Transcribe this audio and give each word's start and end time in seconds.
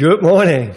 Good 0.00 0.22
morning. 0.22 0.74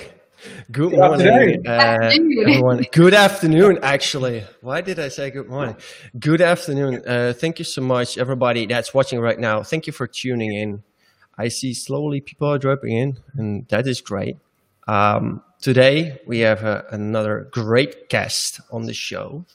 Good, 0.70 0.90
good 0.92 1.00
morning, 1.00 1.66
uh, 1.66 1.98
everyone. 2.12 2.84
Good 2.92 3.14
afternoon, 3.14 3.80
actually. 3.82 4.44
Why 4.60 4.82
did 4.82 5.00
I 5.00 5.08
say 5.08 5.32
good 5.32 5.48
morning? 5.48 5.78
Good 6.20 6.42
afternoon. 6.42 7.04
Uh, 7.08 7.32
thank 7.32 7.58
you 7.58 7.64
so 7.64 7.82
much, 7.82 8.18
everybody 8.18 8.66
that's 8.66 8.94
watching 8.94 9.22
right 9.22 9.40
now. 9.40 9.64
Thank 9.64 9.88
you 9.88 9.94
for 9.94 10.08
tuning 10.08 10.52
in. 10.52 10.84
I 11.38 11.48
see 11.48 11.74
slowly 11.74 12.20
people 12.20 12.50
are 12.50 12.58
dropping 12.58 12.98
in, 12.98 13.18
and 13.36 13.66
that 13.70 13.88
is 13.88 14.02
great. 14.02 14.40
Um, 14.90 15.42
today, 15.62 16.20
we 16.28 16.40
have 16.40 16.66
uh, 16.66 16.82
another 16.92 17.48
great 17.50 18.10
guest 18.10 18.60
on 18.74 18.88
the 18.88 18.94
show. 18.94 19.46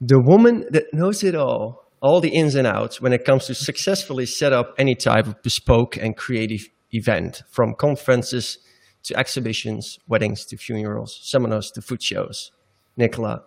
The 0.00 0.20
woman 0.20 0.64
that 0.70 0.94
knows 0.94 1.24
it 1.24 1.34
all, 1.34 1.90
all 2.00 2.20
the 2.20 2.30
ins 2.30 2.54
and 2.54 2.68
outs 2.68 3.00
when 3.00 3.12
it 3.12 3.24
comes 3.24 3.46
to 3.46 3.54
successfully 3.56 4.26
set 4.26 4.52
up 4.52 4.76
any 4.78 4.94
type 4.94 5.26
of 5.26 5.42
bespoke 5.42 5.96
and 5.96 6.16
creative 6.16 6.68
event, 6.92 7.42
from 7.50 7.74
conferences 7.74 8.58
to 9.04 9.16
exhibitions, 9.16 9.98
weddings 10.08 10.44
to 10.46 10.56
funerals, 10.56 11.18
seminars 11.22 11.70
to 11.72 11.82
food 11.82 12.02
shows. 12.02 12.52
Nicola 12.96 13.44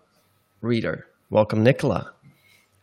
Reader. 0.62 1.06
Welcome, 1.30 1.64
Nicola. 1.64 2.16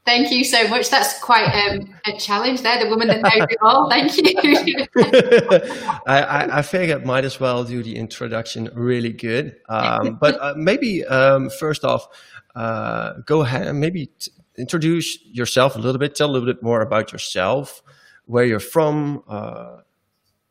Thank 0.05 0.33
you 0.33 0.43
so 0.43 0.67
much. 0.67 0.91
That's 0.91 1.21
quite 1.21 1.47
um, 1.47 1.95
a 2.07 2.19
challenge 2.19 2.63
there. 2.63 2.83
The 2.83 2.91
woman 2.91 3.07
that 3.07 3.23
knows 3.23 3.47
it 3.49 3.59
all. 3.63 3.89
Thank 3.91 4.17
you. 4.17 4.87
I, 6.07 6.23
I, 6.23 6.59
I 6.59 6.63
figured 6.63 7.07
might 7.07 7.25
as 7.25 7.39
well 7.39 7.63
do 7.63 7.85
the 7.85 7.95
introduction 7.95 8.69
really 8.75 9.13
good. 9.13 9.57
Um, 9.69 10.17
but 10.21 10.41
uh, 10.41 10.55
maybe 10.57 11.05
um, 11.05 11.51
first 11.51 11.85
off, 11.85 12.09
uh, 12.57 13.15
go 13.27 13.43
ahead 13.43 13.69
and 13.69 13.79
maybe 13.79 14.11
introduce 14.59 15.19
yourself 15.25 15.77
a 15.77 15.79
little 15.79 16.01
bit. 16.01 16.17
Tell 16.17 16.29
a 16.29 16.33
little 16.33 16.53
bit 16.53 16.65
more 16.65 16.83
about 16.83 17.13
yourself, 17.13 17.81
where 18.27 18.45
you're 18.45 18.59
from, 18.61 19.23
uh, 19.29 19.79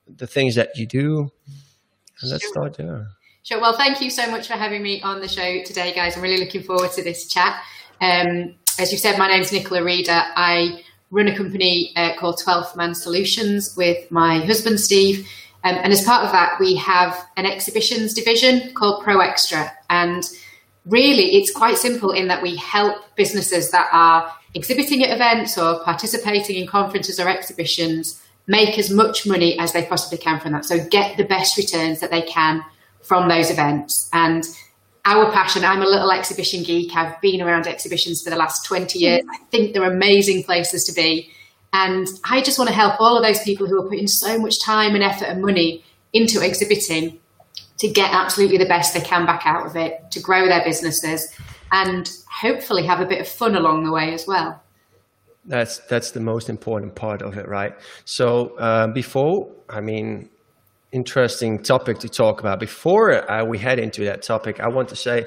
the 0.07 0.27
things 0.27 0.55
that 0.55 0.77
you 0.77 0.85
do. 0.85 1.29
Let's 2.23 2.43
sure. 2.43 2.51
start 2.51 2.77
there. 2.77 3.07
Sure. 3.43 3.59
Well, 3.59 3.75
thank 3.75 4.01
you 4.01 4.09
so 4.09 4.29
much 4.29 4.47
for 4.47 4.53
having 4.53 4.83
me 4.83 5.01
on 5.01 5.19
the 5.19 5.27
show 5.27 5.63
today, 5.63 5.93
guys. 5.93 6.15
I'm 6.15 6.21
really 6.21 6.43
looking 6.43 6.63
forward 6.63 6.91
to 6.91 7.03
this 7.03 7.27
chat. 7.27 7.61
Um, 7.99 8.55
as 8.79 8.91
you 8.91 8.97
said, 8.97 9.17
my 9.17 9.27
name's 9.27 9.51
Nicola 9.51 9.83
Reader. 9.83 10.21
I 10.35 10.83
run 11.09 11.27
a 11.27 11.35
company 11.35 11.91
uh, 11.95 12.15
called 12.17 12.39
12th 12.43 12.75
Man 12.75 12.93
Solutions 12.95 13.75
with 13.75 14.09
my 14.11 14.39
husband, 14.39 14.79
Steve. 14.79 15.27
Um, 15.63 15.75
and 15.75 15.91
as 15.91 16.03
part 16.03 16.25
of 16.25 16.31
that, 16.31 16.59
we 16.59 16.75
have 16.75 17.15
an 17.37 17.45
exhibitions 17.45 18.13
division 18.13 18.73
called 18.73 19.03
Pro 19.03 19.19
Extra. 19.19 19.71
And 19.89 20.23
really, 20.85 21.35
it's 21.35 21.51
quite 21.51 21.77
simple 21.77 22.11
in 22.11 22.27
that 22.27 22.41
we 22.41 22.55
help 22.55 23.15
businesses 23.15 23.71
that 23.71 23.89
are 23.91 24.31
exhibiting 24.53 25.03
at 25.03 25.13
events 25.13 25.57
or 25.57 25.83
participating 25.83 26.57
in 26.57 26.67
conferences 26.67 27.19
or 27.19 27.27
exhibitions 27.27 28.21
make 28.47 28.77
as 28.77 28.89
much 28.89 29.25
money 29.25 29.57
as 29.59 29.73
they 29.73 29.85
possibly 29.85 30.17
can 30.17 30.39
from 30.39 30.53
that. 30.53 30.65
So 30.65 30.83
get 30.89 31.17
the 31.17 31.23
best 31.23 31.57
returns 31.57 31.99
that 31.99 32.11
they 32.11 32.21
can 32.21 32.63
from 33.01 33.29
those 33.29 33.49
events. 33.49 34.09
And 34.13 34.43
our 35.05 35.31
passion, 35.31 35.63
I'm 35.63 35.81
a 35.81 35.85
little 35.85 36.11
exhibition 36.11 36.63
geek. 36.63 36.95
I've 36.95 37.19
been 37.21 37.41
around 37.41 37.67
exhibitions 37.67 38.21
for 38.21 38.29
the 38.29 38.35
last 38.35 38.65
20 38.65 38.97
mm. 38.97 39.01
years. 39.01 39.23
I 39.31 39.37
think 39.49 39.73
they're 39.73 39.91
amazing 39.91 40.43
places 40.43 40.83
to 40.85 40.93
be. 40.93 41.31
And 41.73 42.07
I 42.25 42.41
just 42.41 42.59
want 42.59 42.69
to 42.69 42.75
help 42.75 42.99
all 42.99 43.17
of 43.17 43.23
those 43.23 43.41
people 43.43 43.65
who 43.67 43.81
are 43.81 43.87
putting 43.87 44.07
so 44.07 44.37
much 44.37 44.61
time 44.61 44.93
and 44.93 45.03
effort 45.03 45.25
and 45.25 45.41
money 45.41 45.83
into 46.13 46.43
exhibiting 46.45 47.19
to 47.79 47.87
get 47.87 48.13
absolutely 48.13 48.57
the 48.57 48.65
best 48.65 48.93
they 48.93 49.01
can 49.01 49.25
back 49.25 49.43
out 49.45 49.65
of 49.65 49.75
it, 49.75 50.11
to 50.11 50.19
grow 50.19 50.47
their 50.47 50.63
businesses, 50.63 51.33
and 51.71 52.11
hopefully 52.29 52.85
have 52.85 52.99
a 52.99 53.05
bit 53.05 53.21
of 53.21 53.27
fun 53.27 53.55
along 53.55 53.85
the 53.85 53.91
way 53.91 54.13
as 54.13 54.27
well. 54.27 54.61
That's 55.45 55.79
that's 55.79 56.11
the 56.11 56.19
most 56.19 56.49
important 56.49 56.95
part 56.95 57.21
of 57.21 57.37
it, 57.37 57.47
right? 57.47 57.73
So 58.05 58.55
uh, 58.57 58.87
before, 58.87 59.49
I 59.67 59.81
mean, 59.81 60.29
interesting 60.91 61.63
topic 61.63 61.99
to 61.99 62.09
talk 62.09 62.39
about. 62.39 62.59
Before 62.59 63.29
uh, 63.29 63.43
we 63.45 63.57
head 63.57 63.79
into 63.79 64.05
that 64.05 64.21
topic, 64.21 64.59
I 64.59 64.67
want 64.67 64.89
to 64.89 64.95
say, 64.95 65.25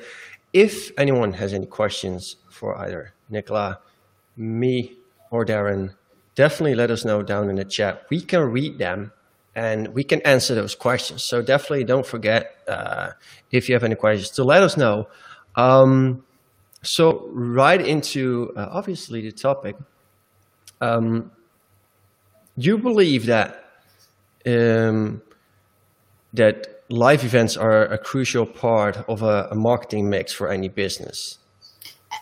if 0.52 0.92
anyone 0.98 1.32
has 1.32 1.52
any 1.52 1.66
questions 1.66 2.36
for 2.48 2.78
either 2.78 3.12
Nicola, 3.28 3.80
me, 4.36 4.96
or 5.30 5.44
Darren, 5.44 5.94
definitely 6.34 6.74
let 6.74 6.90
us 6.90 7.04
know 7.04 7.22
down 7.22 7.50
in 7.50 7.56
the 7.56 7.64
chat. 7.64 8.04
We 8.10 8.20
can 8.20 8.40
read 8.40 8.78
them 8.78 9.12
and 9.54 9.88
we 9.88 10.04
can 10.04 10.20
answer 10.22 10.54
those 10.54 10.74
questions. 10.74 11.22
So 11.24 11.42
definitely 11.42 11.84
don't 11.84 12.06
forget 12.06 12.54
uh, 12.68 13.10
if 13.50 13.68
you 13.68 13.74
have 13.74 13.84
any 13.84 13.94
questions 13.94 14.30
to 14.30 14.44
let 14.44 14.62
us 14.62 14.76
know. 14.76 15.08
Um, 15.56 16.24
so 16.82 17.28
right 17.32 17.80
into 17.80 18.52
uh, 18.56 18.68
obviously 18.70 19.22
the 19.22 19.32
topic. 19.32 19.76
Um, 20.80 21.30
you 22.56 22.78
believe 22.78 23.26
that 23.26 23.64
um, 24.46 25.22
that 26.32 26.82
live 26.88 27.24
events 27.24 27.56
are 27.56 27.84
a 27.84 27.98
crucial 27.98 28.46
part 28.46 28.96
of 29.08 29.22
a, 29.22 29.48
a 29.50 29.54
marketing 29.54 30.10
mix 30.10 30.32
for 30.32 30.50
any 30.50 30.68
business. 30.68 31.38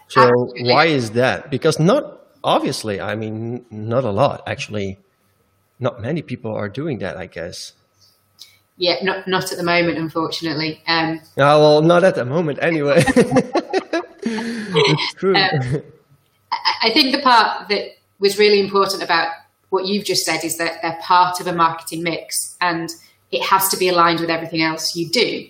So 0.09 0.23
Absolutely. 0.23 0.73
why 0.73 0.87
is 0.87 1.13
that? 1.13 1.51
Because 1.51 1.79
not 1.79 2.27
obviously, 2.45 3.01
I 3.01 3.15
mean, 3.15 3.65
not 3.71 4.05
a 4.05 4.11
lot 4.11 4.43
actually. 4.47 4.99
Not 5.81 6.01
many 6.01 6.23
people 6.23 6.55
are 6.55 6.69
doing 6.69 6.99
that, 6.99 7.17
I 7.17 7.27
guess. 7.27 7.73
Yeah, 8.77 8.97
not 9.03 9.27
not 9.27 9.51
at 9.51 9.59
the 9.59 9.65
moment, 9.65 9.99
unfortunately. 9.99 10.83
Um, 10.87 11.21
oh, 11.37 11.61
well, 11.61 11.83
not 11.83 12.05
at 12.05 12.15
the 12.15 12.25
moment, 12.25 12.59
anyway. 12.63 13.03
it's 14.25 15.15
true. 15.15 15.35
Um, 15.53 15.83
I 16.83 16.91
think 16.91 17.17
the 17.17 17.23
part 17.23 17.69
that 17.71 17.93
was 18.23 18.39
really 18.39 18.61
important 18.61 19.03
about 19.03 19.29
what 19.71 19.87
you've 19.87 20.05
just 20.05 20.25
said 20.25 20.45
is 20.45 20.57
that 20.59 20.81
they're 20.81 20.99
part 21.03 21.41
of 21.41 21.47
a 21.47 21.53
marketing 21.53 22.03
mix 22.03 22.57
and 22.61 22.89
it 23.31 23.43
has 23.43 23.69
to 23.71 23.77
be 23.77 23.89
aligned 23.89 24.21
with 24.21 24.31
everything 24.31 24.63
else 24.63 24.95
you 24.95 25.09
do. 25.11 25.49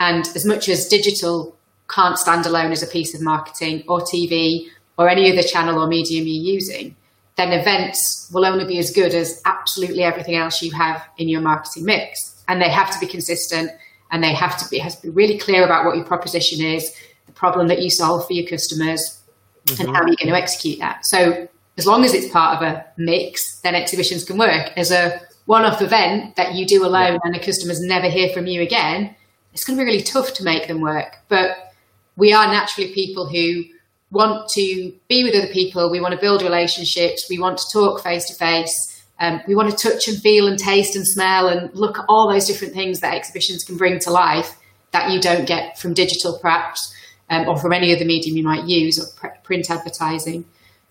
And 0.00 0.26
as 0.34 0.44
much 0.44 0.68
as 0.68 0.88
digital 0.88 1.56
can't 1.88 2.18
stand 2.18 2.46
alone 2.46 2.72
as 2.72 2.82
a 2.82 2.86
piece 2.86 3.14
of 3.14 3.20
marketing 3.20 3.84
or 3.86 4.00
TV 4.00 4.68
or 4.96 5.08
any 5.08 5.30
other 5.30 5.46
channel 5.46 5.80
or 5.80 5.86
medium 5.86 6.26
you're 6.26 6.54
using, 6.54 6.96
then 7.36 7.52
events 7.52 8.30
will 8.32 8.46
only 8.46 8.64
be 8.64 8.78
as 8.78 8.90
good 8.90 9.14
as 9.14 9.42
absolutely 9.44 10.02
everything 10.02 10.36
else 10.36 10.62
you 10.62 10.72
have 10.72 11.06
in 11.18 11.28
your 11.28 11.42
marketing 11.42 11.84
mix. 11.84 12.42
And 12.48 12.62
they 12.62 12.70
have 12.70 12.90
to 12.92 12.98
be 12.98 13.06
consistent 13.06 13.70
and 14.10 14.22
they 14.22 14.32
have 14.32 14.56
to 14.58 14.68
be, 14.70 14.78
has 14.78 14.96
to 15.00 15.08
be 15.08 15.10
really 15.10 15.38
clear 15.38 15.64
about 15.64 15.84
what 15.84 15.96
your 15.96 16.06
proposition 16.06 16.64
is, 16.64 16.94
the 17.26 17.32
problem 17.32 17.68
that 17.68 17.82
you 17.82 17.90
solve 17.90 18.26
for 18.26 18.32
your 18.32 18.46
customers, 18.46 19.20
mm-hmm. 19.66 19.82
and 19.82 19.94
how 19.94 20.06
you're 20.06 20.16
going 20.16 20.28
to 20.28 20.36
execute 20.36 20.78
that. 20.78 21.04
So 21.04 21.48
as 21.78 21.86
long 21.86 22.04
as 22.04 22.14
it's 22.14 22.32
part 22.32 22.56
of 22.56 22.62
a 22.62 22.84
mix, 22.96 23.60
then 23.60 23.74
exhibitions 23.74 24.24
can 24.24 24.38
work. 24.38 24.72
As 24.76 24.90
a 24.90 25.20
one-off 25.44 25.82
event 25.82 26.36
that 26.36 26.54
you 26.54 26.66
do 26.66 26.84
alone 26.84 27.14
yeah. 27.14 27.18
and 27.24 27.34
the 27.34 27.38
customers 27.38 27.80
never 27.80 28.08
hear 28.08 28.28
from 28.30 28.46
you 28.46 28.62
again, 28.62 29.14
it's 29.52 29.64
going 29.64 29.78
to 29.78 29.82
be 29.82 29.86
really 29.86 30.02
tough 30.02 30.34
to 30.34 30.44
make 30.44 30.68
them 30.68 30.80
work. 30.80 31.16
But 31.28 31.72
we 32.16 32.32
are 32.32 32.46
naturally 32.46 32.92
people 32.92 33.28
who 33.28 33.64
want 34.10 34.48
to 34.50 34.92
be 35.08 35.24
with 35.24 35.34
other 35.34 35.52
people. 35.52 35.90
We 35.90 36.00
want 36.00 36.14
to 36.14 36.20
build 36.20 36.42
relationships. 36.42 37.26
We 37.28 37.38
want 37.38 37.58
to 37.58 37.64
talk 37.72 38.02
face 38.02 38.26
to 38.26 38.34
face. 38.34 39.04
We 39.46 39.54
want 39.54 39.70
to 39.70 39.76
touch 39.76 40.08
and 40.08 40.18
feel 40.18 40.46
and 40.46 40.58
taste 40.58 40.96
and 40.96 41.06
smell 41.06 41.48
and 41.48 41.74
look 41.74 41.98
at 41.98 42.04
all 42.08 42.30
those 42.30 42.46
different 42.46 42.74
things 42.74 43.00
that 43.00 43.14
exhibitions 43.14 43.64
can 43.64 43.76
bring 43.76 43.98
to 44.00 44.10
life 44.10 44.56
that 44.92 45.10
you 45.10 45.20
don't 45.20 45.46
get 45.46 45.78
from 45.78 45.94
digital, 45.94 46.38
perhaps, 46.38 46.94
um, 47.28 47.48
or 47.48 47.58
from 47.58 47.72
any 47.72 47.94
other 47.94 48.04
medium 48.04 48.36
you 48.36 48.44
might 48.44 48.64
use 48.66 48.98
or 48.98 49.30
print 49.42 49.70
advertising. 49.70 50.44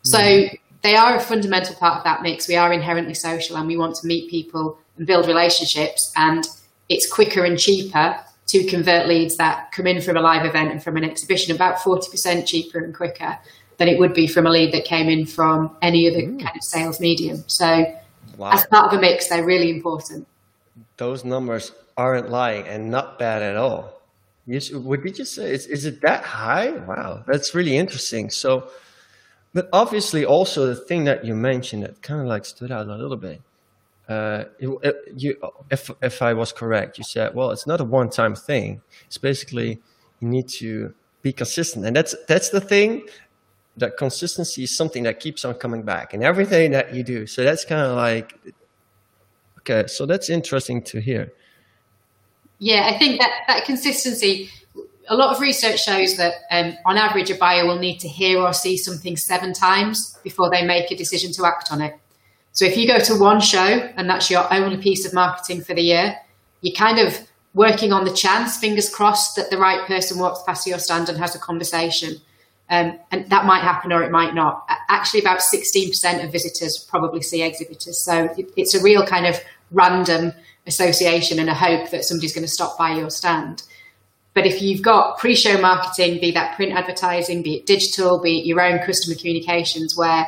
So 0.03 0.19
mm 0.19 0.59
they 0.85 0.95
are 0.95 1.15
a 1.15 1.19
fundamental 1.19 1.73
part 1.75 1.97
of 1.97 2.03
that 2.03 2.21
mix. 2.21 2.47
We 2.47 2.55
are 2.55 2.71
inherently 2.71 3.15
social 3.15 3.57
and 3.57 3.67
we 3.67 3.75
want 3.75 3.95
to 3.95 4.07
meet 4.07 4.29
people 4.29 4.77
and 4.97 5.07
build 5.07 5.25
relationships. 5.25 6.13
And 6.15 6.47
it's 6.89 7.11
quicker 7.11 7.43
and 7.43 7.57
cheaper 7.57 8.19
to 8.49 8.63
convert 8.65 9.07
leads 9.07 9.35
that 9.37 9.71
come 9.71 9.87
in 9.87 9.99
from 9.99 10.15
a 10.15 10.21
live 10.21 10.45
event 10.45 10.71
and 10.71 10.83
from 10.83 10.95
an 10.95 11.03
exhibition, 11.03 11.55
about 11.55 11.77
40% 11.77 12.45
cheaper 12.45 12.77
and 12.77 12.93
quicker 12.93 13.35
than 13.77 13.87
it 13.87 13.97
would 13.97 14.13
be 14.13 14.27
from 14.27 14.45
a 14.45 14.51
lead 14.51 14.71
that 14.73 14.85
came 14.85 15.09
in 15.09 15.25
from 15.25 15.75
any 15.81 16.07
other 16.07 16.21
mm. 16.21 16.39
kind 16.39 16.55
of 16.55 16.63
sales 16.63 16.99
medium. 16.99 17.43
So, 17.47 17.91
wow. 18.37 18.51
as 18.51 18.67
part 18.67 18.93
of 18.93 18.99
a 18.99 19.01
mix, 19.01 19.27
they're 19.27 19.43
really 19.43 19.71
important. 19.71 20.27
Those 20.97 21.25
numbers 21.25 21.71
aren't 21.97 22.29
lying 22.29 22.67
and 22.67 22.91
not 22.91 23.17
bad 23.17 23.41
at 23.41 23.57
all. 23.57 24.01
You, 24.45 24.79
would 24.81 25.03
we 25.03 25.11
just 25.11 25.33
say, 25.33 25.51
is, 25.51 25.65
is 25.65 25.85
it 25.85 26.01
that 26.01 26.23
high? 26.23 26.69
Wow, 26.69 27.23
that's 27.25 27.55
really 27.55 27.75
interesting. 27.75 28.29
So, 28.29 28.69
but 29.55 29.69
obviously, 29.71 30.25
also 30.25 30.67
the 30.67 30.75
thing 30.75 31.05
that 31.05 31.23
you 31.23 31.33
mentioned 31.33 31.83
that 31.83 32.01
kind 32.01 32.19
of 32.19 32.27
like 32.27 32.43
stood 32.43 32.73
out 32.73 32.87
a 32.87 32.95
little 32.95 33.15
bit. 33.15 33.41
Uh, 34.07 34.43
it, 34.59 34.67
it, 34.83 34.95
you, 35.15 35.37
if 35.71 35.89
if 36.01 36.21
I 36.21 36.33
was 36.33 36.51
correct, 36.51 36.97
you 36.97 37.05
said, 37.05 37.33
well, 37.33 37.51
it's 37.51 37.65
not 37.65 37.79
a 37.79 37.85
one-time 37.85 38.35
thing. 38.35 38.81
It's 39.05 39.17
basically 39.17 39.81
you 40.19 40.27
need 40.27 40.49
to 40.59 40.93
be 41.21 41.31
consistent, 41.31 41.85
and 41.85 41.95
that's 41.95 42.13
that's 42.27 42.49
the 42.49 42.59
thing. 42.59 43.07
That 43.77 43.95
consistency 43.95 44.63
is 44.63 44.75
something 44.75 45.03
that 45.03 45.21
keeps 45.21 45.45
on 45.45 45.53
coming 45.53 45.83
back 45.83 46.13
in 46.13 46.21
everything 46.21 46.71
that 46.71 46.93
you 46.93 47.03
do. 47.03 47.25
So 47.25 47.41
that's 47.45 47.63
kind 47.63 47.81
of 47.81 47.95
like, 47.95 48.37
okay, 49.59 49.87
so 49.87 50.05
that's 50.05 50.29
interesting 50.29 50.81
to 50.83 50.99
hear. 50.99 51.31
Yeah, 52.59 52.89
I 52.93 52.97
think 52.97 53.21
that 53.21 53.31
that 53.47 53.63
consistency 53.63 54.49
a 55.07 55.15
lot 55.15 55.35
of 55.35 55.41
research 55.41 55.83
shows 55.83 56.17
that 56.17 56.33
um, 56.51 56.77
on 56.85 56.97
average 56.97 57.29
a 57.29 57.35
buyer 57.35 57.65
will 57.65 57.79
need 57.79 57.99
to 57.99 58.07
hear 58.07 58.39
or 58.39 58.53
see 58.53 58.77
something 58.77 59.15
seven 59.15 59.53
times 59.53 60.17
before 60.23 60.49
they 60.49 60.65
make 60.65 60.91
a 60.91 60.95
decision 60.95 61.31
to 61.31 61.45
act 61.45 61.71
on 61.71 61.81
it 61.81 61.93
so 62.51 62.65
if 62.65 62.77
you 62.77 62.87
go 62.87 62.99
to 62.99 63.15
one 63.19 63.39
show 63.39 63.89
and 63.97 64.09
that's 64.09 64.29
your 64.29 64.51
only 64.53 64.77
piece 64.77 65.05
of 65.05 65.13
marketing 65.13 65.61
for 65.61 65.73
the 65.73 65.81
year 65.81 66.17
you're 66.61 66.75
kind 66.75 66.99
of 66.99 67.27
working 67.55 67.93
on 67.93 68.03
the 68.03 68.13
chance, 68.13 68.57
fingers 68.57 68.93
crossed, 68.93 69.37
that 69.37 69.49
the 69.49 69.57
right 69.57 69.87
person 69.87 70.19
walks 70.19 70.43
past 70.43 70.67
your 70.67 70.77
stand 70.77 71.09
and 71.09 71.17
has 71.17 71.35
a 71.35 71.39
conversation. 71.39 72.17
Um, 72.69 72.99
and 73.11 73.29
that 73.29 73.45
might 73.45 73.61
happen 73.61 73.93
or 73.93 74.03
it 74.03 74.11
might 74.11 74.35
not. 74.35 74.67
Actually, 74.89 75.21
about 75.21 75.39
16% 75.39 76.23
of 76.23 76.31
visitors 76.31 76.85
probably 76.89 77.21
see 77.21 77.41
exhibitors. 77.41 78.03
So 78.03 78.29
it's 78.57 78.75
a 78.75 78.83
real 78.83 79.05
kind 79.05 79.25
of 79.25 79.39
random 79.71 80.33
association 80.67 81.39
and 81.39 81.49
a 81.49 81.53
hope 81.53 81.91
that 81.91 82.03
somebody's 82.03 82.33
going 82.33 82.45
to 82.45 82.51
stop 82.51 82.77
by 82.77 82.95
your 82.95 83.09
stand. 83.09 83.63
But 84.35 84.45
if 84.45 84.61
you've 84.61 84.81
got 84.81 85.17
pre 85.17 85.33
show 85.33 85.59
marketing, 85.59 86.19
be 86.19 86.31
that 86.31 86.55
print 86.57 86.73
advertising, 86.73 87.41
be 87.41 87.55
it 87.55 87.65
digital, 87.65 88.21
be 88.21 88.39
it 88.39 88.45
your 88.45 88.61
own 88.61 88.79
customer 88.85 89.15
communications, 89.15 89.97
where 89.97 90.27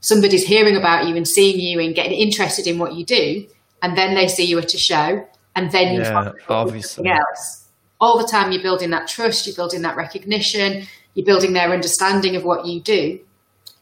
somebody's 0.00 0.44
hearing 0.44 0.76
about 0.76 1.08
you 1.08 1.16
and 1.16 1.26
seeing 1.26 1.60
you 1.60 1.80
and 1.80 1.94
getting 1.94 2.18
interested 2.18 2.66
in 2.66 2.78
what 2.78 2.94
you 2.94 3.06
do, 3.06 3.46
and 3.80 3.96
then 3.96 4.14
they 4.14 4.26
see 4.26 4.44
you 4.44 4.58
at 4.58 4.74
a 4.74 4.78
show, 4.78 5.24
and 5.54 5.70
then 5.70 5.94
you 5.94 6.00
yeah, 6.00 6.32
obviously 6.48 7.08
else. 7.08 7.68
All 8.00 8.18
the 8.18 8.26
time 8.26 8.50
you're 8.50 8.60
building 8.60 8.90
that 8.90 9.06
trust, 9.06 9.46
you're 9.46 9.56
building 9.56 9.82
that 9.82 9.96
recognition, 9.96 10.86
you're 11.14 11.24
building 11.24 11.52
their 11.52 11.72
understanding 11.72 12.34
of 12.34 12.44
what 12.44 12.66
you 12.66 12.80
do. 12.80 13.20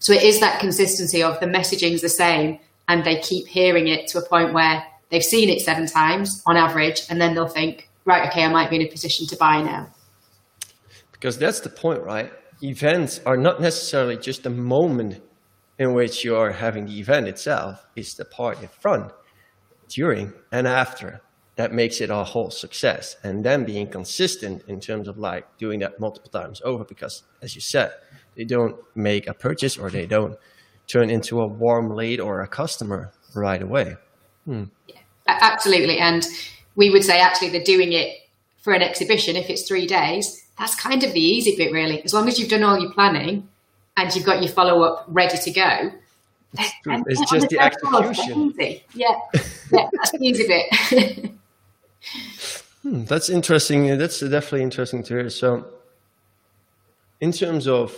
So 0.00 0.12
it 0.12 0.22
is 0.22 0.38
that 0.40 0.60
consistency 0.60 1.22
of 1.22 1.40
the 1.40 1.46
messaging's 1.46 2.02
the 2.02 2.10
same, 2.10 2.58
and 2.88 3.04
they 3.04 3.20
keep 3.20 3.46
hearing 3.46 3.88
it 3.88 4.06
to 4.08 4.18
a 4.18 4.28
point 4.28 4.52
where 4.52 4.84
they've 5.08 5.22
seen 5.22 5.48
it 5.48 5.60
seven 5.60 5.86
times 5.86 6.42
on 6.46 6.58
average, 6.58 7.02
and 7.08 7.18
then 7.18 7.34
they'll 7.34 7.48
think, 7.48 7.88
right, 8.04 8.28
okay, 8.28 8.44
I 8.44 8.48
might 8.48 8.70
be 8.70 8.76
in 8.76 8.82
a 8.82 8.90
position 8.90 9.26
to 9.28 9.36
buy 9.36 9.62
now. 9.62 9.90
Because 11.12 11.38
that's 11.38 11.60
the 11.60 11.68
point, 11.68 12.02
right? 12.02 12.32
Events 12.62 13.20
are 13.26 13.36
not 13.36 13.60
necessarily 13.60 14.16
just 14.16 14.42
the 14.42 14.50
moment 14.50 15.22
in 15.78 15.94
which 15.94 16.24
you 16.24 16.36
are 16.36 16.52
having 16.52 16.86
the 16.86 16.98
event 17.00 17.28
itself, 17.28 17.86
it's 17.96 18.14
the 18.14 18.24
part 18.24 18.60
in 18.62 18.68
front, 18.68 19.12
during, 19.88 20.32
and 20.50 20.66
after 20.66 21.22
that 21.56 21.72
makes 21.72 22.00
it 22.00 22.10
a 22.10 22.24
whole 22.24 22.50
success. 22.50 23.16
And 23.22 23.44
then 23.44 23.64
being 23.64 23.88
consistent 23.88 24.62
in 24.68 24.80
terms 24.80 25.08
of 25.08 25.18
like 25.18 25.46
doing 25.58 25.80
that 25.80 26.00
multiple 26.00 26.30
times 26.30 26.62
over, 26.64 26.84
because 26.84 27.24
as 27.42 27.54
you 27.54 27.60
said, 27.60 27.92
they 28.36 28.44
don't 28.44 28.76
make 28.94 29.26
a 29.26 29.34
purchase 29.34 29.76
or 29.76 29.90
they 29.90 30.06
don't 30.06 30.38
turn 30.86 31.10
into 31.10 31.40
a 31.40 31.46
warm 31.46 31.94
lead 31.94 32.20
or 32.20 32.40
a 32.40 32.48
customer 32.48 33.12
right 33.34 33.62
away. 33.62 33.96
Hmm. 34.46 34.64
Yeah, 34.88 34.96
absolutely. 35.26 35.98
And 35.98 36.26
we 36.76 36.90
would 36.90 37.04
say 37.04 37.20
actually 37.20 37.50
they're 37.50 37.62
doing 37.62 37.92
it 37.92 38.18
for 38.58 38.72
an 38.72 38.82
exhibition. 38.82 39.36
If 39.36 39.50
it's 39.50 39.62
three 39.62 39.86
days, 39.86 40.46
that's 40.58 40.74
kind 40.74 41.02
of 41.02 41.12
the 41.12 41.20
easy 41.20 41.56
bit, 41.56 41.72
really. 41.72 42.02
As 42.04 42.14
long 42.14 42.28
as 42.28 42.38
you've 42.38 42.48
done 42.48 42.62
all 42.62 42.78
your 42.78 42.92
planning 42.92 43.48
and 43.96 44.14
you've 44.14 44.24
got 44.24 44.42
your 44.42 44.52
follow 44.52 44.82
up 44.82 45.04
ready 45.08 45.36
to 45.38 45.50
go. 45.50 45.92
It's, 46.54 46.72
it's 46.84 47.30
just 47.30 47.48
the 47.48 47.58
execution. 47.60 48.54
Yeah, 48.94 49.18
yeah, 49.70 49.88
that's 49.92 50.10
the 50.10 50.18
easy 50.20 50.46
bit. 50.46 51.32
hmm, 52.82 53.04
that's 53.04 53.30
interesting. 53.30 53.96
That's 53.96 54.20
definitely 54.20 54.62
interesting 54.62 55.02
to 55.04 55.14
hear. 55.14 55.30
So, 55.30 55.66
in 57.20 57.32
terms 57.32 57.66
of, 57.66 57.96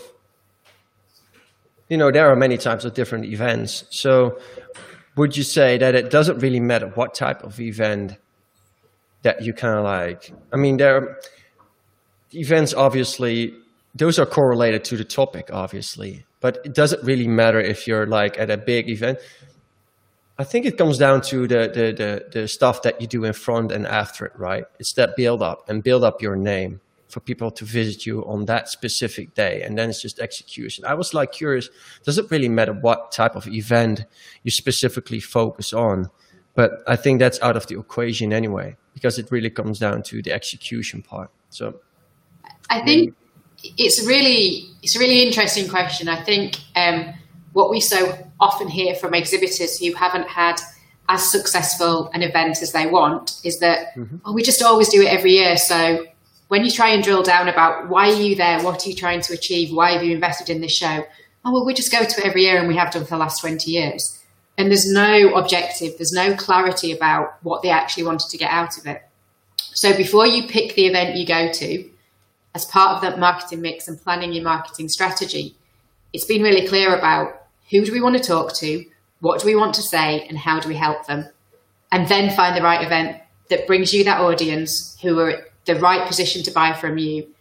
you 1.88 1.96
know, 1.96 2.12
there 2.12 2.30
are 2.30 2.36
many 2.36 2.56
types 2.56 2.84
of 2.84 2.94
different 2.94 3.24
events. 3.24 3.84
So, 3.90 4.38
would 5.16 5.36
you 5.36 5.42
say 5.42 5.76
that 5.78 5.96
it 5.96 6.10
doesn't 6.10 6.38
really 6.38 6.60
matter 6.60 6.88
what 6.88 7.14
type 7.14 7.42
of 7.42 7.60
event 7.60 8.18
that 9.24 9.42
you 9.42 9.52
kind 9.52 9.76
of 9.76 9.84
like? 9.84 10.32
I 10.52 10.56
mean, 10.56 10.76
there 10.76 10.96
are 10.96 11.20
events 12.32 12.72
obviously 12.72 13.54
those 13.94 14.18
are 14.18 14.26
correlated 14.26 14.84
to 14.84 14.96
the 14.96 15.04
topic, 15.04 15.50
obviously, 15.52 16.24
but 16.40 16.58
it 16.64 16.74
doesn't 16.74 17.02
really 17.04 17.28
matter 17.28 17.60
if 17.60 17.86
you're 17.86 18.06
like 18.06 18.38
at 18.38 18.50
a 18.50 18.56
big 18.56 18.88
event. 18.88 19.18
I 20.36 20.42
think 20.42 20.66
it 20.66 20.76
comes 20.76 20.98
down 20.98 21.20
to 21.22 21.46
the, 21.46 21.70
the, 21.72 21.92
the, 21.92 22.40
the, 22.40 22.48
stuff 22.48 22.82
that 22.82 23.00
you 23.00 23.06
do 23.06 23.24
in 23.24 23.32
front 23.34 23.70
and 23.70 23.86
after 23.86 24.26
it, 24.26 24.32
right? 24.36 24.64
It's 24.80 24.92
that 24.94 25.14
build 25.14 25.42
up 25.42 25.68
and 25.68 25.80
build 25.80 26.02
up 26.02 26.20
your 26.20 26.34
name 26.34 26.80
for 27.06 27.20
people 27.20 27.52
to 27.52 27.64
visit 27.64 28.04
you 28.04 28.24
on 28.26 28.46
that 28.46 28.68
specific 28.68 29.34
day. 29.34 29.62
And 29.62 29.78
then 29.78 29.90
it's 29.90 30.02
just 30.02 30.18
execution. 30.18 30.84
I 30.84 30.94
was 30.94 31.14
like 31.14 31.30
curious, 31.30 31.70
does 32.02 32.18
it 32.18 32.28
really 32.32 32.48
matter 32.48 32.72
what 32.72 33.12
type 33.12 33.36
of 33.36 33.46
event 33.46 34.04
you 34.42 34.50
specifically 34.50 35.20
focus 35.20 35.72
on? 35.72 36.10
But 36.56 36.82
I 36.88 36.96
think 36.96 37.20
that's 37.20 37.40
out 37.40 37.56
of 37.56 37.68
the 37.68 37.78
equation 37.78 38.32
anyway, 38.32 38.76
because 38.94 39.18
it 39.18 39.30
really 39.30 39.50
comes 39.50 39.78
down 39.78 40.02
to 40.04 40.22
the 40.22 40.32
execution 40.32 41.02
part. 41.02 41.30
So 41.50 41.80
I 42.70 42.80
think 42.82 43.14
it's 43.62 44.06
really, 44.06 44.70
it's 44.82 44.96
a 44.96 44.98
really 44.98 45.22
interesting 45.22 45.68
question. 45.68 46.08
I 46.08 46.22
think, 46.22 46.56
um, 46.74 47.14
what 47.52 47.70
we 47.70 47.80
so 47.80 48.18
often 48.40 48.68
hear 48.68 48.94
from 48.94 49.14
exhibitors 49.14 49.78
who 49.78 49.92
haven't 49.94 50.28
had 50.28 50.56
as 51.08 51.30
successful 51.30 52.10
an 52.12 52.22
event 52.22 52.60
as 52.62 52.72
they 52.72 52.86
want 52.86 53.40
is 53.44 53.60
that 53.60 53.94
mm-hmm. 53.94 54.16
oh, 54.24 54.32
we 54.32 54.42
just 54.42 54.62
always 54.62 54.88
do 54.88 55.02
it 55.02 55.06
every 55.06 55.32
year. 55.32 55.56
So 55.56 56.04
when 56.48 56.64
you 56.64 56.70
try 56.70 56.90
and 56.90 57.02
drill 57.02 57.22
down 57.22 57.48
about 57.48 57.88
why 57.88 58.08
are 58.08 58.20
you 58.20 58.34
there, 58.34 58.60
what 58.62 58.84
are 58.84 58.88
you 58.88 58.96
trying 58.96 59.20
to 59.22 59.32
achieve, 59.32 59.72
why 59.72 59.92
have 59.92 60.02
you 60.02 60.14
invested 60.14 60.50
in 60.50 60.60
this 60.60 60.72
show? 60.76 61.04
Oh 61.44 61.52
well, 61.52 61.64
we 61.64 61.74
just 61.74 61.92
go 61.92 62.00
to 62.00 62.20
it 62.20 62.26
every 62.26 62.42
year 62.42 62.58
and 62.58 62.68
we 62.68 62.76
have 62.76 62.90
done 62.90 63.04
for 63.04 63.10
the 63.10 63.18
last 63.18 63.40
twenty 63.40 63.70
years. 63.70 64.18
And 64.56 64.68
there's 64.68 64.90
no 64.90 65.34
objective, 65.34 65.96
there's 65.98 66.12
no 66.12 66.34
clarity 66.36 66.92
about 66.92 67.36
what 67.42 67.62
they 67.62 67.70
actually 67.70 68.04
wanted 68.04 68.30
to 68.30 68.38
get 68.38 68.50
out 68.50 68.78
of 68.78 68.86
it. 68.86 69.02
So 69.56 69.96
before 69.96 70.26
you 70.26 70.46
pick 70.46 70.74
the 70.74 70.86
event 70.86 71.16
you 71.16 71.26
go 71.26 71.50
to, 71.52 71.90
as 72.54 72.64
part 72.64 72.94
of 72.94 73.02
that 73.02 73.18
marketing 73.18 73.60
mix 73.60 73.88
and 73.88 74.00
planning 74.00 74.32
your 74.32 74.44
marketing 74.44 74.88
strategy, 74.88 75.56
it's 76.12 76.24
been 76.24 76.42
really 76.42 76.68
clear 76.68 76.96
about 76.96 77.46
who 77.70 77.84
do 77.84 77.92
we 77.92 78.00
want 78.00 78.16
to 78.16 78.22
talk 78.22 78.54
to? 78.54 78.84
What 79.20 79.40
do 79.40 79.46
we 79.46 79.56
want 79.56 79.74
to 79.74 79.82
say? 79.82 80.24
And 80.28 80.38
how 80.38 80.60
do 80.60 80.68
we 80.68 80.76
help 80.76 81.06
them? 81.06 81.28
And 81.90 82.06
then 82.06 82.34
find 82.36 82.56
the 82.56 82.62
right 82.62 82.84
event 82.84 83.20
that 83.50 83.66
brings 83.66 83.92
you 83.92 84.04
that 84.04 84.20
audience 84.20 84.96
who 85.02 85.18
are 85.18 85.48
the 85.64 85.76
right 85.76 86.06
position 86.06 86.42
to 86.44 86.52
buy 86.52 86.72
from 86.72 86.98
you 86.98 87.33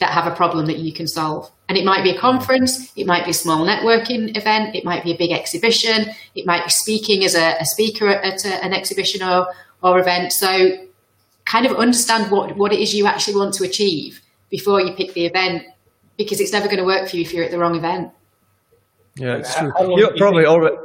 that 0.00 0.10
have 0.10 0.26
a 0.26 0.34
problem 0.34 0.66
that 0.66 0.78
you 0.78 0.92
can 0.92 1.06
solve. 1.06 1.50
And 1.68 1.78
it 1.78 1.84
might 1.84 2.02
be 2.02 2.10
a 2.10 2.14
mm. 2.14 2.20
conference, 2.20 2.92
it 2.96 3.06
might 3.06 3.24
be 3.24 3.30
a 3.30 3.34
small 3.34 3.64
networking 3.64 4.36
event, 4.36 4.74
it 4.74 4.84
might 4.84 5.04
be 5.04 5.12
a 5.12 5.16
big 5.16 5.30
exhibition, 5.30 6.06
it 6.34 6.46
might 6.46 6.64
be 6.64 6.70
speaking 6.70 7.24
as 7.24 7.34
a, 7.34 7.56
a 7.60 7.64
speaker 7.64 8.08
at 8.08 8.44
a, 8.44 8.64
an 8.64 8.72
exhibition 8.72 9.22
or, 9.22 9.46
or 9.82 9.98
event. 9.98 10.32
So 10.32 10.70
kind 11.44 11.66
of 11.66 11.76
understand 11.76 12.30
what, 12.30 12.56
what 12.56 12.72
it 12.72 12.80
is 12.80 12.94
you 12.94 13.06
actually 13.06 13.36
want 13.36 13.54
to 13.54 13.64
achieve 13.64 14.20
before 14.48 14.80
you 14.80 14.94
pick 14.94 15.12
the 15.12 15.26
event 15.26 15.64
because 16.16 16.40
it's 16.40 16.52
never 16.52 16.66
going 16.66 16.78
to 16.78 16.84
work 16.84 17.08
for 17.08 17.16
you 17.16 17.22
if 17.22 17.32
you're 17.32 17.44
at 17.44 17.50
the 17.50 17.58
wrong 17.58 17.76
event. 17.76 18.10
Yeah, 19.16 19.36
it's 19.36 19.54
true. 19.54 19.72
you 19.98 20.10
probably 20.16 20.46
already. 20.46 20.76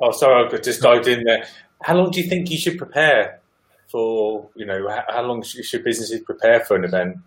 Oh, 0.00 0.12
sorry, 0.12 0.48
I 0.52 0.56
just 0.58 0.82
dived 0.82 1.06
in 1.08 1.24
there. 1.24 1.44
How 1.82 1.96
long 1.96 2.10
do 2.10 2.20
you 2.20 2.28
think 2.28 2.50
you 2.50 2.58
should 2.58 2.78
prepare 2.78 3.40
for? 3.88 4.48
You 4.54 4.66
know, 4.66 5.02
how 5.08 5.22
long 5.22 5.42
should 5.42 5.84
businesses 5.84 6.20
prepare 6.20 6.60
for 6.60 6.76
an 6.76 6.84
event? 6.84 7.18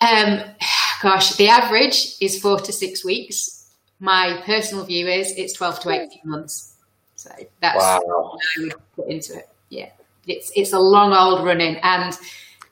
Um, 0.00 0.40
gosh, 1.02 1.36
the 1.36 1.48
average 1.48 2.16
is 2.20 2.40
four 2.40 2.60
to 2.60 2.72
six 2.72 3.04
weeks. 3.04 3.70
My 3.98 4.42
personal 4.44 4.84
view 4.84 5.06
is 5.06 5.32
it's 5.36 5.52
twelve 5.52 5.80
to 5.80 5.90
eighteen 5.90 6.22
months. 6.24 6.74
So 7.14 7.30
that's 7.60 7.78
wow. 7.78 8.02
what 8.04 8.40
I 8.58 8.62
would 8.62 8.74
put 8.94 9.08
into 9.08 9.38
it. 9.38 9.48
Yeah, 9.70 9.90
it's 10.26 10.52
it's 10.54 10.72
a 10.72 10.78
long 10.78 11.12
old 11.12 11.46
running, 11.46 11.76
and 11.82 12.18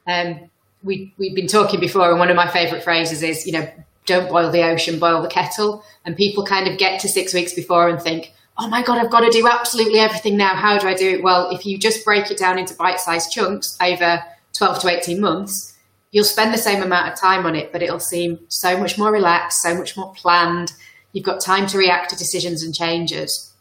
um, 0.06 0.50
we 0.82 1.14
we've 1.18 1.34
been 1.34 1.46
talking 1.46 1.80
before, 1.80 2.10
and 2.10 2.18
one 2.18 2.30
of 2.30 2.36
my 2.36 2.48
favourite 2.48 2.84
phrases 2.84 3.22
is, 3.22 3.46
you 3.46 3.52
know, 3.52 3.66
don't 4.06 4.28
boil 4.28 4.50
the 4.50 4.62
ocean, 4.62 4.98
boil 4.98 5.22
the 5.22 5.28
kettle. 5.28 5.82
And 6.04 6.16
people 6.16 6.44
kind 6.44 6.68
of 6.68 6.78
get 6.78 7.00
to 7.00 7.08
six 7.08 7.32
weeks 7.32 7.54
before 7.54 7.88
and 7.88 8.00
think, 8.00 8.32
oh 8.58 8.68
my 8.68 8.82
God, 8.82 8.98
I've 8.98 9.10
got 9.10 9.20
to 9.20 9.30
do 9.30 9.48
absolutely 9.48 9.98
everything 9.98 10.36
now. 10.36 10.54
How 10.54 10.78
do 10.78 10.86
I 10.86 10.94
do 10.94 11.10
it? 11.10 11.22
Well, 11.22 11.50
if 11.50 11.64
you 11.66 11.78
just 11.78 12.04
break 12.04 12.30
it 12.30 12.38
down 12.38 12.58
into 12.58 12.74
bite 12.74 13.00
sized 13.00 13.32
chunks 13.32 13.76
over 13.80 14.22
12 14.52 14.78
to 14.80 14.88
18 14.88 15.20
months, 15.20 15.73
you'll 16.14 16.24
spend 16.24 16.54
the 16.54 16.58
same 16.58 16.80
amount 16.80 17.12
of 17.12 17.18
time 17.18 17.44
on 17.44 17.56
it, 17.56 17.72
but 17.72 17.82
it'll 17.82 17.98
seem 17.98 18.38
so 18.46 18.78
much 18.78 18.96
more 18.96 19.10
relaxed, 19.10 19.60
so 19.60 19.74
much 19.74 19.96
more 19.96 20.12
planned. 20.14 20.72
You've 21.12 21.24
got 21.24 21.40
time 21.40 21.66
to 21.66 21.76
react 21.76 22.10
to 22.10 22.16
decisions 22.16 22.62
and 22.62 22.72
changes. 22.72 23.52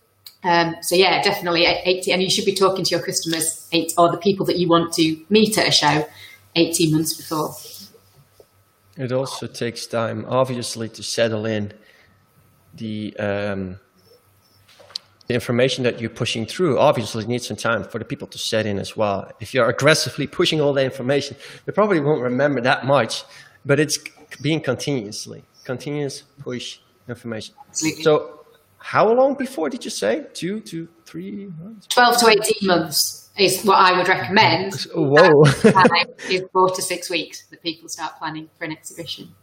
Um, 0.44 0.76
so 0.82 0.94
yeah, 0.94 1.24
definitely 1.24 1.66
80, 1.66 2.12
and 2.12 2.22
you 2.22 2.30
should 2.30 2.46
be 2.46 2.54
talking 2.54 2.86
to 2.86 2.92
your 2.92 3.04
customers 3.04 3.68
eight, 3.72 3.94
or 3.98 4.12
the 4.12 4.20
people 4.20 4.46
that 4.46 4.60
you 4.60 4.70
want 4.70 4.94
to 4.94 5.20
meet 5.30 5.58
at 5.58 5.68
a 5.68 5.72
show 5.72 6.08
18 6.56 6.92
months 6.92 7.16
before. 7.16 7.56
It 8.98 9.12
also 9.12 9.48
takes 9.48 9.88
time, 9.88 10.24
obviously, 10.30 10.90
to 10.90 11.02
settle 11.02 11.48
in 11.48 11.74
the 12.76 13.18
um, 13.18 13.80
the 15.28 15.34
information 15.34 15.84
that 15.84 16.02
you're 16.02 16.10
pushing 16.10 16.46
through. 16.46 16.80
Obviously, 16.80 17.26
needs 17.26 17.48
some 17.48 17.58
time 17.58 17.84
for 17.84 18.00
the 18.00 18.06
people 18.06 18.28
to 18.28 18.38
set 18.38 18.66
in 18.66 18.78
as 18.78 18.98
well. 18.98 19.32
If 19.40 19.54
you're 19.54 19.70
aggressively 19.70 20.28
pushing 20.28 20.60
all 20.62 20.74
the 20.74 20.84
information, 20.84 21.38
they 21.66 21.72
probably 21.72 22.00
won't 22.00 22.22
remember 22.22 22.62
that 22.62 22.86
much. 22.86 23.24
But 23.66 23.80
it's 23.80 23.98
being 24.42 24.60
continuously, 24.60 25.44
continuous 25.64 26.24
push 26.40 26.80
information. 27.08 27.56
So, 27.72 28.46
how 28.78 29.12
long 29.14 29.36
before 29.36 29.70
did 29.70 29.86
you 29.86 29.92
say? 29.92 30.26
Two 30.34 30.60
to 30.62 30.88
three 31.06 31.50
months? 31.62 31.88
Twelve 31.88 32.18
to 32.18 32.28
eighteen 32.28 32.68
months 32.68 33.32
is 33.38 33.64
what 33.64 33.78
I 33.80 33.98
would 33.98 34.08
recommend. 34.08 34.74
Whoa. 34.96 35.46
is 36.30 36.44
four 36.52 36.70
to 36.70 36.82
six 36.82 37.10
weeks 37.10 37.46
that 37.48 37.64
people 37.64 37.88
start 37.88 38.18
planning 38.18 38.50
for 38.58 38.66
an 38.66 38.72
exhibition. 38.74 39.34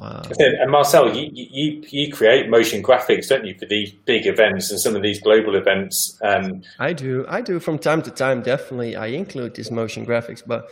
Wow. 0.00 0.22
And 0.38 0.70
Marcel, 0.70 1.14
you, 1.14 1.28
you 1.30 1.84
you 1.90 2.10
create 2.10 2.48
motion 2.48 2.82
graphics, 2.82 3.28
don't 3.28 3.44
you, 3.44 3.54
for 3.58 3.66
these 3.66 3.92
big 3.92 4.26
events 4.26 4.70
and 4.70 4.80
some 4.80 4.96
of 4.96 5.02
these 5.02 5.20
global 5.20 5.56
events? 5.56 6.18
Um, 6.24 6.62
I 6.78 6.94
do. 6.94 7.26
I 7.28 7.42
do 7.42 7.60
from 7.60 7.78
time 7.78 8.00
to 8.02 8.10
time. 8.10 8.40
Definitely, 8.40 8.96
I 8.96 9.08
include 9.08 9.56
these 9.56 9.70
motion 9.70 10.06
graphics, 10.06 10.42
but 10.44 10.70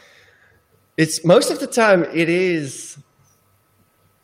it's 0.97 1.27
most 1.27 1.51
of 1.51 1.61
the 1.61 1.67
time 1.67 2.05
it 2.05 2.31
is 2.31 2.97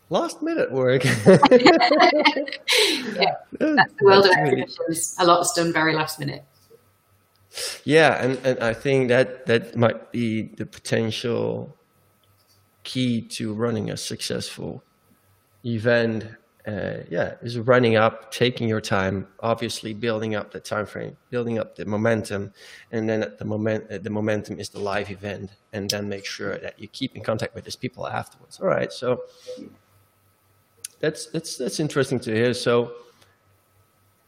last 0.08 0.42
minute 0.42 0.72
work. 0.72 1.04
yeah, 1.28 1.34
that's 3.60 3.92
the 3.92 4.04
world 4.04 4.24
of 4.24 4.32
exhibitions. 4.32 5.16
A 5.18 5.26
lot's 5.26 5.52
done 5.52 5.70
very 5.70 5.92
last 5.94 6.18
minute. 6.18 6.46
Yeah, 7.84 8.24
and, 8.24 8.38
and 8.42 8.58
I 8.60 8.72
think 8.72 9.08
that 9.08 9.44
that 9.46 9.76
might 9.76 10.12
be 10.12 10.44
the 10.44 10.64
potential 10.64 11.76
key 12.84 13.20
to 13.20 13.52
running 13.52 13.90
a 13.90 13.98
successful 13.98 14.82
event 15.64 16.26
uh, 16.66 17.00
yeah, 17.10 17.34
is 17.42 17.58
running 17.58 17.96
up, 17.96 18.32
taking 18.32 18.66
your 18.68 18.80
time, 18.80 19.26
obviously 19.40 19.92
building 19.92 20.34
up 20.34 20.50
the 20.50 20.60
time 20.60 20.86
frame, 20.86 21.14
building 21.28 21.58
up 21.58 21.76
the 21.76 21.84
momentum, 21.84 22.52
and 22.90 23.06
then 23.08 23.22
at 23.22 23.38
the 23.38 23.44
moment 23.44 23.84
uh, 23.90 23.98
the 23.98 24.08
momentum 24.08 24.58
is 24.58 24.70
the 24.70 24.78
live 24.78 25.10
event, 25.10 25.50
and 25.74 25.90
then 25.90 26.08
make 26.08 26.24
sure 26.24 26.56
that 26.56 26.78
you 26.78 26.88
keep 26.88 27.16
in 27.16 27.22
contact 27.22 27.54
with 27.54 27.64
these 27.64 27.76
people 27.76 28.06
afterwards. 28.06 28.60
All 28.60 28.66
right, 28.66 28.90
so 28.90 29.24
that's 31.00 31.26
that's 31.26 31.58
that's 31.58 31.80
interesting 31.80 32.18
to 32.20 32.34
hear. 32.34 32.54
So 32.54 32.92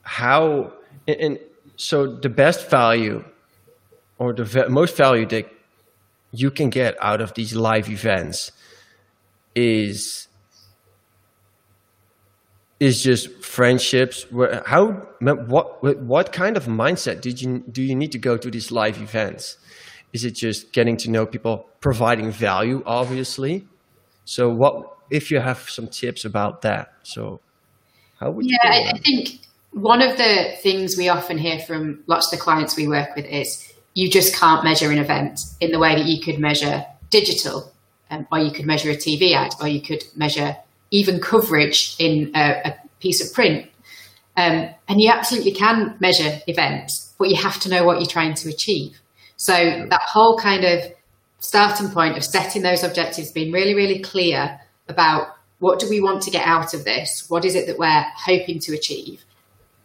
how 0.02 0.74
and, 1.08 1.16
and 1.16 1.38
so 1.76 2.06
the 2.06 2.28
best 2.28 2.68
value 2.68 3.24
or 4.18 4.34
the 4.34 4.68
most 4.68 4.94
value 4.94 5.24
that 5.26 5.50
you 6.32 6.50
can 6.50 6.68
get 6.68 7.02
out 7.02 7.22
of 7.22 7.32
these 7.32 7.54
live 7.54 7.88
events 7.88 8.52
is 9.54 10.28
is 12.80 13.02
just 13.02 13.42
friendships. 13.42 14.30
Where, 14.30 14.62
How 14.66 14.92
what 15.20 15.82
what 16.00 16.32
kind 16.32 16.56
of 16.56 16.66
mindset 16.66 17.20
did 17.20 17.40
you 17.40 17.64
do 17.70 17.82
you 17.82 17.94
need 17.94 18.12
to 18.12 18.18
go 18.18 18.36
to 18.36 18.50
these 18.50 18.70
live 18.70 19.00
events? 19.00 19.58
Is 20.12 20.24
it 20.24 20.32
just 20.32 20.72
getting 20.72 20.96
to 20.98 21.10
know 21.10 21.26
people, 21.26 21.68
providing 21.80 22.30
value, 22.30 22.82
obviously? 22.86 23.66
So 24.24 24.48
what 24.48 24.96
if 25.10 25.30
you 25.30 25.40
have 25.40 25.68
some 25.68 25.88
tips 25.88 26.24
about 26.24 26.62
that? 26.62 26.92
So 27.02 27.40
how 28.18 28.30
would 28.30 28.46
yeah, 28.46 28.58
I, 28.62 28.92
I 28.94 28.98
think 28.98 29.40
one 29.72 30.00
of 30.00 30.16
the 30.16 30.56
things 30.62 30.96
we 30.96 31.08
often 31.08 31.38
hear 31.38 31.58
from 31.60 32.02
lots 32.06 32.32
of 32.32 32.38
the 32.38 32.42
clients 32.42 32.76
we 32.76 32.88
work 32.88 33.14
with 33.14 33.26
is 33.26 33.72
you 33.94 34.10
just 34.10 34.34
can't 34.34 34.64
measure 34.64 34.90
an 34.90 34.98
event 34.98 35.40
in 35.60 35.70
the 35.70 35.78
way 35.78 35.94
that 35.94 36.06
you 36.06 36.20
could 36.20 36.38
measure 36.38 36.84
digital, 37.10 37.72
um, 38.10 38.26
or 38.30 38.38
you 38.38 38.50
could 38.50 38.66
measure 38.66 38.90
a 38.90 38.96
TV 38.96 39.32
ad, 39.32 39.54
or 39.60 39.68
you 39.68 39.80
could 39.80 40.04
measure 40.14 40.56
even 40.90 41.20
coverage 41.20 41.96
in 41.98 42.30
a, 42.34 42.62
a 42.64 42.74
piece 43.00 43.26
of 43.26 43.32
print. 43.34 43.68
Um, 44.36 44.68
and 44.88 45.00
you 45.00 45.10
absolutely 45.10 45.52
can 45.52 45.96
measure 45.98 46.40
events, 46.46 47.14
but 47.18 47.28
you 47.28 47.36
have 47.36 47.58
to 47.60 47.68
know 47.68 47.84
what 47.84 47.98
you're 47.98 48.06
trying 48.06 48.34
to 48.34 48.48
achieve. 48.48 49.00
So 49.36 49.52
that 49.54 50.02
whole 50.02 50.38
kind 50.38 50.64
of 50.64 50.92
starting 51.38 51.90
point 51.90 52.16
of 52.16 52.24
setting 52.24 52.62
those 52.62 52.82
objectives, 52.82 53.32
being 53.32 53.52
really, 53.52 53.74
really 53.74 54.00
clear 54.00 54.60
about 54.88 55.28
what 55.58 55.78
do 55.78 55.88
we 55.88 56.00
want 56.00 56.22
to 56.22 56.30
get 56.30 56.46
out 56.46 56.74
of 56.74 56.84
this? 56.84 57.26
What 57.28 57.44
is 57.44 57.54
it 57.54 57.66
that 57.66 57.78
we're 57.78 58.04
hoping 58.16 58.58
to 58.60 58.74
achieve? 58.74 59.24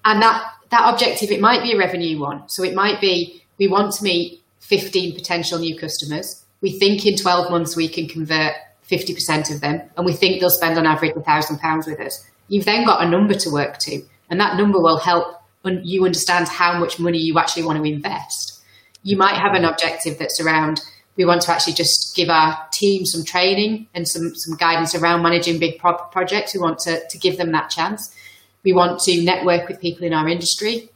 And 0.04 0.22
that, 0.22 0.54
that 0.70 0.94
objective, 0.94 1.32
it 1.32 1.40
might 1.40 1.64
be 1.64 1.74
a 1.74 1.78
revenue 1.78 2.20
one. 2.20 2.50
So 2.50 2.64
it 2.64 2.74
might 2.74 3.00
be 3.00 3.44
we 3.58 3.68
want 3.68 3.94
to 3.94 4.04
meet 4.04 4.42
15 4.60 5.16
potential 5.16 5.60
new 5.60 5.78
customers. 5.78 6.44
We 6.62 6.78
think 6.78 7.06
in 7.06 7.16
12 7.16 7.52
months 7.52 7.76
we 7.76 7.88
can 7.88 8.08
convert 8.08 8.54
50% 8.92 9.54
of 9.54 9.62
them, 9.62 9.82
and 9.96 10.06
we 10.06 10.14
think 10.14 10.40
they'll 10.40 10.50
spend 10.50 10.78
on 10.78 10.86
average 10.86 11.14
£1,000 11.14 11.88
with 11.88 12.00
us. 12.00 12.26
You've 12.50 12.66
then 12.66 12.86
got 12.86 13.04
a 13.04 13.10
number 13.10 13.34
to 13.34 13.50
work 13.50 13.78
to, 13.80 14.02
and 14.30 14.40
that 14.40 14.58
number 14.58 14.80
will 14.80 15.00
help 15.00 15.42
you 15.64 16.06
understand 16.06 16.48
how 16.48 16.78
much 16.78 17.00
money 17.00 17.20
you 17.20 17.40
actually 17.40 17.64
want 17.64 17.78
to 17.78 17.90
invest. 17.90 18.62
You 19.04 19.18
might 19.18 19.36
have 19.36 19.54
an 19.54 19.66
objective 19.66 20.18
that's 20.20 20.42
around 20.42 20.82
we 21.18 21.26
want 21.26 21.42
to 21.44 21.52
actually 21.52 21.74
just 21.74 22.16
give 22.16 22.30
our 22.30 22.58
team 22.72 23.06
some 23.06 23.24
training 23.24 23.88
and 23.94 24.08
some, 24.08 24.34
some 24.36 24.56
guidance 24.58 24.96
around 24.96 25.22
managing 25.22 25.60
big 25.60 25.78
pro- 25.78 25.98
projects. 26.06 26.54
We 26.54 26.62
want 26.62 26.80
to, 26.80 27.06
to 27.08 27.18
give 27.18 27.38
them 27.38 27.52
that 27.52 27.70
chance. 27.70 28.16
We 28.64 28.74
want 28.74 29.00
to 29.02 29.24
network 29.24 29.68
with 29.68 29.82
people 29.82 30.06
in 30.06 30.14
our 30.14 30.28
industry. 30.28 30.90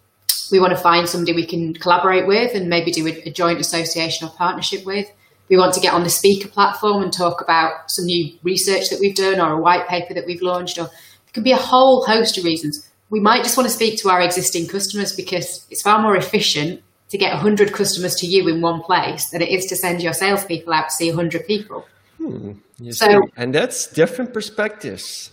We 0.51 0.59
want 0.59 0.71
to 0.71 0.81
find 0.81 1.09
somebody 1.09 1.33
we 1.33 1.45
can 1.45 1.73
collaborate 1.73 2.27
with 2.27 2.55
and 2.55 2.69
maybe 2.69 2.91
do 2.91 3.05
a, 3.07 3.11
a 3.27 3.31
joint 3.31 3.59
association 3.59 4.27
or 4.27 4.31
partnership 4.31 4.85
with 4.85 5.11
we 5.49 5.57
want 5.57 5.73
to 5.73 5.79
get 5.79 5.93
on 5.93 6.03
the 6.03 6.09
speaker 6.09 6.47
platform 6.47 7.03
and 7.03 7.13
talk 7.13 7.41
about 7.41 7.91
some 7.91 8.05
new 8.05 8.37
research 8.43 8.89
that 8.89 8.99
we've 8.99 9.15
done 9.15 9.39
or 9.39 9.53
a 9.53 9.61
white 9.61 9.87
paper 9.87 10.13
that 10.13 10.25
we've 10.25 10.41
launched, 10.41 10.77
or 10.77 10.85
it 10.85 11.33
could 11.33 11.43
be 11.43 11.51
a 11.51 11.57
whole 11.57 12.05
host 12.05 12.37
of 12.37 12.43
reasons. 12.43 12.89
We 13.09 13.19
might 13.19 13.43
just 13.43 13.55
want 13.55 13.69
to 13.69 13.75
speak 13.75 14.01
to 14.01 14.09
our 14.09 14.21
existing 14.21 14.67
customers 14.67 15.15
because 15.15 15.67
it's 15.69 15.81
far 15.81 16.01
more 16.01 16.15
efficient 16.15 16.81
to 17.09 17.17
get 17.17 17.33
100 17.33 17.71
customers 17.71 18.15
to 18.15 18.27
you 18.27 18.47
in 18.47 18.61
one 18.61 18.81
place 18.81 19.29
than 19.29 19.41
it 19.41 19.49
is 19.49 19.65
to 19.67 19.75
send 19.75 20.01
your 20.01 20.13
salespeople 20.13 20.73
out 20.73 20.89
to 20.89 20.95
see 20.95 21.09
100 21.09 21.45
people. 21.45 21.85
Hmm, 22.17 22.53
so, 22.91 23.29
and 23.37 23.53
that's 23.53 23.87
different 23.87 24.33
perspectives. 24.33 25.31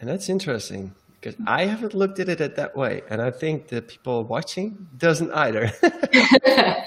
And 0.00 0.08
that's 0.08 0.28
interesting 0.28 0.94
because 1.20 1.36
I 1.46 1.66
haven't 1.66 1.94
looked 1.94 2.18
at 2.18 2.28
it 2.28 2.56
that 2.56 2.76
way. 2.76 3.02
And 3.08 3.20
I 3.20 3.30
think 3.30 3.68
the 3.68 3.82
people 3.82 4.24
watching 4.24 4.88
doesn't 4.96 5.30
either. 5.32 5.70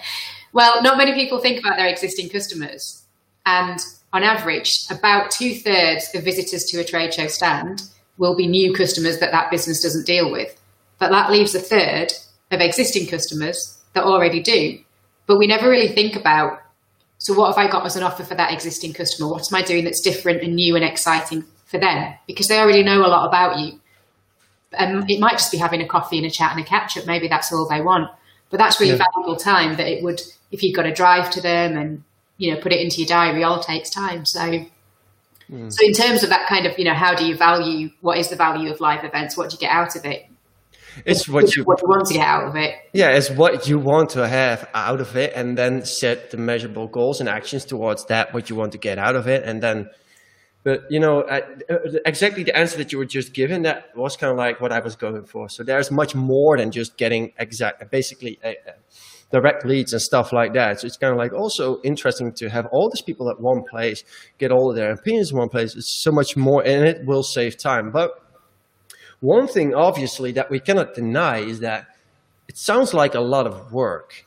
Well, 0.56 0.82
not 0.82 0.98
many 0.98 1.12
people 1.14 1.40
think 1.40 1.60
about 1.60 1.76
their 1.76 1.90
existing 1.90 2.30
customers. 2.30 3.04
And 3.46 3.78
on 4.14 4.24
average, 4.24 4.72
about 4.90 5.30
two 5.30 5.54
thirds 5.54 6.10
of 6.16 6.24
visitors 6.24 6.64
to 6.70 6.80
a 6.80 6.84
trade 6.86 7.14
show 7.14 7.28
stand 7.28 7.82
will 8.18 8.38
be 8.38 8.48
new 8.48 8.74
customers 8.74 9.20
that 9.20 9.34
that 9.34 9.52
business 9.52 9.84
doesn't 9.84 10.06
deal 10.06 10.32
with. 10.32 10.58
But 10.98 11.12
that 11.12 11.30
leaves 11.30 11.54
a 11.56 11.60
third 11.60 12.14
of 12.52 12.62
existing 12.62 13.08
customers 13.08 13.82
that 13.92 14.06
already 14.06 14.42
do. 14.42 14.80
But 15.26 15.40
we 15.40 15.46
never 15.46 15.70
really 15.70 15.90
think 15.90 16.16
about 16.16 16.62
so, 17.18 17.34
what 17.34 17.48
have 17.48 17.58
I 17.58 17.70
got 17.70 17.86
as 17.86 17.98
an 17.98 18.04
offer 18.04 18.24
for 18.24 18.36
that 18.36 18.54
existing 18.54 18.94
customer? 18.94 19.30
What 19.30 19.52
am 19.52 19.56
I 19.58 19.62
doing 19.62 19.84
that's 19.84 20.02
different 20.02 20.42
and 20.42 20.56
new 20.56 20.76
and 20.76 20.86
exciting 20.86 21.44
for 21.66 21.80
them? 21.80 22.14
Because 22.28 22.48
they 22.48 22.60
already 22.60 22.84
know 22.84 23.06
a 23.06 23.08
lot 23.08 23.28
about 23.28 23.60
you. 23.60 23.80
And 24.78 25.04
um, 25.04 25.06
it 25.10 25.20
might 25.20 25.32
just 25.32 25.52
be 25.52 25.58
having 25.58 25.82
a 25.82 25.88
coffee 25.88 26.18
and 26.18 26.26
a 26.26 26.30
chat 26.30 26.52
and 26.52 26.62
a 26.62 26.64
catch 26.64 26.98
up. 26.98 27.08
Maybe 27.08 27.28
that's 27.28 27.52
all 27.52 27.68
they 27.68 27.82
want. 27.82 28.10
But 28.56 28.64
that's 28.64 28.80
really 28.80 28.94
yeah. 28.94 29.04
valuable 29.14 29.36
time 29.36 29.76
that 29.76 29.86
it 29.86 30.02
would 30.02 30.22
if 30.50 30.64
you've 30.64 30.74
got 30.74 30.84
to 30.84 30.94
drive 30.94 31.30
to 31.32 31.42
them 31.42 31.76
and 31.76 32.04
you 32.38 32.54
know 32.54 32.62
put 32.62 32.72
it 32.72 32.80
into 32.80 33.02
your 33.02 33.08
diary 33.08 33.44
all 33.44 33.60
takes 33.60 33.90
time 33.90 34.26
so 34.26 34.40
mm. 34.40 35.74
so 35.74 35.86
in 35.86 35.92
terms 35.92 36.24
of 36.24 36.30
that 36.30 36.48
kind 36.48 36.66
of 36.66 36.80
you 36.80 36.86
know 36.86 36.94
how 36.94 37.14
do 37.14 37.26
you 37.26 37.36
value 37.36 37.90
what 38.00 38.18
is 38.18 38.30
the 38.30 38.36
value 38.38 38.72
of 38.72 38.80
live 38.80 39.04
events 39.04 39.36
what 39.36 39.50
do 39.50 39.56
you 39.56 39.60
get 39.60 39.72
out 39.72 39.94
of 39.98 40.06
it 40.06 40.26
it's 41.06 41.28
what 41.28 41.54
you, 41.54 41.66
what 41.66 41.82
you 41.82 41.90
want 41.90 42.08
to 42.08 42.14
get 42.14 42.26
out 42.26 42.48
of 42.48 42.56
it 42.56 42.76
yeah 42.94 43.10
it's 43.10 43.30
what 43.30 43.68
you 43.68 43.78
want 43.78 44.12
to 44.12 44.26
have 44.26 44.66
out 44.74 45.02
of 45.02 45.18
it 45.18 45.34
and 45.36 45.58
then 45.58 45.84
set 45.84 46.32
the 46.32 46.38
measurable 46.38 46.88
goals 46.88 47.20
and 47.20 47.28
actions 47.28 47.66
towards 47.66 48.06
that 48.06 48.34
what 48.34 48.50
you 48.50 48.56
want 48.56 48.72
to 48.72 48.78
get 48.78 48.98
out 48.98 49.18
of 49.18 49.28
it 49.28 49.44
and 49.44 49.62
then 49.62 49.90
but 50.66 50.84
you 50.90 51.00
know 51.00 51.22
uh, 51.22 51.40
exactly 52.06 52.44
the 52.44 52.56
answer 52.58 52.78
that 52.78 52.92
you 52.92 52.98
were 52.98 53.06
just 53.06 53.34
given 53.34 53.62
that 53.62 53.96
was 53.96 54.18
kind 54.18 54.32
of 54.32 54.38
like 54.38 54.60
what 54.60 54.74
i 54.74 54.80
was 54.80 54.98
going 54.98 55.24
for 55.24 55.48
so 55.48 55.64
there's 55.64 55.90
much 55.92 56.14
more 56.14 56.58
than 56.58 56.70
just 56.72 56.98
getting 56.98 57.32
exact 57.38 57.90
basically 57.90 58.38
a, 58.44 58.56
direct 59.32 59.66
leads 59.66 59.92
and 59.94 60.02
stuff 60.02 60.32
like 60.32 60.54
that. 60.54 60.80
So 60.80 60.88
it's 60.88 60.98
kind 60.98 61.12
of 61.12 61.18
like 61.18 61.34
also 61.34 61.82
interesting 61.82 62.32
to 62.34 62.50
have 62.50 62.66
all 62.68 62.90
these 62.90 63.02
people 63.02 63.30
at 63.30 63.40
one 63.40 63.64
place, 63.64 64.04
get 64.38 64.52
all 64.52 64.70
of 64.70 64.76
their 64.76 64.92
opinions 64.92 65.32
in 65.32 65.38
one 65.38 65.50
place. 65.50 65.76
It's 65.76 66.04
so 66.04 66.12
much 66.12 66.38
more, 66.38 66.66
and 66.66 66.86
it 66.86 67.06
will 67.06 67.24
save 67.24 67.58
time. 67.58 67.92
But 67.92 68.12
one 69.20 69.48
thing, 69.48 69.74
obviously, 69.74 70.32
that 70.34 70.50
we 70.50 70.60
cannot 70.60 70.94
deny 70.94 71.40
is 71.40 71.60
that 71.62 71.88
it 72.48 72.58
sounds 72.58 72.94
like 72.94 73.16
a 73.16 73.20
lot 73.20 73.48
of 73.48 73.74
work 73.74 74.25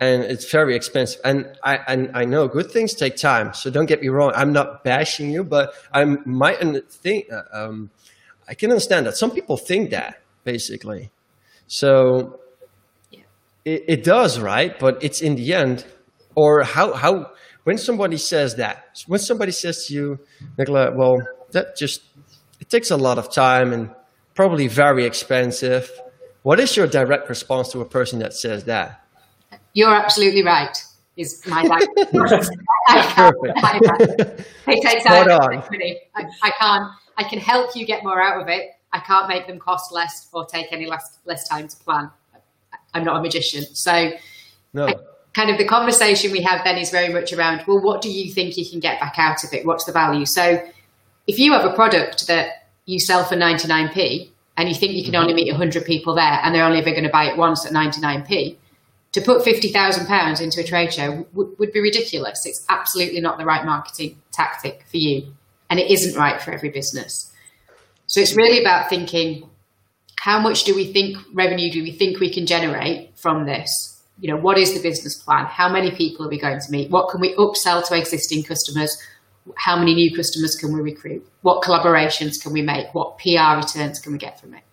and 0.00 0.22
it's 0.22 0.50
very 0.50 0.74
expensive. 0.74 1.20
And 1.24 1.46
I, 1.62 1.78
and 1.86 2.10
I 2.14 2.24
know 2.24 2.48
good 2.48 2.70
things 2.70 2.94
take 2.94 3.16
time. 3.16 3.54
So 3.54 3.70
don't 3.70 3.86
get 3.86 4.00
me 4.00 4.08
wrong. 4.08 4.32
I'm 4.34 4.52
not 4.52 4.84
bashing 4.84 5.30
you, 5.30 5.44
but 5.44 5.74
I 5.92 6.04
might 6.04 6.58
think, 6.90 7.26
uh, 7.32 7.42
um, 7.52 7.90
I 8.48 8.54
can 8.54 8.70
understand 8.70 9.06
that. 9.06 9.16
Some 9.16 9.30
people 9.30 9.56
think 9.56 9.90
that 9.90 10.20
basically. 10.44 11.10
So 11.66 12.40
it, 13.64 13.84
it 13.88 14.04
does, 14.04 14.38
right? 14.38 14.78
But 14.78 15.02
it's 15.02 15.20
in 15.20 15.36
the 15.36 15.54
end, 15.54 15.86
or 16.34 16.62
how 16.62 16.92
how 16.92 17.30
when 17.64 17.78
somebody 17.78 18.18
says 18.18 18.56
that, 18.56 18.84
when 19.06 19.20
somebody 19.20 19.52
says 19.52 19.86
to 19.86 19.94
you, 19.94 20.18
Nicola, 20.58 20.92
well, 20.94 21.16
that 21.52 21.76
just 21.76 22.02
it 22.60 22.68
takes 22.68 22.90
a 22.90 22.96
lot 22.96 23.18
of 23.18 23.32
time 23.32 23.72
and 23.72 23.90
probably 24.34 24.68
very 24.68 25.04
expensive. 25.04 25.90
What 26.42 26.60
is 26.60 26.76
your 26.76 26.86
direct 26.86 27.28
response 27.28 27.70
to 27.72 27.80
a 27.80 27.86
person 27.86 28.18
that 28.18 28.34
says 28.34 28.64
that? 28.64 29.03
You're 29.74 29.94
absolutely 29.94 30.42
right. 30.42 30.76
Is 31.16 31.46
my 31.46 31.62
Perfect. 32.12 32.56
it 34.66 34.82
takes 34.82 35.06
out 35.06 35.28
I, 36.16 36.24
I 36.42 36.50
can't. 36.50 36.90
I 37.16 37.22
can 37.22 37.38
help 37.38 37.76
you 37.76 37.86
get 37.86 38.02
more 38.02 38.20
out 38.20 38.42
of 38.42 38.48
it. 38.48 38.70
I 38.92 38.98
can't 39.00 39.28
make 39.28 39.46
them 39.46 39.60
cost 39.60 39.92
less 39.92 40.28
or 40.32 40.44
take 40.44 40.72
any 40.72 40.86
less 40.86 41.18
less 41.24 41.48
time 41.48 41.68
to 41.68 41.76
plan. 41.76 42.10
I'm 42.94 43.04
not 43.04 43.18
a 43.18 43.22
magician. 43.22 43.64
So, 43.74 44.12
no. 44.72 44.86
I, 44.86 44.94
kind 45.34 45.50
of 45.50 45.58
the 45.58 45.66
conversation 45.66 46.32
we 46.32 46.42
have 46.42 46.64
then 46.64 46.78
is 46.78 46.90
very 46.90 47.12
much 47.12 47.32
around, 47.32 47.64
well, 47.66 47.80
what 47.80 48.00
do 48.00 48.10
you 48.10 48.32
think 48.32 48.56
you 48.56 48.68
can 48.68 48.80
get 48.80 49.00
back 49.00 49.14
out 49.18 49.42
of 49.44 49.52
it? 49.52 49.66
What's 49.66 49.84
the 49.84 49.92
value? 49.92 50.24
So, 50.24 50.64
if 51.26 51.38
you 51.38 51.52
have 51.52 51.64
a 51.64 51.74
product 51.74 52.26
that 52.28 52.68
you 52.86 53.00
sell 53.00 53.24
for 53.24 53.34
99p 53.34 54.30
and 54.56 54.68
you 54.68 54.74
think 54.74 54.92
you 54.92 55.02
can 55.02 55.12
mm-hmm. 55.12 55.22
only 55.22 55.34
meet 55.34 55.50
100 55.50 55.84
people 55.84 56.14
there 56.14 56.40
and 56.42 56.54
they're 56.54 56.64
only 56.64 56.78
ever 56.78 56.90
going 56.90 57.04
to 57.04 57.10
buy 57.10 57.24
it 57.24 57.36
once 57.36 57.66
at 57.66 57.72
99p, 57.72 58.56
to 59.14 59.20
put 59.20 59.44
£50,000 59.44 60.40
into 60.40 60.60
a 60.60 60.64
trade 60.64 60.92
show 60.92 61.22
w- 61.32 61.54
would 61.56 61.72
be 61.72 61.80
ridiculous. 61.80 62.44
It's 62.44 62.66
absolutely 62.68 63.20
not 63.20 63.38
the 63.38 63.44
right 63.44 63.64
marketing 63.64 64.20
tactic 64.32 64.84
for 64.90 64.96
you. 64.96 65.32
And 65.70 65.78
it 65.78 65.88
isn't 65.88 66.18
right 66.18 66.42
for 66.42 66.50
every 66.50 66.70
business. 66.70 67.32
So 68.06 68.20
it's 68.20 68.36
really 68.36 68.60
about 68.60 68.90
thinking 68.90 69.48
how 70.18 70.40
much 70.40 70.64
do 70.64 70.74
we 70.74 70.92
think 70.92 71.16
revenue 71.32 71.70
do 71.70 71.84
we 71.84 71.92
think 71.92 72.18
we 72.18 72.28
can 72.28 72.44
generate 72.44 73.16
from 73.16 73.46
this? 73.46 74.02
You 74.18 74.34
know, 74.34 74.40
what 74.40 74.58
is 74.58 74.74
the 74.74 74.82
business 74.82 75.14
plan? 75.14 75.46
How 75.46 75.68
many 75.68 75.92
people 75.92 76.26
are 76.26 76.28
we 76.28 76.38
going 76.38 76.58
to 76.58 76.72
meet? 76.72 76.90
What 76.90 77.08
can 77.10 77.20
we 77.20 77.36
upsell 77.36 77.86
to 77.86 77.96
existing 77.96 78.42
customers? 78.42 79.00
How 79.56 79.78
many 79.78 79.94
new 79.94 80.16
customers 80.16 80.56
can 80.56 80.72
we 80.72 80.80
recruit? 80.80 81.24
What 81.42 81.62
collaborations 81.62 82.42
can 82.42 82.52
we 82.52 82.62
make? 82.62 82.92
What 82.92 83.18
PR 83.18 83.58
returns 83.58 84.00
can 84.00 84.10
we 84.10 84.18
get 84.18 84.40
from 84.40 84.54
it? 84.54 84.64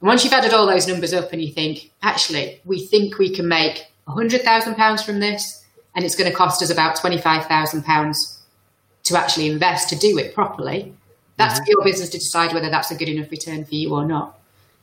And 0.00 0.08
once 0.08 0.24
you've 0.24 0.32
added 0.32 0.52
all 0.52 0.66
those 0.66 0.86
numbers 0.86 1.12
up 1.12 1.32
and 1.32 1.42
you 1.42 1.52
think, 1.52 1.90
actually, 2.02 2.60
we 2.64 2.84
think 2.86 3.18
we 3.18 3.34
can 3.34 3.48
make 3.48 3.86
£100,000 4.08 5.04
from 5.04 5.20
this, 5.20 5.64
and 5.94 6.04
it's 6.04 6.14
going 6.14 6.30
to 6.30 6.36
cost 6.36 6.62
us 6.62 6.70
about 6.70 6.96
£25,000 6.96 8.36
to 9.04 9.16
actually 9.16 9.48
invest 9.48 9.88
to 9.88 9.96
do 9.96 10.18
it 10.18 10.34
properly, 10.34 10.92
that's 11.36 11.60
mm-hmm. 11.60 11.70
your 11.70 11.84
business 11.84 12.10
to 12.10 12.18
decide 12.18 12.52
whether 12.52 12.70
that's 12.70 12.90
a 12.90 12.94
good 12.94 13.08
enough 13.08 13.30
return 13.30 13.64
for 13.64 13.74
you 13.74 13.94
or 13.94 14.04
not. 14.04 14.38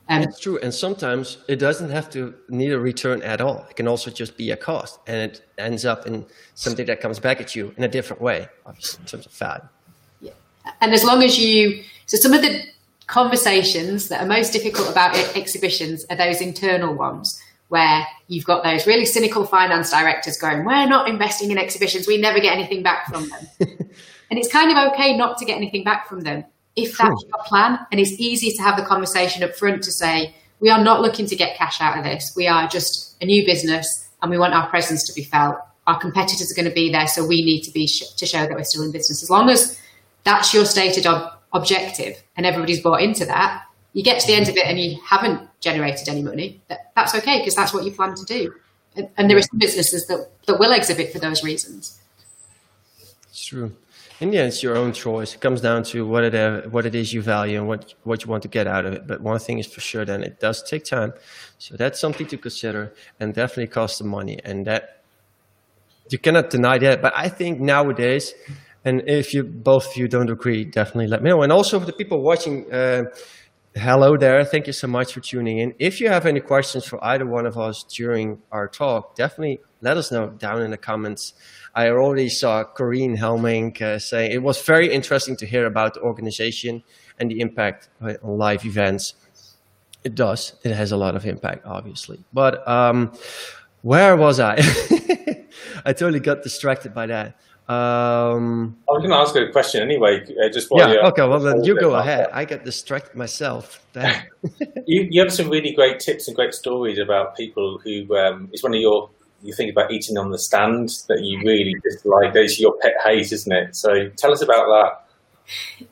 Um, 0.08 0.22
it's 0.22 0.38
true, 0.38 0.58
and 0.58 0.72
sometimes 0.72 1.38
it 1.48 1.56
doesn't 1.56 1.88
have 1.88 2.10
to 2.10 2.34
need 2.50 2.72
a 2.72 2.78
return 2.78 3.22
at 3.22 3.40
all. 3.40 3.66
It 3.70 3.76
can 3.76 3.88
also 3.88 4.10
just 4.10 4.36
be 4.36 4.50
a 4.50 4.56
cost, 4.56 4.98
and 5.06 5.30
it 5.30 5.40
ends 5.56 5.86
up 5.86 6.06
in 6.06 6.26
something 6.54 6.84
that 6.86 7.00
comes 7.00 7.18
back 7.18 7.40
at 7.40 7.56
you 7.56 7.72
in 7.78 7.84
a 7.84 7.88
different 7.88 8.20
way, 8.20 8.46
obviously 8.66 9.00
in 9.00 9.06
terms 9.06 9.24
of 9.24 9.32
fat. 9.32 9.66
Yeah, 10.20 10.32
and 10.82 10.92
as 10.92 11.04
long 11.04 11.22
as 11.22 11.38
you, 11.38 11.82
so 12.04 12.18
some 12.18 12.34
of 12.34 12.42
the 12.42 12.62
conversations 13.06 14.08
that 14.08 14.22
are 14.22 14.26
most 14.26 14.52
difficult 14.52 14.90
about 14.90 15.16
exhibitions 15.36 16.04
are 16.10 16.16
those 16.16 16.40
internal 16.40 16.94
ones 16.94 17.40
where 17.68 18.06
you've 18.28 18.44
got 18.44 18.62
those 18.62 18.86
really 18.86 19.06
cynical 19.06 19.44
finance 19.44 19.90
directors 19.90 20.36
going, 20.38 20.64
We're 20.64 20.86
not 20.86 21.08
investing 21.08 21.50
in 21.50 21.58
exhibitions, 21.58 22.06
we 22.06 22.18
never 22.18 22.40
get 22.40 22.54
anything 22.54 22.82
back 22.82 23.06
from 23.06 23.28
them. 23.28 23.46
and 24.30 24.38
it's 24.38 24.50
kind 24.50 24.70
of 24.70 24.92
okay 24.92 25.16
not 25.16 25.38
to 25.38 25.44
get 25.44 25.56
anything 25.56 25.84
back 25.84 26.08
from 26.08 26.20
them 26.20 26.44
if 26.76 26.96
that's 26.96 27.22
your 27.22 27.44
plan. 27.46 27.78
And 27.90 28.00
it's 28.00 28.12
easy 28.12 28.50
to 28.52 28.62
have 28.62 28.76
the 28.76 28.84
conversation 28.84 29.42
up 29.42 29.54
front 29.54 29.82
to 29.84 29.92
say, 29.92 30.34
We 30.60 30.70
are 30.70 30.82
not 30.82 31.00
looking 31.00 31.26
to 31.26 31.36
get 31.36 31.56
cash 31.56 31.80
out 31.80 31.98
of 31.98 32.04
this. 32.04 32.32
We 32.36 32.46
are 32.46 32.68
just 32.68 33.16
a 33.20 33.26
new 33.26 33.44
business 33.44 34.08
and 34.22 34.30
we 34.30 34.38
want 34.38 34.54
our 34.54 34.68
presence 34.68 35.06
to 35.06 35.12
be 35.14 35.24
felt. 35.24 35.56
Our 35.86 35.98
competitors 35.98 36.50
are 36.50 36.54
going 36.54 36.68
to 36.68 36.74
be 36.74 36.90
there, 36.90 37.06
so 37.06 37.26
we 37.26 37.44
need 37.44 37.60
to 37.62 37.70
be 37.70 37.86
sh- 37.86 38.14
to 38.16 38.24
show 38.24 38.46
that 38.46 38.54
we're 38.54 38.64
still 38.64 38.82
in 38.82 38.90
business. 38.90 39.22
As 39.22 39.28
long 39.28 39.50
as 39.50 39.78
that's 40.24 40.54
your 40.54 40.64
stated 40.64 41.06
ob- 41.06 41.32
objective 41.54 42.22
and 42.36 42.44
everybody's 42.44 42.82
bought 42.82 43.00
into 43.00 43.24
that, 43.24 43.64
you 43.94 44.02
get 44.02 44.20
to 44.20 44.26
the 44.26 44.34
end 44.34 44.48
of 44.48 44.56
it 44.56 44.66
and 44.66 44.78
you 44.78 45.00
haven't 45.06 45.48
generated 45.60 46.08
any 46.08 46.22
money, 46.22 46.60
that, 46.68 46.92
that's 46.94 47.14
okay 47.14 47.38
because 47.38 47.54
that's 47.54 47.72
what 47.72 47.84
you 47.84 47.92
plan 47.92 48.14
to 48.14 48.24
do. 48.24 48.52
And, 48.96 49.08
and 49.16 49.30
there 49.30 49.38
are 49.38 49.42
some 49.42 49.58
businesses 49.58 50.06
that, 50.08 50.28
that 50.46 50.58
will 50.58 50.72
exhibit 50.72 51.12
for 51.12 51.18
those 51.18 51.42
reasons. 51.42 52.00
It's 53.30 53.46
true. 53.46 53.74
In 54.20 54.30
the 54.30 54.38
end, 54.38 54.48
it's 54.48 54.62
your 54.62 54.76
own 54.76 54.92
choice. 54.92 55.34
It 55.34 55.40
comes 55.40 55.60
down 55.60 55.82
to 55.84 56.06
what 56.06 56.22
it 56.22 56.70
what 56.70 56.86
it 56.86 56.94
is 56.94 57.12
you 57.12 57.20
value 57.20 57.58
and 57.58 57.66
what 57.66 57.94
what 58.04 58.22
you 58.24 58.30
want 58.30 58.42
to 58.44 58.48
get 58.48 58.68
out 58.68 58.86
of 58.86 58.92
it. 58.92 59.08
But 59.08 59.20
one 59.20 59.40
thing 59.40 59.58
is 59.58 59.66
for 59.66 59.80
sure, 59.80 60.04
then 60.04 60.22
it 60.22 60.38
does 60.38 60.62
take 60.62 60.84
time. 60.84 61.12
So 61.58 61.76
that's 61.76 61.98
something 61.98 62.28
to 62.28 62.38
consider, 62.38 62.94
and 63.18 63.34
definitely 63.34 63.66
costs 63.66 63.98
some 63.98 64.06
money. 64.06 64.38
And 64.44 64.66
that 64.66 65.02
you 66.10 66.18
cannot 66.18 66.50
deny 66.50 66.78
that. 66.78 67.02
But 67.02 67.12
I 67.16 67.28
think 67.28 67.58
nowadays 67.58 68.32
and 68.84 69.02
if 69.06 69.32
you 69.32 69.42
both 69.44 69.86
of 69.90 69.96
you 69.96 70.08
don't 70.08 70.30
agree, 70.30 70.64
definitely 70.64 71.06
let 71.06 71.22
me 71.22 71.30
know. 71.30 71.42
And 71.42 71.52
also 71.52 71.80
for 71.80 71.86
the 71.86 71.92
people 71.92 72.20
watching, 72.22 72.70
uh, 72.72 73.04
hello 73.74 74.16
there. 74.16 74.44
Thank 74.44 74.66
you 74.66 74.72
so 74.72 74.86
much 74.86 75.14
for 75.14 75.20
tuning 75.20 75.58
in. 75.58 75.74
If 75.78 76.00
you 76.00 76.08
have 76.08 76.26
any 76.26 76.40
questions 76.40 76.84
for 76.84 77.02
either 77.02 77.26
one 77.26 77.46
of 77.46 77.58
us 77.58 77.82
during 77.84 78.42
our 78.52 78.68
talk, 78.68 79.16
definitely 79.16 79.60
let 79.80 79.96
us 79.96 80.12
know 80.12 80.28
down 80.28 80.62
in 80.62 80.70
the 80.70 80.76
comments. 80.76 81.32
I 81.74 81.88
already 81.88 82.28
saw 82.28 82.64
Corrine 82.64 83.16
Helming 83.16 83.80
uh, 83.80 83.98
saying 83.98 84.32
it 84.32 84.42
was 84.42 84.62
very 84.62 84.92
interesting 84.92 85.36
to 85.38 85.46
hear 85.46 85.66
about 85.66 85.94
the 85.94 86.00
organization 86.00 86.84
and 87.18 87.30
the 87.30 87.40
impact 87.40 87.88
on 88.00 88.16
live 88.22 88.64
events. 88.64 89.14
It 90.04 90.14
does. 90.14 90.54
It 90.62 90.72
has 90.72 90.92
a 90.92 90.96
lot 90.96 91.16
of 91.16 91.24
impact, 91.26 91.64
obviously. 91.64 92.22
But 92.32 92.66
um, 92.68 93.12
where 93.82 94.16
was 94.16 94.38
I? 94.38 94.56
I 95.84 95.92
totally 95.92 96.20
got 96.20 96.42
distracted 96.42 96.94
by 96.94 97.06
that. 97.06 97.40
Um, 97.66 98.76
I 98.88 98.92
was 98.92 99.00
going 99.00 99.10
to 99.10 99.16
ask 99.16 99.34
a 99.36 99.50
question 99.50 99.82
anyway. 99.82 100.22
Uh, 100.22 100.50
just 100.50 100.68
yeah. 100.70 100.92
You, 100.92 101.00
okay. 101.00 101.26
Well, 101.26 101.40
then 101.40 101.64
you 101.64 101.78
go 101.80 101.94
ahead. 101.94 102.28
I 102.30 102.44
get 102.44 102.62
distracted 102.62 103.16
myself. 103.16 103.86
you 104.86 105.08
you 105.10 105.22
have 105.22 105.32
some 105.32 105.48
really 105.48 105.72
great 105.72 105.98
tips 105.98 106.28
and 106.28 106.36
great 106.36 106.52
stories 106.52 106.98
about 106.98 107.36
people 107.36 107.80
who 107.82 108.14
um, 108.16 108.50
it's 108.52 108.62
one 108.62 108.74
of 108.74 108.80
your 108.80 109.08
you 109.42 109.54
think 109.54 109.70
about 109.70 109.90
eating 109.90 110.18
on 110.18 110.30
the 110.30 110.38
stand 110.38 110.90
that 111.08 111.22
you 111.22 111.38
really 111.38 111.74
dislike. 111.82 112.34
It's 112.34 112.60
your 112.60 112.76
pet 112.82 112.94
hate, 113.04 113.32
isn't 113.32 113.52
it? 113.52 113.76
So 113.76 114.08
tell 114.16 114.32
us 114.32 114.42
about 114.42 114.66
that. 114.66 115.06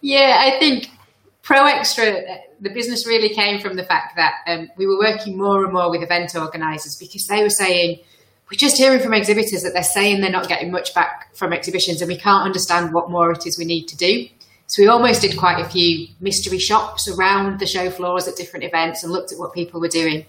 Yeah, 0.01 0.41
I 0.41 0.59
think 0.59 0.89
Pro 1.43 1.67
Extra, 1.67 2.23
the 2.61 2.71
business 2.71 3.07
really 3.07 3.29
came 3.29 3.61
from 3.61 3.77
the 3.77 3.85
fact 3.85 4.17
that 4.17 4.35
um, 4.47 4.71
we 4.77 4.87
were 4.87 4.99
working 4.99 5.37
more 5.37 5.65
and 5.65 5.73
more 5.73 5.91
with 5.91 6.03
event 6.03 6.35
organisers 6.35 6.97
because 6.97 7.27
they 7.27 7.43
were 7.43 7.51
saying 7.51 8.01
we're 8.53 8.59
just 8.59 8.77
hearing 8.77 9.01
from 9.01 9.15
exhibitors 9.15 9.62
that 9.62 9.73
they're 9.73 9.83
saying 9.83 10.21
they're 10.21 10.31
not 10.31 10.47
getting 10.47 10.71
much 10.71 10.95
back 10.95 11.35
from 11.35 11.55
exhibitions 11.55 12.03
and 12.03 12.09
we 12.09 12.19
can't 12.19 12.45
understand 12.45 12.93
what 12.93 13.11
more 13.11 13.33
it 13.33 13.47
is 13.47 13.59
we 13.59 13.65
need 13.65 13.87
to 13.87 13.97
do. 13.97 14.29
So 14.67 14.83
we 14.83 14.88
almost 14.88 15.23
did 15.23 15.38
quite 15.38 15.59
a 15.59 15.67
few 15.67 16.09
mystery 16.21 16.59
shops 16.59 17.09
around 17.09 17.61
the 17.61 17.67
show 17.67 17.88
floors 17.88 18.29
at 18.29 18.37
different 18.37 18.65
events 18.65 19.03
and 19.03 19.11
looked 19.11 19.33
at 19.33 19.38
what 19.38 19.55
people 19.55 19.81
were 19.81 19.88
doing. 19.88 20.27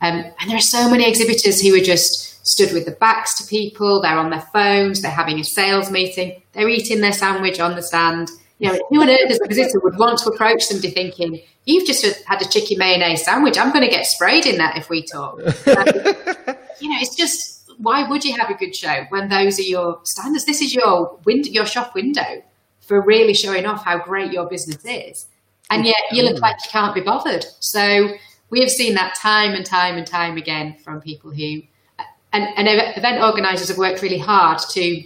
Um, 0.00 0.24
and 0.40 0.50
there 0.50 0.56
are 0.56 0.62
so 0.62 0.90
many 0.90 1.06
exhibitors 1.06 1.60
who 1.60 1.74
are 1.74 1.84
just 1.84 2.46
stood 2.46 2.72
with 2.72 2.86
the 2.86 2.92
backs 2.92 3.36
to 3.36 3.46
people, 3.46 4.00
they're 4.00 4.16
on 4.16 4.30
their 4.30 4.46
phones, 4.50 5.02
they're 5.02 5.10
having 5.10 5.38
a 5.38 5.44
sales 5.44 5.90
meeting, 5.90 6.40
they're 6.54 6.70
eating 6.70 7.02
their 7.02 7.12
sandwich 7.12 7.60
on 7.60 7.76
the 7.76 7.82
stand. 7.82 8.30
You 8.60 8.72
know, 8.72 8.78
who 8.88 9.02
on 9.02 9.10
earth 9.10 9.30
as 9.30 9.40
a 9.44 9.46
visitor 9.46 9.78
would 9.80 9.98
want 9.98 10.20
to 10.20 10.30
approach 10.30 10.62
somebody 10.62 10.90
thinking, 10.90 11.42
you've 11.66 11.86
just 11.86 12.04
had 12.24 12.40
a 12.40 12.48
chicken 12.48 12.78
mayonnaise 12.78 13.24
sandwich, 13.24 13.58
I'm 13.58 13.72
going 13.72 13.84
to 13.84 13.90
get 13.90 14.06
sprayed 14.06 14.46
in 14.46 14.56
that 14.56 14.78
if 14.78 14.88
we 14.88 15.02
talk. 15.02 15.38
Um, 15.68 16.56
you 16.80 16.88
know, 16.90 16.96
it's 17.00 17.16
just 17.16 17.57
why 17.78 18.08
would 18.08 18.24
you 18.24 18.36
have 18.36 18.50
a 18.50 18.54
good 18.54 18.74
show 18.74 19.04
when 19.08 19.28
those 19.28 19.58
are 19.58 19.62
your 19.62 20.00
standards? 20.04 20.44
This 20.44 20.60
is 20.60 20.74
your 20.74 21.18
window, 21.24 21.50
your 21.50 21.66
shop 21.66 21.94
window 21.94 22.42
for 22.80 23.00
really 23.00 23.34
showing 23.34 23.66
off 23.66 23.84
how 23.84 23.98
great 23.98 24.32
your 24.32 24.46
business 24.46 24.84
is. 24.84 25.26
And 25.70 25.84
yet 25.84 25.96
you 26.10 26.22
look 26.22 26.40
like 26.40 26.56
you 26.64 26.70
can't 26.70 26.94
be 26.94 27.02
bothered. 27.02 27.44
So 27.60 28.08
we 28.50 28.60
have 28.60 28.70
seen 28.70 28.94
that 28.94 29.14
time 29.14 29.52
and 29.52 29.64
time 29.64 29.96
and 29.96 30.06
time 30.06 30.36
again 30.36 30.76
from 30.82 31.00
people 31.00 31.30
who, 31.30 31.62
and, 32.32 32.48
and 32.56 32.66
event 32.96 33.22
organisers 33.22 33.68
have 33.68 33.78
worked 33.78 34.02
really 34.02 34.18
hard 34.18 34.58
to 34.70 35.04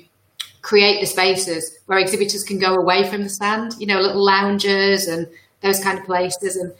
create 0.62 1.00
the 1.00 1.06
spaces 1.06 1.78
where 1.86 1.98
exhibitors 1.98 2.44
can 2.44 2.58
go 2.58 2.74
away 2.74 3.08
from 3.08 3.24
the 3.24 3.28
stand, 3.28 3.74
you 3.78 3.86
know, 3.86 4.00
little 4.00 4.24
lounges 4.24 5.08
and 5.08 5.28
those 5.60 5.82
kind 5.82 5.98
of 5.98 6.04
places. 6.04 6.56
And 6.56 6.72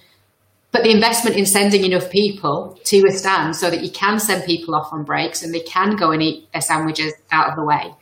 but 0.72 0.82
the 0.82 0.90
investment 0.90 1.36
in 1.36 1.46
sending 1.46 1.84
enough 1.84 2.10
people 2.10 2.78
to 2.84 3.04
a 3.06 3.12
stand 3.12 3.54
so 3.54 3.70
that 3.70 3.84
you 3.84 3.90
can 3.90 4.18
send 4.18 4.44
people 4.44 4.74
off 4.74 4.92
on 4.92 5.04
breaks 5.04 5.42
and 5.42 5.54
they 5.54 5.60
can 5.60 5.96
go 5.96 6.10
and 6.10 6.22
eat 6.22 6.50
their 6.52 6.62
sandwiches 6.62 7.12
out 7.30 7.50
of 7.50 7.56
the 7.56 7.64
way 7.64 7.94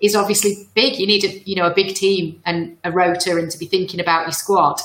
is 0.00 0.14
obviously 0.14 0.68
big. 0.74 0.98
You 0.98 1.06
need 1.06 1.24
a 1.24 1.38
you 1.48 1.56
know 1.56 1.66
a 1.66 1.74
big 1.74 1.94
team 1.94 2.42
and 2.44 2.76
a 2.84 2.90
rota 2.90 3.36
and 3.36 3.50
to 3.50 3.58
be 3.58 3.66
thinking 3.66 4.00
about 4.00 4.22
your 4.22 4.32
squad 4.32 4.80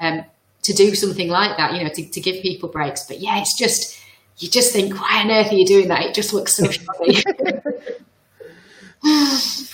um, 0.00 0.24
to 0.62 0.72
do 0.72 0.94
something 0.94 1.28
like 1.28 1.56
that. 1.56 1.74
You 1.74 1.84
know, 1.84 1.90
to, 1.90 2.04
to 2.08 2.20
give 2.20 2.42
people 2.42 2.68
breaks. 2.68 3.04
But 3.06 3.20
yeah, 3.20 3.40
it's 3.40 3.56
just 3.56 3.98
you 4.38 4.48
just 4.48 4.72
think, 4.72 5.00
why 5.00 5.22
on 5.22 5.30
earth 5.30 5.52
are 5.52 5.56
you 5.56 5.66
doing 5.66 5.88
that? 5.88 6.02
It 6.02 6.14
just 6.14 6.32
looks 6.32 6.54
so 6.54 6.70
shabby. 6.70 7.22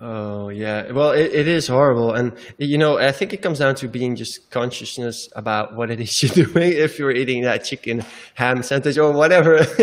Oh 0.00 0.48
yeah, 0.48 0.92
well 0.92 1.10
it, 1.10 1.32
it 1.32 1.48
is 1.48 1.66
horrible, 1.66 2.12
and 2.12 2.32
you 2.56 2.78
know 2.78 2.98
I 2.98 3.10
think 3.10 3.32
it 3.32 3.38
comes 3.38 3.58
down 3.58 3.74
to 3.76 3.88
being 3.88 4.14
just 4.14 4.48
consciousness 4.48 5.28
about 5.34 5.74
what 5.74 5.90
it 5.90 6.00
is 6.00 6.22
you're 6.36 6.46
doing. 6.46 6.72
If 6.72 7.00
you're 7.00 7.10
eating 7.10 7.42
that 7.42 7.64
chicken 7.64 8.04
ham 8.34 8.62
sandwich 8.62 8.96
or 8.96 9.12
whatever 9.12 9.54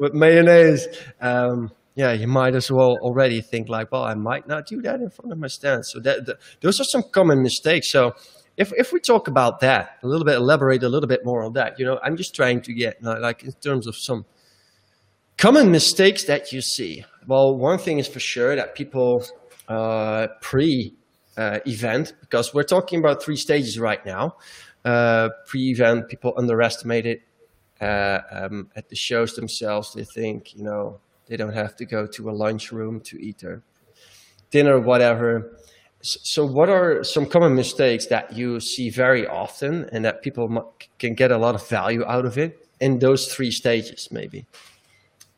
with 0.00 0.12
mayonnaise, 0.12 0.88
um, 1.20 1.70
yeah, 1.94 2.12
you 2.12 2.26
might 2.26 2.56
as 2.56 2.68
well 2.68 2.98
already 3.00 3.40
think 3.40 3.68
like, 3.68 3.92
well, 3.92 4.02
I 4.02 4.14
might 4.14 4.48
not 4.48 4.66
do 4.66 4.82
that 4.82 4.96
in 5.00 5.08
front 5.10 5.30
of 5.30 5.38
my 5.38 5.46
stand. 5.46 5.86
So 5.86 6.00
that, 6.00 6.26
that 6.26 6.38
those 6.60 6.80
are 6.80 6.84
some 6.84 7.04
common 7.12 7.40
mistakes. 7.40 7.92
So 7.92 8.14
if 8.56 8.72
if 8.76 8.92
we 8.92 8.98
talk 8.98 9.28
about 9.28 9.60
that 9.60 9.98
a 10.02 10.08
little 10.08 10.24
bit, 10.24 10.34
elaborate 10.34 10.82
a 10.82 10.88
little 10.88 11.08
bit 11.08 11.20
more 11.24 11.44
on 11.44 11.52
that. 11.52 11.78
You 11.78 11.84
know, 11.86 12.00
I'm 12.02 12.16
just 12.16 12.34
trying 12.34 12.60
to 12.62 12.74
get 12.74 13.00
like 13.00 13.44
in 13.44 13.52
terms 13.52 13.86
of 13.86 13.94
some 13.94 14.24
common 15.36 15.70
mistakes 15.70 16.24
that 16.24 16.52
you 16.52 16.60
see. 16.60 17.04
Well, 17.26 17.56
one 17.56 17.78
thing 17.78 17.98
is 17.98 18.08
for 18.08 18.20
sure 18.20 18.54
that 18.56 18.74
people 18.74 19.24
uh, 19.68 20.28
pre 20.40 20.94
uh, 21.36 21.58
event 21.66 22.14
because 22.20 22.54
we're 22.54 22.62
talking 22.62 22.98
about 22.98 23.22
three 23.22 23.36
stages 23.36 23.78
right 23.78 24.04
now. 24.04 24.36
Uh, 24.84 25.30
pre 25.46 25.70
event, 25.70 26.08
people 26.08 26.34
underestimate 26.36 27.06
it. 27.06 27.22
Uh, 27.80 28.20
um, 28.30 28.70
at 28.76 28.88
the 28.88 28.96
shows 28.96 29.34
themselves, 29.34 29.92
they 29.94 30.04
think, 30.04 30.54
you 30.54 30.62
know, 30.62 31.00
they 31.26 31.36
don't 31.36 31.52
have 31.52 31.74
to 31.76 31.84
go 31.84 32.06
to 32.06 32.30
a 32.30 32.32
lunchroom 32.32 33.00
to 33.00 33.20
eat 33.20 33.38
their 33.38 33.62
dinner, 34.50 34.78
whatever. 34.78 35.58
So, 36.00 36.44
what 36.46 36.68
are 36.68 37.02
some 37.02 37.26
common 37.26 37.54
mistakes 37.54 38.06
that 38.06 38.32
you 38.32 38.60
see 38.60 38.90
very 38.90 39.26
often 39.26 39.88
and 39.90 40.04
that 40.04 40.22
people 40.22 40.74
can 40.98 41.14
get 41.14 41.32
a 41.32 41.38
lot 41.38 41.54
of 41.54 41.66
value 41.66 42.04
out 42.04 42.26
of 42.26 42.38
it 42.38 42.68
in 42.80 42.98
those 42.98 43.32
three 43.32 43.50
stages, 43.50 44.08
maybe? 44.12 44.46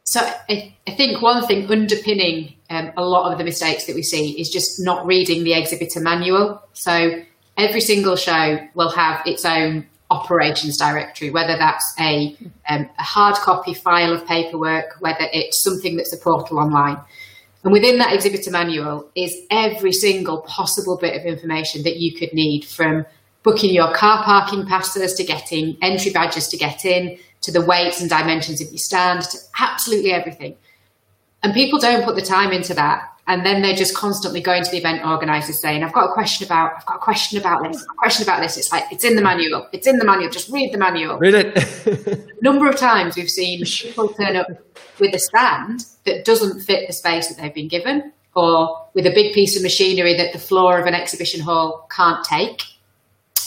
So 0.04 0.20
I, 0.20 0.74
I, 0.86 0.92
think 0.92 1.20
one 1.20 1.46
thing 1.46 1.70
underpinning 1.70 2.55
um, 2.70 2.92
a 2.96 3.04
lot 3.04 3.32
of 3.32 3.38
the 3.38 3.44
mistakes 3.44 3.86
that 3.86 3.94
we 3.94 4.02
see 4.02 4.38
is 4.40 4.48
just 4.48 4.80
not 4.80 5.06
reading 5.06 5.44
the 5.44 5.54
exhibitor 5.54 6.00
manual. 6.00 6.62
So 6.72 7.22
every 7.56 7.80
single 7.80 8.16
show 8.16 8.58
will 8.74 8.90
have 8.90 9.26
its 9.26 9.44
own 9.44 9.86
operations 10.10 10.76
directory, 10.76 11.30
whether 11.30 11.56
that's 11.56 11.94
a, 11.98 12.36
um, 12.68 12.88
a 12.98 13.02
hard 13.02 13.36
copy 13.36 13.74
file 13.74 14.12
of 14.12 14.26
paperwork, 14.26 14.96
whether 15.00 15.26
it's 15.32 15.62
something 15.62 15.96
that's 15.96 16.12
a 16.12 16.18
portal 16.18 16.58
online. 16.58 16.98
And 17.64 17.72
within 17.72 17.98
that 17.98 18.12
exhibitor 18.12 18.52
manual 18.52 19.10
is 19.16 19.34
every 19.50 19.92
single 19.92 20.42
possible 20.42 20.96
bit 20.96 21.18
of 21.18 21.26
information 21.26 21.82
that 21.82 21.96
you 21.96 22.16
could 22.16 22.32
need 22.32 22.64
from 22.64 23.04
booking 23.42 23.74
your 23.74 23.92
car 23.92 24.22
parking 24.24 24.66
passes 24.66 25.14
to 25.14 25.24
getting 25.24 25.76
entry 25.82 26.12
badges 26.12 26.48
to 26.48 26.56
get 26.56 26.84
in, 26.84 27.18
to 27.40 27.50
the 27.50 27.60
weights 27.60 28.00
and 28.00 28.10
dimensions 28.10 28.60
of 28.60 28.68
your 28.68 28.78
stand, 28.78 29.22
to 29.22 29.38
absolutely 29.58 30.12
everything. 30.12 30.56
And 31.46 31.54
people 31.54 31.78
don't 31.78 32.04
put 32.04 32.16
the 32.16 32.22
time 32.22 32.50
into 32.50 32.74
that. 32.74 33.08
And 33.28 33.46
then 33.46 33.62
they're 33.62 33.76
just 33.76 33.94
constantly 33.94 34.40
going 34.40 34.64
to 34.64 34.70
the 34.72 34.78
event 34.78 35.06
organizers 35.06 35.60
saying, 35.60 35.84
I've 35.84 35.92
got 35.92 36.10
a 36.10 36.12
question 36.12 36.44
about, 36.44 36.72
I've 36.76 36.86
got 36.86 36.96
a 36.96 36.98
question 36.98 37.38
about 37.38 37.62
this, 37.62 37.80
a 37.84 37.94
question 37.94 38.24
about 38.24 38.40
this. 38.40 38.56
It's 38.56 38.72
like, 38.72 38.82
it's 38.90 39.04
in 39.04 39.14
the 39.14 39.22
manual. 39.22 39.68
It's 39.72 39.86
in 39.86 39.98
the 39.98 40.04
manual. 40.04 40.28
Just 40.28 40.48
read 40.48 40.74
the 40.74 40.78
manual. 40.78 41.18
Read 41.18 41.34
it. 41.34 42.26
number 42.42 42.68
of 42.68 42.74
times 42.74 43.14
we've 43.14 43.30
seen 43.30 43.64
people 43.64 44.08
turn 44.08 44.34
up 44.34 44.48
with 44.98 45.14
a 45.14 45.20
stand 45.20 45.84
that 46.02 46.24
doesn't 46.24 46.62
fit 46.62 46.88
the 46.88 46.92
space 46.92 47.28
that 47.28 47.40
they've 47.40 47.54
been 47.54 47.68
given 47.68 48.12
or 48.34 48.88
with 48.94 49.06
a 49.06 49.12
big 49.12 49.32
piece 49.32 49.56
of 49.56 49.62
machinery 49.62 50.16
that 50.16 50.32
the 50.32 50.40
floor 50.40 50.80
of 50.80 50.86
an 50.86 50.94
exhibition 50.94 51.40
hall 51.40 51.86
can't 51.94 52.24
take 52.24 52.60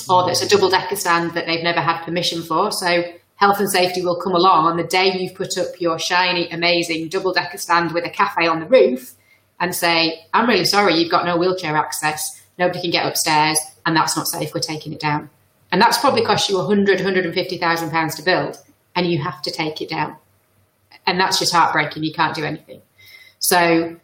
or 0.07 0.25
that's 0.25 0.41
a 0.41 0.47
double 0.47 0.69
decker 0.69 0.95
stand 0.95 1.33
that 1.33 1.47
they've 1.47 1.63
never 1.63 1.81
had 1.81 2.01
permission 2.05 2.43
for. 2.43 2.71
So 2.71 3.03
health 3.39 3.59
and 3.61 3.71
safety 3.71 4.01
will 4.01 4.19
come 4.19 4.35
along 4.35 4.65
on 4.65 4.75
the 4.75 4.83
day 4.83 5.17
you've 5.17 5.33
put 5.33 5.57
up 5.57 5.79
your 5.79 5.97
shiny, 5.97 6.49
amazing 6.49 7.07
double 7.07 7.31
decker 7.31 7.57
stand 7.57 7.93
with 7.93 8.05
a 8.05 8.09
cafe 8.09 8.45
on 8.47 8.59
the 8.59 8.65
roof 8.65 9.13
and 9.61 9.73
say, 9.73 10.25
I'm 10.33 10.47
really 10.47 10.65
sorry, 10.65 10.95
you've 10.95 11.11
got 11.11 11.25
no 11.25 11.37
wheelchair 11.37 11.77
access, 11.77 12.43
nobody 12.57 12.81
can 12.81 12.91
get 12.91 13.05
upstairs, 13.05 13.57
and 13.85 13.95
that's 13.95 14.17
not 14.17 14.27
safe, 14.27 14.53
we're 14.53 14.59
taking 14.59 14.91
it 14.91 14.99
down. 14.99 15.29
And 15.71 15.81
that's 15.81 15.97
probably 15.97 16.25
cost 16.25 16.49
you 16.49 16.57
100, 16.57 16.95
150,000 16.95 17.89
pounds 17.89 18.15
to 18.15 18.23
build, 18.23 18.57
and 18.93 19.09
you 19.09 19.19
have 19.19 19.41
to 19.43 19.51
take 19.51 19.81
it 19.81 19.89
down. 19.89 20.17
And 21.07 21.17
that's 21.17 21.39
just 21.39 21.53
heartbreaking, 21.53 22.03
you 22.03 22.13
can't 22.13 22.35
do 22.35 22.43
anything. 22.43 22.81
So 23.39 23.95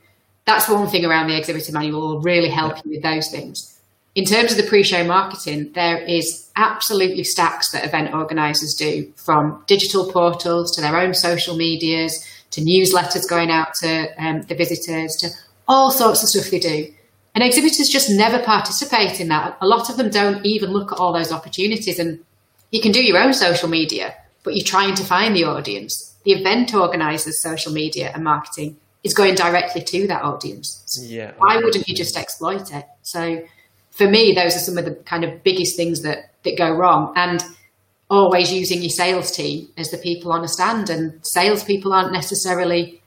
that's 0.45 0.69
one 0.69 0.87
thing 0.87 1.03
around 1.03 1.27
the 1.27 1.37
exhibitor 1.37 1.73
manual 1.73 1.99
will 1.99 2.21
really 2.21 2.49
help 2.49 2.77
you 2.85 2.91
with 2.91 3.03
those 3.03 3.29
things 3.29 3.74
in 4.15 4.23
terms 4.23 4.51
of 4.51 4.57
the 4.57 4.63
pre-show 4.63 5.03
marketing, 5.03 5.71
there 5.73 5.97
is 5.97 6.49
absolutely 6.55 7.25
stacks 7.25 7.71
that 7.71 7.83
event 7.83 8.13
organisers 8.13 8.73
do, 8.73 9.11
from 9.17 9.63
digital 9.67 10.09
portals 10.09 10.73
to 10.75 10.81
their 10.81 10.97
own 10.97 11.13
social 11.13 11.57
medias 11.57 12.25
to 12.51 12.61
newsletters 12.61 13.29
going 13.29 13.51
out 13.51 13.73
to 13.73 14.07
um, 14.17 14.41
the 14.43 14.55
visitors 14.55 15.17
to 15.17 15.29
all 15.67 15.91
sorts 15.91 16.23
of 16.23 16.29
stuff 16.29 16.49
they 16.49 16.59
do. 16.59 16.93
And 17.33 17.43
exhibitors 17.43 17.89
just 17.89 18.09
never 18.09 18.41
participate 18.41 19.19
in 19.19 19.27
that. 19.27 19.57
A 19.59 19.67
lot 19.67 19.89
of 19.89 19.97
them 19.97 20.09
don't 20.09 20.45
even 20.45 20.71
look 20.71 20.93
at 20.93 20.97
all 20.97 21.11
those 21.11 21.33
opportunities. 21.33 21.99
And 21.99 22.23
you 22.71 22.79
can 22.79 22.93
do 22.93 23.03
your 23.03 23.17
own 23.17 23.33
social 23.33 23.67
media, 23.67 24.15
but 24.43 24.55
you're 24.55 24.65
trying 24.65 24.95
to 24.95 25.03
find 25.03 25.35
the 25.35 25.43
audience. 25.43 26.15
The 26.23 26.31
event 26.31 26.73
organiser's 26.73 27.41
social 27.41 27.73
media 27.73 28.11
and 28.15 28.23
marketing 28.23 28.77
is 29.03 29.13
going 29.13 29.35
directly 29.35 29.83
to 29.83 30.07
that 30.07 30.23
audience. 30.23 30.97
Yeah. 31.03 31.33
Why 31.37 31.57
wouldn't 31.57 31.89
you 31.89 31.95
just 31.95 32.15
exploit 32.15 32.73
it? 32.73 32.85
So 33.01 33.43
for 33.95 34.09
me, 34.09 34.33
those 34.33 34.55
are 34.55 34.59
some 34.59 34.77
of 34.77 34.85
the 34.85 34.95
kind 35.05 35.23
of 35.23 35.43
biggest 35.43 35.75
things 35.75 36.01
that 36.01 36.31
that 36.43 36.57
go 36.57 36.71
wrong. 36.71 37.13
And 37.15 37.43
always 38.09 38.53
using 38.53 38.81
your 38.81 38.89
sales 38.89 39.31
team 39.31 39.67
as 39.77 39.89
the 39.89 39.97
people 39.97 40.31
on 40.31 40.43
a 40.43 40.47
stand, 40.47 40.89
and 40.89 41.25
salespeople 41.25 41.91
aren't 41.91 42.11
necessarily 42.11 43.01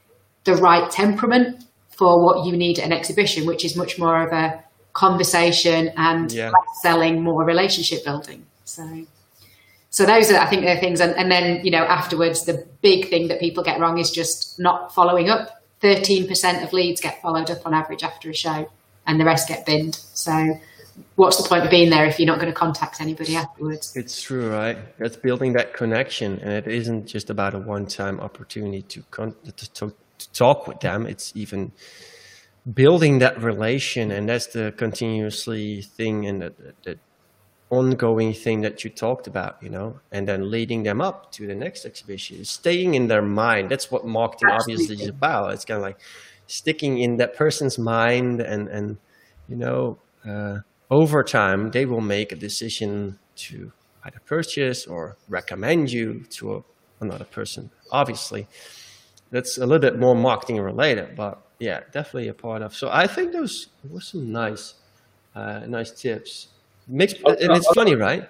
the 0.45 0.55
right 0.57 0.91
temperament 0.91 1.65
for 1.91 2.25
what 2.25 2.47
you 2.47 2.57
need 2.57 2.79
at 2.79 2.87
an 2.87 2.93
exhibition, 2.93 3.47
which 3.47 3.65
is 3.65 3.77
much 3.77 3.99
more 3.99 4.27
of 4.27 4.33
a 4.33 4.65
conversation 4.95 5.93
and 5.97 6.33
yeah. 6.33 6.51
selling, 6.83 7.23
more 7.23 7.45
relationship 7.45 8.05
building. 8.05 8.45
So. 8.65 9.07
So 9.91 10.05
those 10.05 10.31
are, 10.31 10.39
I 10.39 10.47
think, 10.47 10.65
the 10.65 10.77
things. 10.77 11.01
And, 11.01 11.15
and 11.17 11.31
then, 11.31 11.65
you 11.65 11.71
know, 11.71 11.83
afterwards, 11.83 12.45
the 12.45 12.67
big 12.83 13.09
thing 13.09 13.29
that 13.29 13.41
people 13.41 13.65
get 13.65 13.81
wrong 13.81 13.97
is 13.99 14.11
just 14.11 14.61
not 14.61 14.95
following 14.95 15.31
up. 15.31 15.63
13% 15.83 16.63
of 16.63 16.73
leads 16.75 17.01
get 17.01 17.23
followed 17.23 17.51
up 17.51 17.67
on 17.67 17.73
average 17.73 18.03
after 18.03 18.29
a 18.29 18.35
show 18.35 18.71
and 19.07 19.19
the 19.19 19.25
rest 19.25 19.49
get 19.49 19.65
binned. 19.65 19.95
So 20.13 20.61
what's 21.17 21.43
the 21.43 21.49
point 21.49 21.65
of 21.65 21.71
being 21.71 21.91
there 21.91 22.07
if 22.07 22.19
you're 22.19 22.27
not 22.27 22.41
going 22.41 22.53
to 22.53 22.59
contact 22.59 23.01
anybody 23.01 23.37
afterwards? 23.37 23.97
It's 23.97 24.23
true, 24.23 24.51
right? 24.51 24.79
It's 24.99 25.17
building 25.17 25.53
that 25.55 25.75
connection, 25.75 26.39
and 26.41 26.53
it 26.53 26.67
isn't 26.67 27.07
just 27.07 27.31
about 27.31 27.55
a 27.55 27.59
one-time 27.59 28.21
opportunity 28.21 28.83
to, 28.83 29.03
con- 29.11 29.35
to, 29.45 29.73
to, 29.73 29.95
to 30.19 30.33
talk 30.33 30.67
with 30.67 30.81
them. 30.81 31.07
It's 31.07 31.33
even 31.35 31.73
building 32.75 33.19
that 33.19 33.41
relation, 33.43 34.11
and 34.11 34.29
that's 34.29 34.47
the 34.49 34.73
continuously 34.77 35.83
thing 35.83 36.27
and 36.27 36.43
the, 36.43 36.53
the, 36.85 36.99
ongoing 37.71 38.33
thing 38.33 38.63
that 38.63 38.83
you 38.83 38.89
talked 38.89 39.27
about, 39.27 39.63
you 39.63 39.69
know, 39.69 40.01
and 40.11 40.27
then 40.27 40.51
leading 40.51 40.83
them 40.83 41.03
up 41.03 41.31
to 41.31 41.47
the 41.47 41.55
next 41.55 41.85
exhibition, 41.85 42.43
staying 42.43 42.95
in 42.95 43.09
their 43.09 43.21
mind. 43.21 43.69
That's 43.69 43.91
what 43.91 44.07
marketing 44.07 44.49
Absolutely. 44.51 44.85
obviously 44.85 45.05
is 45.05 45.11
about. 45.11 45.53
It's 45.53 45.67
kind 45.67 45.77
of 45.77 45.83
like 45.83 45.99
sticking 46.47 46.97
in 46.97 47.19
that 47.19 47.37
person's 47.37 47.79
mind 47.79 48.41
and 48.41 48.69
and 48.69 48.97
you 49.49 49.57
know. 49.57 49.99
Uh, 50.27 50.61
over 50.91 51.23
time, 51.23 51.71
they 51.71 51.87
will 51.87 52.01
make 52.01 52.33
a 52.33 52.37
decision 52.37 53.19
to 53.37 53.73
either 54.05 54.21
purchase 54.27 54.87
or 54.87 55.17
recommend 55.29 55.93
you 55.93 56.25
to 56.31 56.57
a, 56.57 56.63
another 57.01 57.25
person. 57.25 57.71
Obviously, 57.93 58.47
that's 59.31 59.59
a 59.59 59.67
little 59.67 59.81
bit 59.81 59.99
more 59.99 60.15
marketing 60.15 60.61
related, 60.61 61.15
but 61.15 61.43
yeah, 61.59 61.81
definitely 61.93 62.29
a 62.29 62.35
part 62.35 62.63
of. 62.63 62.75
So 62.75 62.89
I 62.91 63.07
think 63.07 63.33
those 63.33 63.69
were 63.89 64.01
some 64.01 64.33
nice, 64.33 64.75
uh, 65.35 65.61
nice 65.67 65.91
tips. 65.91 66.49
Makes 66.87 67.15
and 67.15 67.53
it's 67.57 67.69
funny, 67.75 67.95
right? 67.95 68.29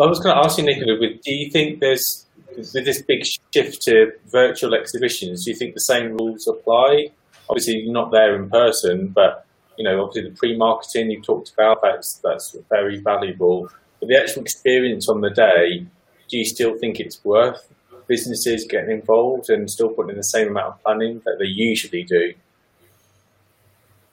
I 0.00 0.06
was 0.06 0.18
going 0.18 0.34
to 0.34 0.42
ask 0.44 0.58
you, 0.58 0.64
Nicola, 0.64 0.98
do 0.98 1.32
you 1.32 1.50
think 1.50 1.80
there's 1.80 2.26
with 2.56 2.72
this 2.72 3.02
big 3.02 3.24
shift 3.52 3.82
to 3.82 4.12
virtual 4.26 4.74
exhibitions? 4.74 5.44
Do 5.44 5.50
you 5.50 5.56
think 5.56 5.74
the 5.74 5.80
same 5.80 6.16
rules 6.16 6.48
apply? 6.48 7.08
Obviously, 7.48 7.74
you're 7.78 7.92
not 7.92 8.10
there 8.10 8.34
in 8.34 8.48
person, 8.48 9.08
but 9.08 9.46
you 9.76 9.84
know, 9.84 10.02
obviously 10.02 10.30
the 10.30 10.36
pre-marketing 10.36 11.10
you 11.10 11.22
talked 11.22 11.52
about, 11.52 11.80
that's, 11.82 12.14
that's 12.24 12.56
very 12.70 12.98
valuable. 12.98 13.68
But 14.00 14.08
the 14.08 14.18
actual 14.18 14.42
experience 14.42 15.08
on 15.08 15.20
the 15.20 15.30
day, 15.30 15.86
do 16.28 16.38
you 16.38 16.44
still 16.44 16.78
think 16.78 17.00
it's 17.00 17.24
worth 17.24 17.68
businesses 18.06 18.66
getting 18.68 18.90
involved 18.90 19.48
and 19.50 19.70
still 19.70 19.88
putting 19.88 20.10
in 20.10 20.16
the 20.16 20.24
same 20.24 20.48
amount 20.48 20.74
of 20.74 20.82
planning 20.82 21.22
that 21.24 21.36
they 21.38 21.46
usually 21.46 22.02
do? 22.02 22.34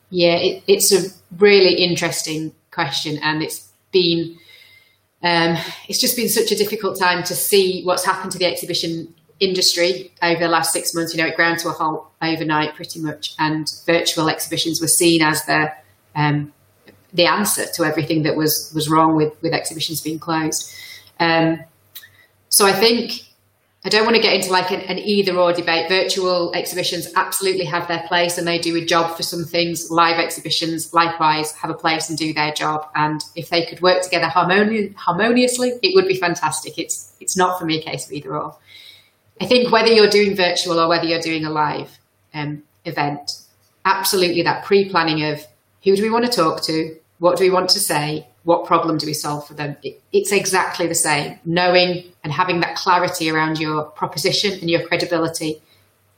Yeah, 0.10 0.36
it, 0.36 0.63
it's 0.67 0.91
a 0.91 1.10
really 1.38 1.74
interesting 1.76 2.54
question, 2.71 3.17
and 3.24 3.41
it's 3.41 3.71
been 3.91 4.38
um, 5.24 5.56
it's 5.88 6.02
just 6.02 6.15
been 6.15 6.30
such 6.30 6.52
a 6.52 6.56
difficult 6.56 7.00
time 7.00 7.24
to 7.24 7.36
see 7.36 7.84
what's 7.84 8.04
happened 8.04 8.32
to 8.34 8.38
the 8.38 8.45
exhibition 8.45 9.13
industry 9.41 10.13
over 10.21 10.39
the 10.39 10.47
last 10.47 10.71
six 10.71 10.93
months, 10.93 11.13
you 11.13 11.21
know, 11.21 11.27
it 11.27 11.36
ground 11.36 11.60
to 11.60 11.67
a 11.67 11.71
halt 11.71 12.08
overnight 12.21 12.75
pretty 12.75 13.01
much, 13.01 13.34
and 13.39 13.67
virtual 13.86 14.30
exhibitions 14.30 14.80
were 14.80 14.88
seen 14.88 15.21
as 15.21 15.43
the 15.45 15.71
um, 16.15 16.54
the 17.13 17.25
answer 17.25 17.65
to 17.75 17.84
everything 17.84 18.23
that 18.23 18.38
was 18.38 18.71
was 18.73 18.89
wrong 18.89 19.15
with 19.15 19.34
with 19.41 19.54
exhibitions 19.54 19.99
being 19.99 20.19
closed. 20.19 20.71
Um, 21.19 21.60
so 22.49 22.65
I 22.65 22.73
think 22.73 23.23
I 23.84 23.89
don't 23.89 24.06
want 24.06 24.15
to 24.15 24.21
get 24.21 24.36
into 24.36 24.51
like 24.51 24.69
an, 24.69 24.82
an, 24.82 24.99
either 24.99 25.36
or 25.36 25.54
debate. 25.54 25.89
Virtual 25.89 26.54
exhibitions 26.54 27.12
absolutely 27.15 27.65
have 27.65 27.88
their 27.88 28.04
place 28.08 28.38
and 28.38 28.47
they 28.47 28.60
do 28.60 28.75
a 28.75 28.86
job 28.86 29.17
for 29.17 29.23
some 29.23 29.43
things. 29.43 29.89
Live 29.89 30.19
exhibitions 30.19 30.93
likewise 30.93 31.51
have 31.54 31.71
a 31.71 31.73
place 31.73 32.08
and 32.08 32.17
do 32.17 32.32
their 32.32 32.51
job. 32.51 32.88
And 32.93 33.23
if 33.36 33.49
they 33.49 33.65
could 33.65 33.82
work 33.82 34.04
together 34.04 34.27
harmoni- 34.27 34.93
harmoniously, 34.95 35.73
it 35.82 35.95
would 35.95 36.08
be 36.08 36.15
fantastic. 36.15 36.77
It's 36.77 37.13
it's 37.19 37.36
not 37.36 37.58
for 37.58 37.65
me 37.65 37.80
a 37.80 37.82
case 37.82 38.06
of 38.06 38.12
either 38.12 38.36
or. 38.38 38.56
I 39.41 39.45
think 39.45 39.71
whether 39.71 39.91
you're 39.91 40.08
doing 40.08 40.36
virtual 40.36 40.80
or 40.80 40.88
whether 40.88 41.06
you're 41.06 41.19
doing 41.19 41.45
a 41.45 41.49
live 41.49 41.97
um, 42.32 42.62
event, 42.86 43.41
absolutely 43.84 44.43
that 44.43 44.63
pre 44.63 44.88
planning 44.88 45.23
of 45.23 45.41
who 45.84 45.95
do 45.95 46.04
we 46.04 46.12
want 46.12 46.25
to 46.25 46.32
talk 46.32 46.63
to, 46.65 46.95
what 47.17 47.38
do 47.38 47.43
we 47.43 47.49
want 47.49 47.71
to 47.71 47.80
say, 47.80 48.27
what 48.43 48.67
problem 48.67 48.99
do 48.99 49.08
we 49.08 49.15
solve 49.15 49.47
for 49.47 49.56
them? 49.56 49.77
It, 49.82 49.99
it's 50.13 50.32
exactly 50.32 50.86
the 50.86 50.93
same. 50.93 51.39
Knowing 51.43 52.04
and 52.23 52.32
having 52.32 52.60
that 52.60 52.75
clarity 52.75 53.32
around 53.32 53.60
your 53.60 53.86
proposition 53.86 54.60
and 54.60 54.69
your 54.69 54.86
credibility 54.88 55.60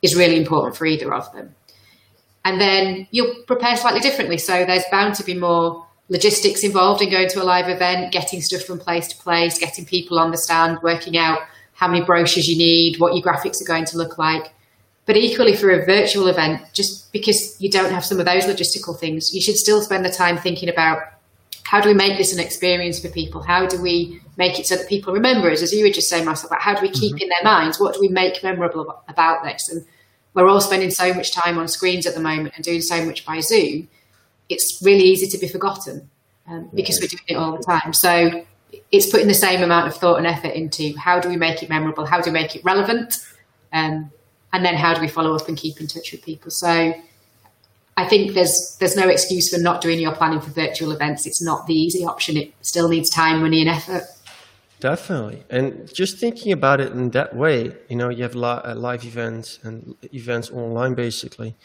is 0.01 0.15
really 0.15 0.35
important 0.35 0.75
for 0.75 0.85
either 0.85 1.13
of 1.13 1.31
them. 1.31 1.55
And 2.43 2.59
then 2.59 3.07
you'll 3.11 3.35
prepare 3.47 3.77
slightly 3.77 4.01
differently. 4.01 4.37
So 4.37 4.65
there's 4.65 4.83
bound 4.91 5.15
to 5.15 5.23
be 5.23 5.33
more 5.33 5.87
logistics 6.09 6.61
involved 6.61 7.01
in 7.01 7.09
going 7.09 7.29
to 7.29 7.41
a 7.41 7.45
live 7.45 7.69
event, 7.69 8.11
getting 8.11 8.41
stuff 8.41 8.63
from 8.63 8.79
place 8.79 9.07
to 9.07 9.15
place, 9.15 9.57
getting 9.57 9.85
people 9.85 10.19
on 10.19 10.31
the 10.31 10.37
stand, 10.37 10.79
working 10.83 11.17
out 11.17 11.39
how 11.83 11.89
many 11.89 12.05
brochures 12.05 12.47
you 12.47 12.57
need, 12.57 12.97
what 12.97 13.13
your 13.13 13.21
graphics 13.21 13.61
are 13.61 13.65
going 13.65 13.83
to 13.83 13.97
look 13.97 14.17
like. 14.17 14.53
But 15.05 15.17
equally 15.17 15.53
for 15.53 15.69
a 15.69 15.85
virtual 15.85 16.27
event, 16.27 16.61
just 16.71 17.11
because 17.11 17.59
you 17.59 17.69
don't 17.69 17.91
have 17.91 18.05
some 18.05 18.21
of 18.21 18.25
those 18.25 18.45
logistical 18.45 18.97
things, 18.97 19.33
you 19.33 19.41
should 19.41 19.57
still 19.57 19.81
spend 19.81 20.05
the 20.05 20.09
time 20.09 20.37
thinking 20.37 20.69
about 20.69 20.99
how 21.65 21.81
do 21.81 21.89
we 21.89 21.93
make 21.93 22.17
this 22.17 22.31
an 22.31 22.39
experience 22.39 23.01
for 23.01 23.09
people? 23.09 23.41
How 23.41 23.67
do 23.67 23.81
we 23.81 24.21
make 24.37 24.59
it 24.59 24.65
so 24.65 24.77
that 24.77 24.87
people 24.87 25.13
remember 25.13 25.51
us, 25.51 25.61
as 25.61 25.73
you 25.73 25.83
were 25.83 25.91
just 25.91 26.07
saying, 26.07 26.23
Marcel, 26.23 26.47
about 26.47 26.61
how 26.61 26.73
do 26.73 26.81
we 26.81 26.89
keep 26.89 27.15
mm-hmm. 27.15 27.23
in 27.23 27.29
their 27.29 27.43
minds? 27.43 27.81
What 27.81 27.95
do 27.95 27.99
we 27.99 28.07
make 28.07 28.41
memorable 28.43 29.03
about 29.09 29.43
this? 29.43 29.67
And 29.67 29.85
we're 30.33 30.47
all 30.47 30.61
spending 30.61 30.89
so 30.89 31.13
much 31.13 31.33
time 31.33 31.57
on 31.57 31.67
screens 31.67 32.07
at 32.07 32.15
the 32.15 32.21
moment 32.21 32.53
and 32.55 32.63
doing 32.63 32.81
so 32.81 33.05
much 33.05 33.25
by 33.25 33.41
Zoom. 33.41 33.89
It's 34.47 34.81
really 34.81 35.03
easy 35.03 35.27
to 35.27 35.37
be 35.37 35.49
forgotten 35.49 36.09
um, 36.47 36.69
because 36.73 37.01
we're 37.01 37.07
doing 37.07 37.23
it 37.27 37.35
all 37.35 37.57
the 37.57 37.63
time. 37.63 37.91
So 37.91 38.45
it's 38.93 39.09
putting 39.09 39.27
the 39.27 39.33
same 39.33 39.63
amount 39.63 39.87
of 39.87 39.95
thought 39.95 40.17
and 40.17 40.27
effort 40.27 40.53
into 40.53 40.95
how 40.97 41.19
do 41.19 41.27
we 41.27 41.35
make 41.35 41.63
it 41.63 41.67
memorable, 41.67 42.05
how 42.05 42.21
do 42.21 42.29
we 42.29 42.33
make 42.33 42.55
it 42.55 42.63
relevant, 42.63 43.15
um, 43.73 44.11
and 44.53 44.63
then 44.63 44.75
how 44.75 44.93
do 44.93 45.01
we 45.01 45.07
follow 45.07 45.35
up 45.35 45.47
and 45.47 45.57
keep 45.57 45.81
in 45.81 45.87
touch 45.87 46.11
with 46.11 46.21
people. 46.23 46.51
So 46.51 46.93
I 47.97 48.07
think 48.07 48.35
there's 48.35 48.77
there's 48.79 48.95
no 48.95 49.09
excuse 49.09 49.51
for 49.51 49.59
not 49.59 49.81
doing 49.81 49.99
your 49.99 50.13
planning 50.13 50.39
for 50.39 50.51
virtual 50.51 50.91
events. 50.91 51.25
It's 51.25 51.41
not 51.41 51.65
the 51.65 51.73
easy 51.73 52.05
option. 52.05 52.37
It 52.37 52.53
still 52.61 52.87
needs 52.87 53.09
time, 53.09 53.41
money, 53.41 53.61
and 53.61 53.69
effort. 53.69 54.03
Definitely, 54.79 55.43
and 55.49 55.91
just 55.91 56.19
thinking 56.19 56.51
about 56.51 56.79
it 56.79 56.91
in 56.91 57.09
that 57.11 57.35
way, 57.35 57.75
you 57.89 57.95
know, 57.95 58.09
you 58.09 58.21
have 58.23 58.35
uh, 58.35 58.75
live 58.75 59.05
events 59.05 59.57
and 59.63 59.95
events 60.13 60.51
online, 60.51 60.93
basically. 60.93 61.55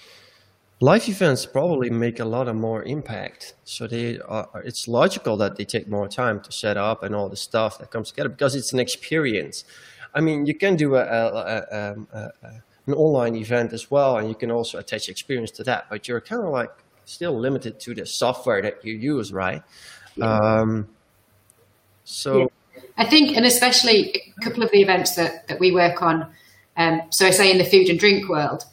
Live 0.81 1.09
events 1.09 1.45
probably 1.45 1.91
make 1.91 2.21
a 2.21 2.25
lot 2.25 2.47
of 2.47 2.55
more 2.55 2.85
impact, 2.85 3.55
so 3.64 3.88
they 3.88 4.21
are, 4.21 4.49
it's 4.64 4.87
logical 4.87 5.37
that 5.37 5.57
they 5.57 5.64
take 5.64 5.88
more 5.88 6.07
time 6.07 6.41
to 6.41 6.53
set 6.53 6.77
up 6.77 7.03
and 7.03 7.17
all 7.17 7.29
the 7.29 7.37
stuff 7.37 7.79
that 7.81 7.91
comes 7.91 8.11
together 8.11 8.29
because 8.29 8.55
it's 8.55 8.73
an 8.73 8.79
experience. 8.79 9.64
I 10.14 10.21
mean, 10.21 10.47
you 10.47 10.55
can 10.55 10.77
do 10.77 10.95
a, 10.95 11.01
a, 11.01 11.27
a, 11.33 11.97
a 12.12 12.62
an 12.88 12.95
online 12.95 13.37
event 13.37 13.73
as 13.73 13.91
well, 13.91 14.17
and 14.17 14.29
you 14.29 14.35
can 14.35 14.51
also 14.51 14.79
attach 14.79 15.09
experience 15.09 15.51
to 15.53 15.64
that. 15.64 15.87
But 15.91 16.09
you're 16.09 16.21
kind 16.21 16.43
of 16.43 16.49
like 16.49 16.71
still 17.05 17.38
limited 17.38 17.79
to 17.81 17.95
the 17.95 18.07
software 18.07 18.62
that 18.62 18.85
you 18.85 18.95
use, 18.95 19.33
right? 19.33 19.62
Yeah. 20.17 20.27
Um, 20.27 20.88
so, 22.05 22.38
yeah. 22.38 22.83
I 22.97 23.05
think, 23.05 23.37
and 23.37 23.45
especially 23.45 24.23
a 24.37 24.41
couple 24.43 24.62
of 24.62 24.71
the 24.71 24.81
events 24.81 25.14
that 25.17 25.47
that 25.49 25.61
we 25.61 25.71
work 25.71 26.03
on. 26.03 26.33
Um, 26.77 27.03
so, 27.11 27.27
I 27.27 27.31
say 27.31 27.51
in 27.51 27.59
the 27.59 27.64
food 27.64 27.88
and 27.88 27.99
drink 27.99 28.29
world, 28.29 28.64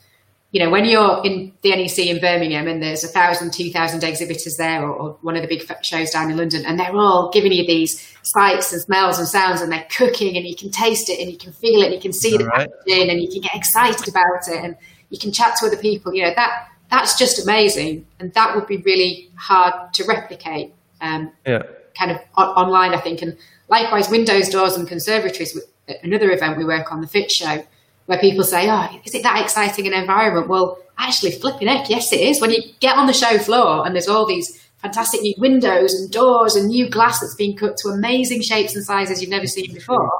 you 0.56 0.64
know, 0.64 0.70
when 0.70 0.86
you're 0.86 1.22
in 1.26 1.52
the 1.64 1.76
NEC 1.76 2.00
in 2.00 2.22
Birmingham 2.22 2.66
and 2.70 2.82
there's 2.82 3.04
a 3.04 3.10
thousand, 3.10 3.52
two 3.52 3.72
thousand 3.72 4.06
exhibitors 4.06 4.56
there, 4.56 4.86
or, 4.86 4.94
or, 4.94 5.18
one 5.22 5.36
of 5.36 5.42
the 5.42 5.50
big 5.50 5.70
shows 5.84 6.12
down 6.12 6.32
in 6.32 6.38
London, 6.38 6.64
and 6.66 6.80
they're 6.80 6.96
all 6.96 7.30
giving 7.30 7.52
you 7.52 7.68
these 7.68 8.16
sights 8.22 8.72
and 8.72 8.82
smells 8.82 9.20
and 9.20 9.28
sounds, 9.28 9.60
and 9.60 9.70
they're 9.70 9.86
cooking, 9.98 10.38
and 10.38 10.48
you 10.48 10.56
can 10.56 10.72
taste 10.72 11.10
it, 11.10 11.20
and 11.20 11.30
you 11.30 11.38
can 11.38 11.52
feel 11.52 11.82
it, 11.82 11.88
and 11.88 11.94
you 11.94 12.00
can 12.00 12.14
see 12.14 12.38
the 12.38 12.46
right. 12.46 12.70
packaging, 12.70 13.10
and 13.10 13.22
you 13.22 13.30
can 13.30 13.42
get 13.42 13.54
excited 13.54 14.08
about 14.08 14.48
it, 14.48 14.64
and 14.64 14.78
you 15.10 15.20
can 15.20 15.34
chat 15.34 15.58
to 15.58 15.66
other 15.66 15.76
people. 15.76 16.14
You 16.14 16.24
know, 16.24 16.34
that 16.38 16.70
that's 16.90 17.20
just 17.20 17.44
amazing, 17.44 18.08
and 18.22 18.34
that 18.34 18.56
would 18.56 18.66
be 18.66 18.78
really 18.78 19.30
hard 19.36 19.94
to 19.96 20.06
replicate. 20.06 20.74
Um, 21.02 21.34
yeah. 21.46 21.64
Kind 22.00 22.12
of 22.12 22.20
online, 22.38 22.94
I 22.94 23.02
think, 23.02 23.22
and 23.22 23.38
likewise, 23.68 24.10
windows, 24.10 24.48
doors, 24.48 24.78
and 24.78 24.88
conservatories. 24.88 25.60
Another 26.02 26.32
event 26.32 26.58
we 26.58 26.64
work 26.64 26.94
on, 26.94 27.02
the 27.02 27.08
Fit 27.08 27.30
Show 27.30 27.66
where 28.06 28.20
people 28.20 28.44
say, 28.44 28.70
"Oh, 28.70 28.88
is 29.04 29.14
it 29.16 29.24
that 29.24 29.42
exciting 29.42 29.88
an 29.88 29.94
environment?" 29.94 30.48
Well, 30.48 30.78
actually, 30.98 31.32
flipping 31.32 31.68
heck, 31.68 31.90
yes, 31.90 32.12
it 32.14 32.22
is. 32.22 32.42
When 32.42 32.52
you 32.52 32.62
get 32.80 32.98
on 32.98 33.08
the 33.08 33.14
show 33.14 33.38
floor 33.38 33.86
and 33.86 33.96
there's 33.96 34.08
all 34.08 34.26
these 34.26 34.62
fantastic 34.86 35.22
new 35.22 35.34
windows 35.38 35.94
and 35.94 36.12
doors 36.12 36.56
and 36.56 36.68
new 36.68 36.90
glass 36.90 37.20
that's 37.20 37.36
been 37.36 37.56
cut 37.56 37.78
to 37.78 37.90
amazing 37.90 38.42
shapes 38.42 38.76
and 38.76 38.86
sizes 38.86 39.22
you've 39.22 39.32
never 39.32 39.48
seen 39.48 39.74
before. 39.74 40.12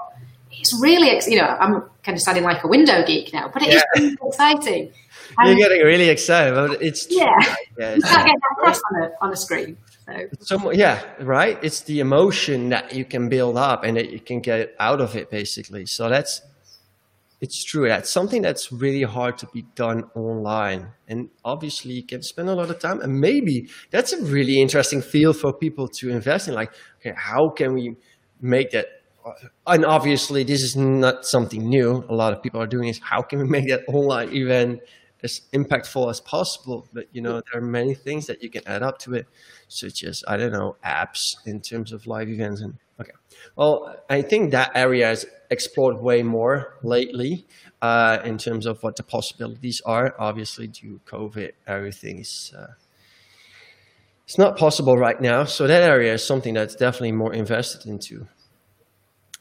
It's 0.52 0.78
really, 0.82 1.22
you 1.28 1.38
know, 1.38 1.46
I'm 1.46 1.84
kind 2.04 2.18
of 2.18 2.22
sounding 2.22 2.44
like 2.44 2.64
a 2.64 2.68
window 2.68 3.06
geek 3.06 3.34
now, 3.34 3.50
but 3.54 3.62
it 3.62 3.74
yeah. 3.74 3.82
is 3.96 4.02
really 4.02 4.18
exciting. 4.28 4.94
And 5.38 5.50
You're 5.50 5.68
um, 5.68 5.72
getting 5.72 5.86
really 5.86 6.10
excited, 6.10 6.56
but 6.56 6.82
it's 6.82 7.08
yeah, 7.10 7.38
yeah 7.78 7.96
you 7.96 8.02
can't 8.02 8.26
get 8.26 8.36
that 8.40 8.58
across 8.58 8.80
on 8.92 9.04
a 9.04 9.12
on 9.22 9.34
a 9.34 9.36
screen. 9.36 9.78
So. 10.06 10.28
so 10.40 10.72
yeah, 10.72 11.04
right. 11.20 11.60
It's 11.62 11.82
the 11.82 12.00
emotion 12.00 12.70
that 12.70 12.94
you 12.94 13.06
can 13.06 13.28
build 13.28 13.58
up 13.58 13.84
and 13.84 13.98
that 13.98 14.12
you 14.12 14.20
can 14.20 14.40
get 14.40 14.76
out 14.80 15.02
of 15.02 15.16
it, 15.16 15.30
basically. 15.30 15.88
So 15.88 16.10
that's 16.10 16.42
it's 17.46 17.64
true. 17.64 17.88
That's 17.88 18.10
something 18.10 18.42
that's 18.42 18.72
really 18.72 19.04
hard 19.04 19.38
to 19.38 19.48
be 19.54 19.62
done 19.76 20.06
online. 20.16 20.88
And 21.08 21.30
obviously, 21.44 21.94
you 21.94 22.04
can 22.04 22.24
spend 22.24 22.50
a 22.50 22.56
lot 22.56 22.72
of 22.72 22.80
time. 22.80 23.02
And 23.02 23.22
maybe 23.22 23.70
that's 23.92 24.14
a 24.14 24.22
really 24.24 24.60
interesting 24.60 25.00
field 25.04 25.38
for 25.38 25.54
people 25.54 25.88
to 26.00 26.10
invest 26.10 26.48
in. 26.48 26.56
Like, 26.56 26.72
okay, 27.00 27.14
how 27.16 27.50
can 27.50 27.76
we 27.76 27.98
make 28.42 28.72
that? 28.72 28.88
And 29.68 29.86
obviously, 29.86 30.44
this 30.44 30.64
is 30.64 30.76
not 30.76 31.26
something 31.26 31.70
new. 31.70 32.04
A 32.10 32.16
lot 32.16 32.34
of 32.34 32.42
people 32.42 32.60
are 32.60 32.68
doing 32.68 32.90
is 32.90 33.00
how 33.00 33.22
can 33.22 33.38
we 33.38 33.46
make 33.46 33.68
that 33.70 33.82
online 33.88 34.34
event 34.34 34.82
as 35.22 35.42
impactful 35.54 36.10
as 36.10 36.20
possible? 36.22 36.88
But 36.94 37.06
you 37.12 37.22
know, 37.22 37.44
there 37.46 37.62
are 37.62 37.66
many 37.66 37.94
things 37.94 38.26
that 38.26 38.42
you 38.42 38.50
can 38.50 38.64
add 38.66 38.82
up 38.82 38.98
to 39.00 39.14
it, 39.14 39.28
such 39.68 40.04
as 40.04 40.24
I 40.28 40.38
don't 40.38 40.52
know, 40.52 40.78
apps 40.84 41.36
in 41.46 41.62
terms 41.62 41.92
of 41.92 42.08
live 42.08 42.28
events 42.28 42.62
and 42.62 42.80
Okay. 43.00 43.12
Well, 43.56 43.98
I 44.10 44.22
think 44.22 44.52
that 44.52 44.72
area 44.74 45.12
is 45.12 45.26
explored 45.50 45.98
way 45.98 46.24
more 46.24 46.76
lately 46.84 47.46
uh, 47.82 48.20
in 48.24 48.38
terms 48.38 48.66
of 48.66 48.82
what 48.84 48.96
the 48.96 49.04
possibilities 49.04 49.82
are. 49.86 50.16
Obviously, 50.20 50.68
due 50.68 51.00
to 51.06 51.16
COVID, 51.16 51.52
everything 51.68 52.20
is 52.20 52.54
uh, 52.58 52.74
it's 54.26 54.38
not 54.38 54.58
possible 54.58 54.98
right 54.98 55.20
now. 55.22 55.44
So 55.46 55.68
that 55.68 55.84
area 55.84 56.14
is 56.14 56.26
something 56.26 56.56
that's 56.56 56.76
definitely 56.76 57.12
more 57.12 57.34
invested 57.34 57.86
into. 57.86 58.28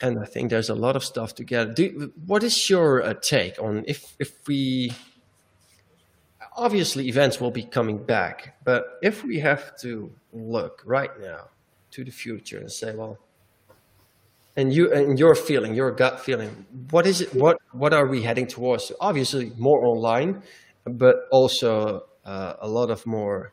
And 0.00 0.18
I 0.18 0.26
think 0.26 0.50
there's 0.50 0.68
a 0.68 0.74
lot 0.74 0.96
of 0.96 1.04
stuff 1.04 1.34
to 1.36 1.44
get. 1.44 1.76
Do, 1.76 2.12
what 2.26 2.42
is 2.42 2.68
your 2.68 3.02
uh, 3.02 3.14
take 3.14 3.58
on 3.62 3.84
if 3.86 4.14
if 4.18 4.46
we 4.46 4.92
obviously 6.56 7.08
events 7.08 7.40
will 7.40 7.50
be 7.50 7.64
coming 7.64 7.98
back, 7.98 8.56
but 8.64 8.98
if 9.02 9.24
we 9.24 9.40
have 9.40 9.76
to 9.78 10.12
look 10.32 10.82
right 10.84 11.10
now 11.20 11.48
to 11.92 12.04
the 12.04 12.10
future 12.10 12.58
and 12.58 12.70
say, 12.70 12.94
well, 12.94 13.18
and 14.56 14.72
you 14.72 14.92
and 14.92 15.18
your 15.18 15.34
feeling, 15.34 15.74
your 15.74 15.90
gut 15.90 16.20
feeling, 16.20 16.66
what 16.90 17.06
is 17.06 17.20
it? 17.20 17.34
What 17.34 17.58
what 17.72 17.92
are 17.92 18.06
we 18.06 18.22
heading 18.22 18.46
towards? 18.46 18.92
Obviously, 19.00 19.52
more 19.58 19.84
online, 19.84 20.42
but 20.84 21.26
also 21.30 22.04
uh, 22.24 22.54
a 22.60 22.68
lot 22.68 22.90
of 22.90 23.04
more 23.06 23.52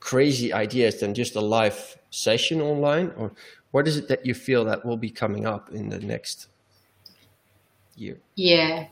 crazy 0.00 0.52
ideas 0.52 1.00
than 1.00 1.14
just 1.14 1.36
a 1.36 1.40
live 1.40 1.98
session 2.10 2.60
online. 2.60 3.12
Or 3.16 3.32
what 3.70 3.86
is 3.86 3.96
it 3.96 4.08
that 4.08 4.24
you 4.24 4.34
feel 4.34 4.64
that 4.64 4.84
will 4.84 4.96
be 4.96 5.10
coming 5.10 5.46
up 5.46 5.70
in 5.70 5.88
the 5.90 5.98
next 5.98 6.48
year? 7.94 8.18
Yeah, 8.34 8.86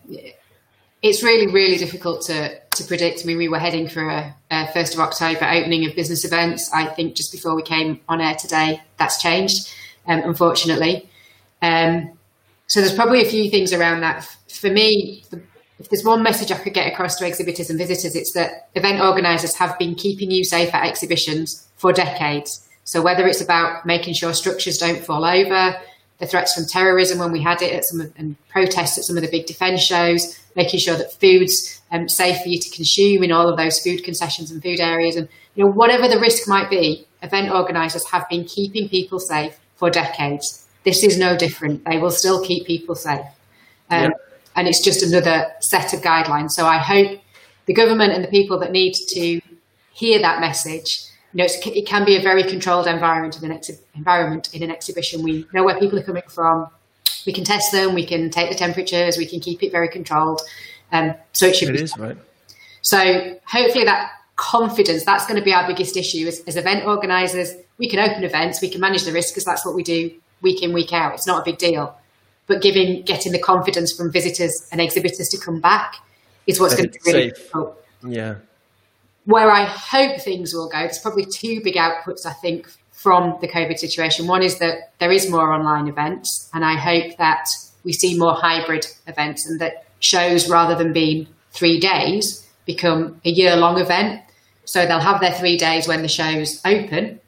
it's 1.02 1.22
really 1.22 1.50
really 1.50 1.78
difficult 1.78 2.22
to 2.26 2.60
to 2.76 2.84
predict. 2.84 3.22
I 3.22 3.24
mean, 3.24 3.38
we 3.38 3.48
were 3.48 3.58
heading 3.58 3.88
for 3.88 4.06
a, 4.06 4.36
a 4.50 4.70
first 4.74 4.92
of 4.92 5.00
October 5.00 5.46
opening 5.46 5.86
of 5.86 5.96
business 5.96 6.26
events. 6.26 6.70
I 6.74 6.86
think 6.88 7.14
just 7.14 7.32
before 7.32 7.56
we 7.56 7.62
came 7.62 8.00
on 8.06 8.20
air 8.20 8.34
today, 8.34 8.82
that's 8.98 9.20
changed 9.22 9.72
um, 10.06 10.22
unfortunately. 10.24 11.08
Um, 11.62 12.18
so 12.66 12.80
there's 12.80 12.94
probably 12.94 13.22
a 13.22 13.28
few 13.28 13.50
things 13.50 13.72
around 13.72 14.00
that. 14.00 14.24
For 14.48 14.70
me, 14.70 15.24
if 15.78 15.88
there's 15.88 16.04
one 16.04 16.22
message 16.22 16.52
I 16.52 16.58
could 16.58 16.74
get 16.74 16.92
across 16.92 17.16
to 17.16 17.26
exhibitors 17.26 17.70
and 17.70 17.78
visitors, 17.78 18.14
it's 18.14 18.32
that 18.32 18.68
event 18.74 19.00
organisers 19.00 19.54
have 19.56 19.78
been 19.78 19.94
keeping 19.94 20.30
you 20.30 20.44
safe 20.44 20.74
at 20.74 20.86
exhibitions 20.86 21.66
for 21.76 21.92
decades. 21.92 22.68
So 22.84 23.02
whether 23.02 23.26
it's 23.26 23.40
about 23.40 23.86
making 23.86 24.14
sure 24.14 24.34
structures 24.34 24.78
don't 24.78 25.04
fall 25.04 25.24
over, 25.24 25.76
the 26.18 26.26
threats 26.26 26.54
from 26.54 26.66
terrorism 26.66 27.18
when 27.18 27.32
we 27.32 27.40
had 27.40 27.62
it 27.62 27.72
at 27.72 27.84
some 27.84 28.00
of, 28.02 28.12
and 28.16 28.36
protests 28.48 28.98
at 28.98 29.04
some 29.04 29.16
of 29.16 29.22
the 29.22 29.30
big 29.30 29.46
defence 29.46 29.82
shows, 29.82 30.38
making 30.54 30.80
sure 30.80 30.96
that 30.96 31.12
food's 31.14 31.80
um, 31.90 32.08
safe 32.08 32.42
for 32.42 32.48
you 32.48 32.58
to 32.58 32.70
consume 32.70 33.22
in 33.22 33.32
all 33.32 33.48
of 33.48 33.56
those 33.56 33.78
food 33.78 34.04
concessions 34.04 34.50
and 34.50 34.62
food 34.62 34.80
areas, 34.80 35.16
and 35.16 35.28
you 35.54 35.64
know 35.64 35.70
whatever 35.70 36.08
the 36.08 36.20
risk 36.20 36.46
might 36.46 36.68
be, 36.68 37.06
event 37.22 37.50
organisers 37.50 38.04
have 38.10 38.28
been 38.28 38.44
keeping 38.44 38.88
people 38.88 39.18
safe 39.18 39.58
for 39.80 39.90
decades. 39.90 40.64
This 40.84 41.02
is 41.02 41.18
no 41.18 41.36
different. 41.36 41.84
They 41.84 41.98
will 41.98 42.12
still 42.12 42.44
keep 42.44 42.66
people 42.66 42.94
safe. 42.94 43.26
Um, 43.90 44.02
yeah. 44.02 44.10
And 44.54 44.68
it's 44.68 44.84
just 44.84 45.02
another 45.02 45.50
set 45.60 45.92
of 45.92 46.00
guidelines. 46.02 46.52
So 46.52 46.66
I 46.66 46.78
hope 46.78 47.20
the 47.66 47.74
government 47.74 48.12
and 48.12 48.22
the 48.22 48.28
people 48.28 48.58
that 48.60 48.70
need 48.70 48.94
to 49.08 49.40
hear 49.92 50.20
that 50.20 50.40
message, 50.40 51.02
you 51.32 51.38
know, 51.38 51.46
it 51.48 51.86
can 51.86 52.04
be 52.04 52.16
a 52.16 52.22
very 52.22 52.44
controlled 52.44 52.86
environment 52.86 53.38
in 53.38 53.50
an 53.50 53.56
ex- 53.56 53.70
environment 53.94 54.54
in 54.54 54.62
an 54.62 54.70
exhibition. 54.70 55.22
We 55.22 55.46
know 55.52 55.64
where 55.64 55.78
people 55.78 55.98
are 55.98 56.02
coming 56.02 56.28
from. 56.28 56.68
We 57.26 57.32
can 57.32 57.44
test 57.44 57.72
them. 57.72 57.94
We 57.94 58.06
can 58.06 58.30
take 58.30 58.50
the 58.50 58.56
temperatures. 58.56 59.16
We 59.16 59.26
can 59.26 59.40
keep 59.40 59.62
it 59.62 59.72
very 59.72 59.88
controlled. 59.88 60.40
Um, 60.92 61.14
so 61.32 61.46
it 61.46 61.56
should 61.56 61.70
it 61.70 61.76
be. 61.76 61.82
Is, 61.82 61.96
right. 61.96 62.16
So 62.82 63.38
hopefully 63.46 63.84
that 63.84 64.12
confidence, 64.36 65.04
that's 65.04 65.26
going 65.26 65.38
to 65.38 65.44
be 65.44 65.52
our 65.52 65.66
biggest 65.66 65.96
issue 65.96 66.26
as, 66.26 66.40
as 66.46 66.56
event 66.56 66.86
organisers. 66.86 67.54
We 67.80 67.88
can 67.88 67.98
open 67.98 68.22
events, 68.22 68.60
we 68.60 68.68
can 68.68 68.80
manage 68.80 69.02
the 69.02 69.12
risk 69.12 69.34
because 69.34 69.44
that's 69.44 69.66
what 69.66 69.74
we 69.74 69.82
do 69.82 70.12
week 70.42 70.62
in, 70.62 70.72
week 70.72 70.92
out. 70.92 71.14
It's 71.14 71.26
not 71.26 71.42
a 71.42 71.44
big 71.44 71.58
deal. 71.58 71.96
But 72.46 72.62
giving, 72.62 73.02
getting 73.02 73.32
the 73.32 73.38
confidence 73.38 73.92
from 73.92 74.12
visitors 74.12 74.68
and 74.70 74.80
exhibitors 74.80 75.28
to 75.30 75.38
come 75.38 75.60
back 75.60 75.96
is 76.46 76.60
what's 76.60 76.74
going 76.74 76.90
to 76.90 76.98
be 77.04 77.12
really 77.12 77.30
difficult. 77.30 77.84
Yeah. 78.06 78.36
Where 79.24 79.50
I 79.50 79.64
hope 79.64 80.20
things 80.20 80.54
will 80.54 80.68
go, 80.68 80.78
there's 80.78 80.98
probably 80.98 81.26
two 81.26 81.60
big 81.62 81.74
outputs, 81.74 82.24
I 82.26 82.32
think, 82.32 82.68
from 82.92 83.38
the 83.40 83.48
COVID 83.48 83.78
situation. 83.78 84.26
One 84.26 84.42
is 84.42 84.58
that 84.58 84.92
there 84.98 85.12
is 85.12 85.30
more 85.30 85.52
online 85.52 85.88
events, 85.88 86.50
and 86.52 86.64
I 86.64 86.76
hope 86.76 87.16
that 87.18 87.48
we 87.84 87.92
see 87.92 88.18
more 88.18 88.34
hybrid 88.34 88.86
events 89.06 89.46
and 89.46 89.60
that 89.60 89.86
shows, 90.00 90.48
rather 90.48 90.74
than 90.74 90.92
being 90.92 91.28
three 91.52 91.78
days, 91.78 92.46
become 92.66 93.20
a 93.24 93.30
year 93.30 93.56
long 93.56 93.78
event 93.78 94.22
so 94.70 94.86
they'll 94.86 95.00
have 95.00 95.20
their 95.20 95.32
three 95.32 95.56
days 95.56 95.88
when 95.88 96.02
the 96.02 96.08
show's 96.08 96.60
open, 96.64 97.19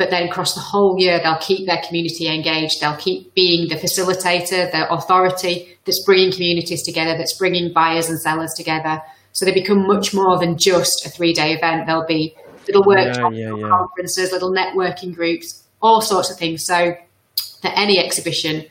but 0.00 0.08
then 0.08 0.26
across 0.26 0.54
the 0.54 0.60
whole 0.60 0.98
year, 0.98 1.20
they'll 1.22 1.36
keep 1.36 1.66
their 1.66 1.82
community 1.86 2.26
engaged. 2.26 2.80
They'll 2.80 2.96
keep 2.96 3.34
being 3.34 3.68
the 3.68 3.74
facilitator, 3.74 4.72
the 4.72 4.90
authority 4.90 5.76
that's 5.84 6.02
bringing 6.06 6.32
communities 6.32 6.82
together, 6.82 7.18
that's 7.18 7.36
bringing 7.36 7.70
buyers 7.70 8.08
and 8.08 8.18
sellers 8.18 8.54
together. 8.54 9.02
So 9.32 9.44
they 9.44 9.52
become 9.52 9.86
much 9.86 10.14
more 10.14 10.38
than 10.38 10.56
just 10.56 11.04
a 11.04 11.10
three 11.10 11.34
day 11.34 11.52
event. 11.52 11.86
There'll 11.86 12.06
be 12.06 12.34
little 12.66 12.82
workshops, 12.82 13.36
yeah, 13.36 13.50
yeah, 13.50 13.56
yeah. 13.56 13.68
conferences, 13.68 14.32
little 14.32 14.50
networking 14.50 15.14
groups, 15.14 15.64
all 15.82 16.00
sorts 16.00 16.30
of 16.30 16.38
things. 16.38 16.64
So 16.64 16.96
that 17.62 17.78
any 17.78 17.98
exhibition 17.98 18.64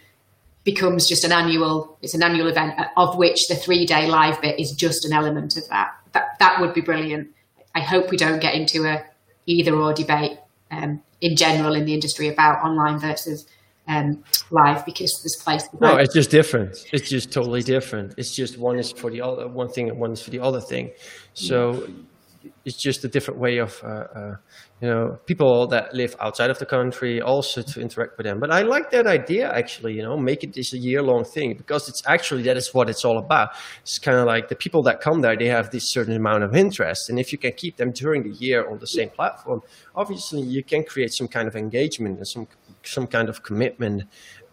becomes 0.64 1.08
just 1.08 1.24
an 1.24 1.32
annual, 1.32 1.96
it's 2.02 2.16
an 2.16 2.24
annual 2.24 2.48
event 2.48 2.74
of 2.98 3.18
which 3.18 3.50
the 3.50 3.56
three 3.56 3.86
day 3.86 4.08
live 4.08 4.42
bit 4.42 4.60
is 4.60 4.72
just 4.72 5.06
an 5.06 5.14
element 5.14 5.58
of 5.58 5.70
that. 5.70 5.92
That, 6.14 6.40
that 6.40 6.60
would 6.60 6.74
be 6.74 6.82
brilliant. 6.82 7.30
I 7.76 7.82
hope 7.82 8.10
we 8.10 8.18
don't 8.18 8.42
get 8.42 8.56
into 8.56 8.86
a 8.86 9.06
either 9.46 9.76
or 9.76 9.94
debate 9.94 10.40
um, 10.72 11.04
in 11.22 11.36
general 11.36 11.76
in 11.76 11.86
the 11.86 11.94
industry 11.94 12.28
about 12.28 12.64
online 12.64 13.00
versus 13.00 13.48
um, 13.88 14.24
live 14.52 14.86
because 14.86 15.22
this 15.24 15.36
place. 15.36 15.68
No, 15.82 15.98
it's 15.98 16.14
just 16.14 16.30
different. 16.30 16.86
It's 16.94 17.10
just 17.10 17.34
totally 17.34 17.64
different. 17.64 18.14
It's 18.18 18.36
just 18.36 18.58
one 18.58 18.78
is 18.78 18.92
for 18.92 19.10
the 19.10 19.22
other 19.22 19.48
one 19.48 19.70
thing 19.70 19.90
and 19.90 20.00
one 20.00 20.12
is 20.12 20.22
for 20.22 20.30
the 20.30 20.40
other 20.40 20.62
thing. 20.62 20.92
So 21.34 21.90
it's 22.64 22.82
just 22.82 23.04
a 23.04 23.08
different 23.08 23.40
way 23.40 23.58
of 23.58 23.82
uh, 23.84 23.88
uh, 23.88 24.36
you 24.82 24.88
know 24.88 25.18
people 25.26 25.68
that 25.68 25.94
live 25.94 26.16
outside 26.22 26.50
of 26.50 26.58
the 26.60 26.66
country 26.66 27.22
also 27.22 27.62
to 27.62 27.82
interact 27.82 28.18
with 28.18 28.26
them 28.26 28.40
but 28.40 28.52
i 28.52 28.62
like 28.62 28.90
that 28.92 29.06
idea 29.08 29.52
actually 29.52 29.94
you 29.94 30.02
know 30.02 30.16
make 30.16 30.44
it 30.44 30.54
this 30.54 30.74
a 30.74 30.78
year 30.78 31.02
long 31.02 31.24
thing 31.24 31.54
because 31.58 31.90
it's 31.90 32.02
actually 32.08 32.42
that 32.44 32.56
is 32.56 32.74
what 32.74 32.90
it's 32.90 33.04
all 33.04 33.18
about 33.18 33.50
it's 33.82 34.00
kind 34.00 34.18
of 34.18 34.26
like 34.26 34.48
the 34.48 34.56
people 34.56 34.82
that 34.82 35.02
come 35.02 35.22
there 35.22 35.36
they 35.38 35.48
have 35.48 35.70
this 35.72 35.90
certain 35.90 36.16
amount 36.16 36.44
of 36.44 36.56
interest 36.56 37.10
and 37.10 37.20
if 37.20 37.32
you 37.32 37.38
can 37.38 37.52
keep 37.52 37.76
them 37.78 37.92
during 37.92 38.24
the 38.24 38.36
year 38.40 38.70
on 38.70 38.78
the 38.80 38.88
same 38.88 39.10
platform 39.10 39.62
obviously 39.96 40.42
you 40.42 40.64
can 40.64 40.84
create 40.84 41.12
some 41.12 41.28
kind 41.28 41.48
of 41.48 41.56
engagement 41.56 42.18
and 42.18 42.28
some 42.28 42.48
some 42.84 43.08
kind 43.08 43.28
of 43.28 43.44
commitment 43.44 44.04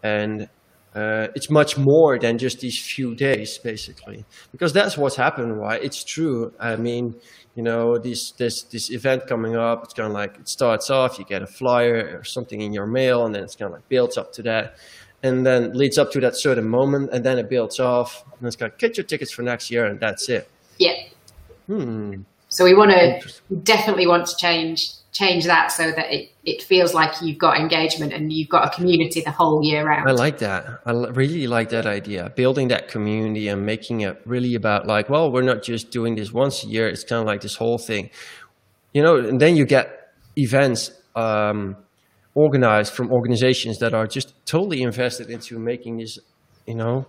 and 0.03 0.49
uh, 0.97 1.27
it's 1.35 1.51
much 1.51 1.77
more 1.77 2.17
than 2.17 2.39
just 2.39 2.59
these 2.59 2.81
few 2.81 3.13
days, 3.13 3.59
basically, 3.59 4.25
because 4.51 4.73
that's 4.73 4.97
what's 4.97 5.15
happened, 5.15 5.55
right? 5.55 5.83
It's 5.83 6.03
true. 6.03 6.51
I 6.59 6.75
mean, 6.75 7.13
you 7.57 7.63
know, 7.63 7.97
this 7.97 8.31
this 8.33 8.61
this 8.61 8.91
event 8.91 9.25
coming 9.25 9.55
up, 9.55 9.83
it's 9.83 9.93
kind 9.95 10.05
of 10.05 10.13
like 10.13 10.37
it 10.37 10.47
starts 10.47 10.91
off, 10.91 11.17
you 11.17 11.25
get 11.25 11.41
a 11.41 11.47
flyer 11.47 12.15
or 12.19 12.23
something 12.23 12.61
in 12.61 12.71
your 12.71 12.85
mail, 12.85 13.25
and 13.25 13.33
then 13.33 13.43
it's 13.43 13.55
kind 13.55 13.69
of 13.69 13.73
like 13.73 13.89
builds 13.89 14.15
up 14.15 14.31
to 14.33 14.43
that, 14.43 14.77
and 15.23 15.43
then 15.43 15.73
leads 15.73 15.97
up 15.97 16.11
to 16.11 16.19
that 16.19 16.35
certain 16.35 16.69
moment, 16.69 17.09
and 17.11 17.25
then 17.25 17.39
it 17.39 17.49
builds 17.49 17.79
off, 17.79 18.23
and 18.37 18.45
it's 18.45 18.55
kind 18.55 18.71
of 18.71 18.77
get 18.77 18.95
your 18.95 19.05
tickets 19.05 19.31
for 19.31 19.41
next 19.41 19.71
year, 19.71 19.87
and 19.87 19.99
that's 19.99 20.29
it. 20.29 20.47
Yeah. 20.77 20.93
Hmm. 21.65 22.21
So 22.49 22.63
we 22.63 22.75
want 22.75 22.91
to 22.91 23.55
definitely 23.63 24.05
want 24.05 24.27
to 24.27 24.35
change 24.37 24.91
change 25.11 25.45
that 25.45 25.71
so 25.71 25.91
that 25.91 26.13
it, 26.13 26.31
it 26.45 26.61
feels 26.61 26.93
like 26.93 27.21
you've 27.21 27.37
got 27.37 27.57
engagement 27.57 28.13
and 28.13 28.31
you've 28.31 28.49
got 28.49 28.67
a 28.67 28.75
community 28.75 29.21
the 29.21 29.31
whole 29.31 29.63
year 29.63 29.85
round. 29.85 30.07
I 30.07 30.11
like 30.11 30.39
that. 30.39 30.81
I 30.85 30.91
really 30.91 31.47
like 31.47 31.69
that 31.69 31.85
idea. 31.85 32.31
Building 32.35 32.67
that 32.69 32.87
community 32.87 33.47
and 33.47 33.65
making 33.65 34.01
it 34.01 34.21
really 34.25 34.53
about 34.55 34.85
like, 34.85 35.09
well, 35.09 35.31
we're 35.31 35.43
not 35.43 35.63
just 35.63 35.91
doing 35.91 36.15
this 36.15 36.31
once 36.31 36.63
a 36.63 36.67
year. 36.67 36.87
It's 36.87 37.03
kind 37.03 37.21
of 37.21 37.27
like 37.27 37.41
this 37.41 37.55
whole 37.55 37.77
thing, 37.77 38.09
you 38.93 39.01
know. 39.01 39.15
And 39.17 39.39
then 39.39 39.55
you 39.55 39.65
get 39.65 40.13
events 40.35 40.91
um, 41.15 41.75
organized 42.35 42.93
from 42.93 43.11
organizations 43.11 43.79
that 43.79 43.93
are 43.93 44.07
just 44.07 44.33
totally 44.45 44.81
invested 44.81 45.29
into 45.29 45.57
making 45.57 45.97
this, 45.97 46.19
you 46.67 46.75
know, 46.75 47.07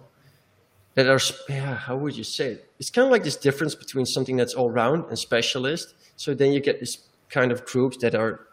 that 0.94 1.08
are 1.08 1.20
yeah. 1.48 1.74
How 1.74 1.96
would 1.96 2.16
you 2.16 2.24
say 2.24 2.52
it? 2.52 2.70
It's 2.78 2.90
kind 2.90 3.06
of 3.06 3.12
like 3.12 3.24
this 3.24 3.36
difference 3.36 3.74
between 3.74 4.06
something 4.06 4.36
that's 4.36 4.54
all 4.54 4.70
round 4.70 5.04
and 5.08 5.18
specialist. 5.18 5.94
So 6.16 6.34
then 6.34 6.52
you 6.52 6.60
get 6.60 6.80
this 6.80 7.07
kind 7.30 7.52
of 7.52 7.64
groups 7.64 7.98
that 7.98 8.14
are 8.14 8.46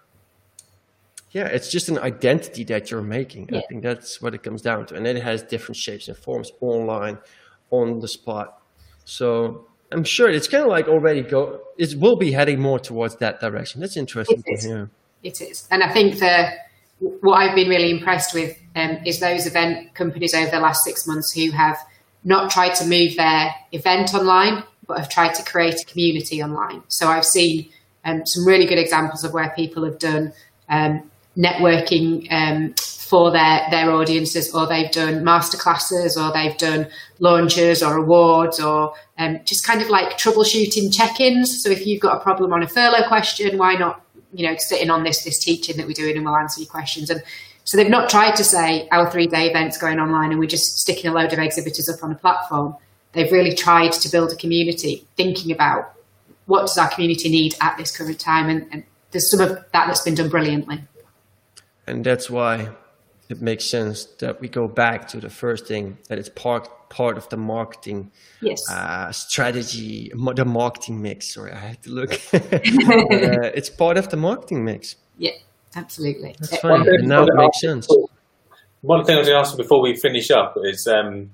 yeah 1.32 1.46
it's 1.46 1.72
just 1.72 1.90
an 1.90 2.00
identity 2.00 2.64
that 2.64 2.90
you're 2.90 3.02
making. 3.02 3.50
Yeah. 3.52 3.60
i 3.60 3.62
think 3.68 3.84
that's 3.84 4.22
what 4.22 4.34
it 4.34 4.44
comes 4.44 4.62
down 4.62 4.86
to. 4.88 4.96
And 4.96 5.06
it 5.06 5.22
has 5.22 5.44
different 5.44 5.78
shapes 5.78 6.08
and 6.08 6.18
forms 6.18 6.52
online 6.62 7.18
on 7.72 8.00
the 8.00 8.08
spot. 8.08 8.62
So 9.04 9.68
i'm 9.92 10.04
sure 10.04 10.30
it's 10.30 10.48
kind 10.48 10.64
of 10.64 10.70
like 10.70 10.88
already 10.88 11.22
go 11.22 11.62
it 11.78 11.96
will 12.00 12.16
be 12.16 12.32
heading 12.32 12.60
more 12.60 12.80
towards 12.80 13.18
that 13.18 13.40
direction. 13.40 13.82
That's 13.82 13.98
interesting 13.98 14.44
it 14.46 14.54
is. 14.54 14.66
it 15.24 15.42
is. 15.42 15.68
And 15.72 15.84
i 15.84 15.92
think 15.92 16.20
the 16.20 16.50
what 17.00 17.36
i've 17.36 17.56
been 17.56 17.70
really 17.70 17.92
impressed 17.92 18.34
with 18.34 18.58
um, 18.76 19.00
is 19.06 19.20
those 19.20 19.46
event 19.46 19.94
companies 19.94 20.34
over 20.34 20.50
the 20.50 20.60
last 20.60 20.84
six 20.84 21.06
months 21.06 21.32
who 21.32 21.52
have 21.52 21.78
not 22.24 22.50
tried 22.50 22.74
to 22.76 22.86
move 22.86 23.16
their 23.16 23.54
event 23.72 24.14
online 24.14 24.64
but 24.88 25.00
have 25.00 25.10
tried 25.10 25.34
to 25.34 25.44
create 25.44 25.82
a 25.82 25.86
community 25.86 26.42
online. 26.44 26.84
So 26.88 27.08
i've 27.08 27.26
seen 27.26 27.70
um, 28.06 28.26
some 28.26 28.46
really 28.46 28.65
good 28.65 28.78
examples 28.78 29.24
of 29.24 29.34
where 29.34 29.50
people 29.56 29.84
have 29.84 30.00
done 30.00 30.32
um, 30.70 31.10
networking 31.36 32.32
um, 32.32 32.74
for 32.76 33.32
their 33.32 33.68
their 33.70 33.91
audiences, 33.91 34.54
or 34.54 34.68
they've 34.68 34.91
done 34.91 35.24
masterclasses, 35.24 36.15
or 36.18 36.32
they've 36.34 36.58
done 36.58 36.88
launches 37.20 37.84
or 37.84 37.98
awards, 37.98 38.60
or 38.60 38.94
um, 39.18 39.39
just 39.46 39.65
kind 39.65 39.82
of 39.82 39.89
like 39.89 40.18
troubleshooting 40.18 40.96
check-ins. 40.96 41.63
So 41.63 41.70
if 41.70 41.86
you've 41.86 42.02
got 42.02 42.18
a 42.18 42.20
problem 42.20 42.54
on 42.54 42.63
a 42.63 42.68
furlough 42.68 43.08
question, 43.08 43.58
why 43.58 43.76
not 43.76 44.02
you 44.34 44.48
know 44.48 44.56
sit 44.58 44.82
in 44.82 44.89
on 44.89 45.04
this 45.04 45.24
this 45.24 45.39
teaching 45.39 45.78
that 45.78 45.88
we're 45.88 45.94
doing, 45.94 46.15
and 46.15 46.26
we'll 46.26 46.36
answer 46.36 46.62
your 46.62 46.70
questions. 46.70 47.10
And 47.10 47.22
so 47.63 47.78
they've 47.78 47.89
not 47.89 48.10
tried 48.10 48.36
to 48.36 48.44
say 48.44 48.88
our 48.91 49.10
three 49.10 49.28
day 49.28 49.50
event's 49.50 49.78
going 49.78 50.00
online, 50.00 50.32
and 50.32 50.39
we're 50.39 50.48
just 50.48 50.78
sticking 50.78 51.10
a 51.10 51.13
load 51.13 51.34
of 51.34 51.39
exhibitors 51.39 51.89
up 51.89 52.04
on 52.04 52.12
a 52.12 52.15
platform. 52.15 52.76
They've 53.13 53.32
really 53.32 53.56
tried 53.56 53.94
to 53.94 54.10
build 54.10 54.32
a 54.32 54.36
community, 54.36 55.06
thinking 55.15 55.52
about 55.52 55.94
what 56.45 56.62
does 56.62 56.77
our 56.77 56.89
community 56.89 57.29
need 57.29 57.55
at 57.62 57.77
this 57.77 57.95
current 57.95 58.19
time? 58.19 58.49
And, 58.49 58.67
and 58.71 58.84
there's 59.12 59.29
some 59.31 59.41
of 59.41 59.49
that 59.49 59.71
that's 59.71 60.01
been 60.01 60.15
done 60.15 60.29
brilliantly. 60.29 60.84
And 61.88 62.03
that's 62.03 62.29
why 62.29 62.69
it 63.29 63.41
makes 63.41 63.65
sense 63.65 64.05
that 64.19 64.39
we 64.39 64.47
go 64.47 64.67
back 64.67 65.08
to 65.10 65.19
the 65.19 65.29
first 65.29 65.67
thing 65.67 65.97
that 66.10 66.19
it's 66.19 66.29
part 66.29 66.69
part 66.89 67.17
of 67.17 67.27
the 67.29 67.37
marketing 67.37 68.12
yes. 68.41 68.60
uh, 68.71 69.12
strategy, 69.12 70.12
the 70.13 70.46
marketing 70.46 71.02
mix. 71.02 71.33
Sorry, 71.33 71.52
I 71.52 71.58
had 71.58 71.83
to 71.83 71.89
look. 71.89 72.13
uh, 72.33 72.39
it's 73.56 73.69
part 73.69 73.98
of 73.98 74.10
the 74.10 74.17
marketing 74.17 74.63
mix. 74.63 74.96
Yeah, 75.17 75.31
absolutely. 75.75 76.35
That's 76.39 76.58
fine. 76.58 76.87
And 76.87 77.08
now 77.08 77.23
it 77.23 77.33
makes 77.35 77.62
sense. 77.62 77.87
One 78.81 79.04
thing 79.04 79.15
I 79.15 79.19
was 79.19 79.27
going 79.27 79.37
to 79.37 79.48
ask 79.48 79.58
before 79.58 79.81
we 79.81 79.96
finish 79.96 80.29
up 80.29 80.56
is 80.63 80.87
um, 80.87 81.31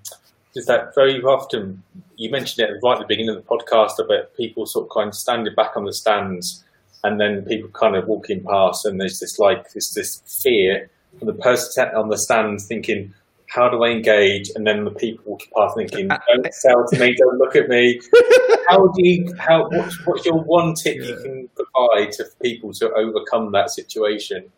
is 0.56 0.66
that 0.66 0.94
very 0.96 1.22
often 1.22 1.82
you 2.16 2.30
mentioned 2.30 2.68
it 2.68 2.74
right 2.84 2.96
at 2.96 3.00
the 3.00 3.06
beginning 3.08 3.30
of 3.30 3.36
the 3.36 3.42
podcast 3.42 4.00
about 4.00 4.36
people 4.36 4.66
sort 4.66 4.86
of 4.86 4.92
kind 4.94 5.10
of 5.10 5.16
standing 5.16 5.54
back 5.56 5.76
on 5.76 5.86
the 5.86 5.94
stands 5.94 6.64
and 7.04 7.20
then 7.20 7.44
people 7.44 7.70
kind 7.70 7.96
of 7.96 8.08
walking 8.08 8.44
past 8.44 8.86
and 8.86 9.00
there's 9.00 9.20
this 9.20 9.40
like 9.40 9.72
this 9.74 9.94
this 9.94 10.22
fear 10.44 10.90
from 11.18 11.28
the 11.28 11.34
person 11.34 11.88
on 11.96 12.10
the 12.10 12.18
stand 12.18 12.62
thinking 12.62 13.14
how 13.52 13.68
do 13.68 13.84
I 13.84 13.90
engage? 13.90 14.50
And 14.56 14.66
then 14.66 14.86
the 14.86 14.92
people 14.92 15.24
walking 15.26 15.52
past 15.56 15.76
thinking, 15.76 16.08
don't 16.08 16.54
sell 16.54 16.88
to 16.88 17.00
me, 17.00 17.14
don't 17.14 17.38
look 17.38 17.56
at 17.56 17.68
me. 17.68 18.00
how 18.70 18.88
do 18.88 18.94
you, 18.96 19.34
how, 19.38 19.68
what's, 19.70 20.06
what's 20.06 20.26
your 20.26 20.42
one 20.42 20.74
tip 20.74 20.96
you 20.96 21.18
can 21.22 21.50
provide 21.56 22.14
to 22.14 22.26
people 22.42 22.72
to 22.76 22.90
overcome 22.94 23.52
that 23.52 23.70
situation? 23.70 24.50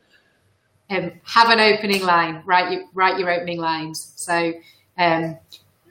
Um, 0.91 1.11
have 1.23 1.49
an 1.49 1.59
opening 1.59 2.03
line, 2.03 2.43
write 2.45 2.71
your, 2.71 2.83
write 2.93 3.17
your 3.17 3.31
opening 3.31 3.59
lines. 3.59 4.13
So 4.15 4.53
um, 4.99 5.39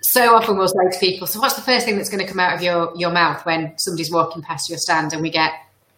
so 0.03 0.35
often 0.35 0.57
we'll 0.57 0.69
say 0.69 0.91
to 0.91 0.99
people, 0.99 1.27
so 1.27 1.41
what's 1.41 1.55
the 1.55 1.63
first 1.63 1.87
thing 1.87 1.97
that's 1.97 2.11
going 2.11 2.25
to 2.25 2.31
come 2.31 2.41
out 2.41 2.55
of 2.55 2.63
your, 2.63 2.93
your 2.97 3.11
mouth 3.11 3.45
when 3.47 3.77
somebody's 3.79 4.11
walking 4.11 4.43
past 4.43 4.69
your 4.69 4.79
stand? 4.79 5.13
And 5.13 5.23
we 5.23 5.31
get, 5.31 5.53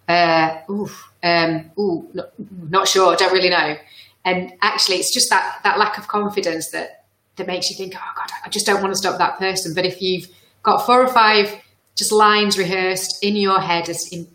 uh, 0.09 0.59
ooh, 0.71 0.91
um, 1.23 1.71
ooh, 1.79 2.09
not, 2.13 2.33
not 2.69 2.89
sure, 2.89 3.17
don't 3.17 3.33
really 3.33 3.51
know. 3.51 3.77
And 4.25 4.53
actually, 4.63 4.97
it's 4.97 5.13
just 5.13 5.31
that, 5.31 5.61
that 5.65 5.79
lack 5.79 5.99
of 5.99 6.09
confidence 6.09 6.71
that, 6.71 7.05
that 7.37 7.47
makes 7.47 7.71
you 7.71 7.77
think, 7.77 7.95
oh 7.97 8.13
God, 8.17 8.31
I 8.45 8.49
just 8.49 8.67
don't 8.67 8.81
want 8.81 8.93
to 8.93 8.99
stop 8.99 9.19
that 9.19 9.39
person. 9.39 9.75
But 9.75 9.85
if 9.85 10.01
you've 10.01 10.29
got 10.63 10.87
four 10.87 11.03
or 11.03 11.09
five 11.09 11.55
just 11.97 12.13
lines 12.13 12.59
rehearsed 12.59 13.23
in 13.23 13.37
your 13.37 13.61
head 13.61 13.89
as 13.89 14.09
in, 14.13 14.29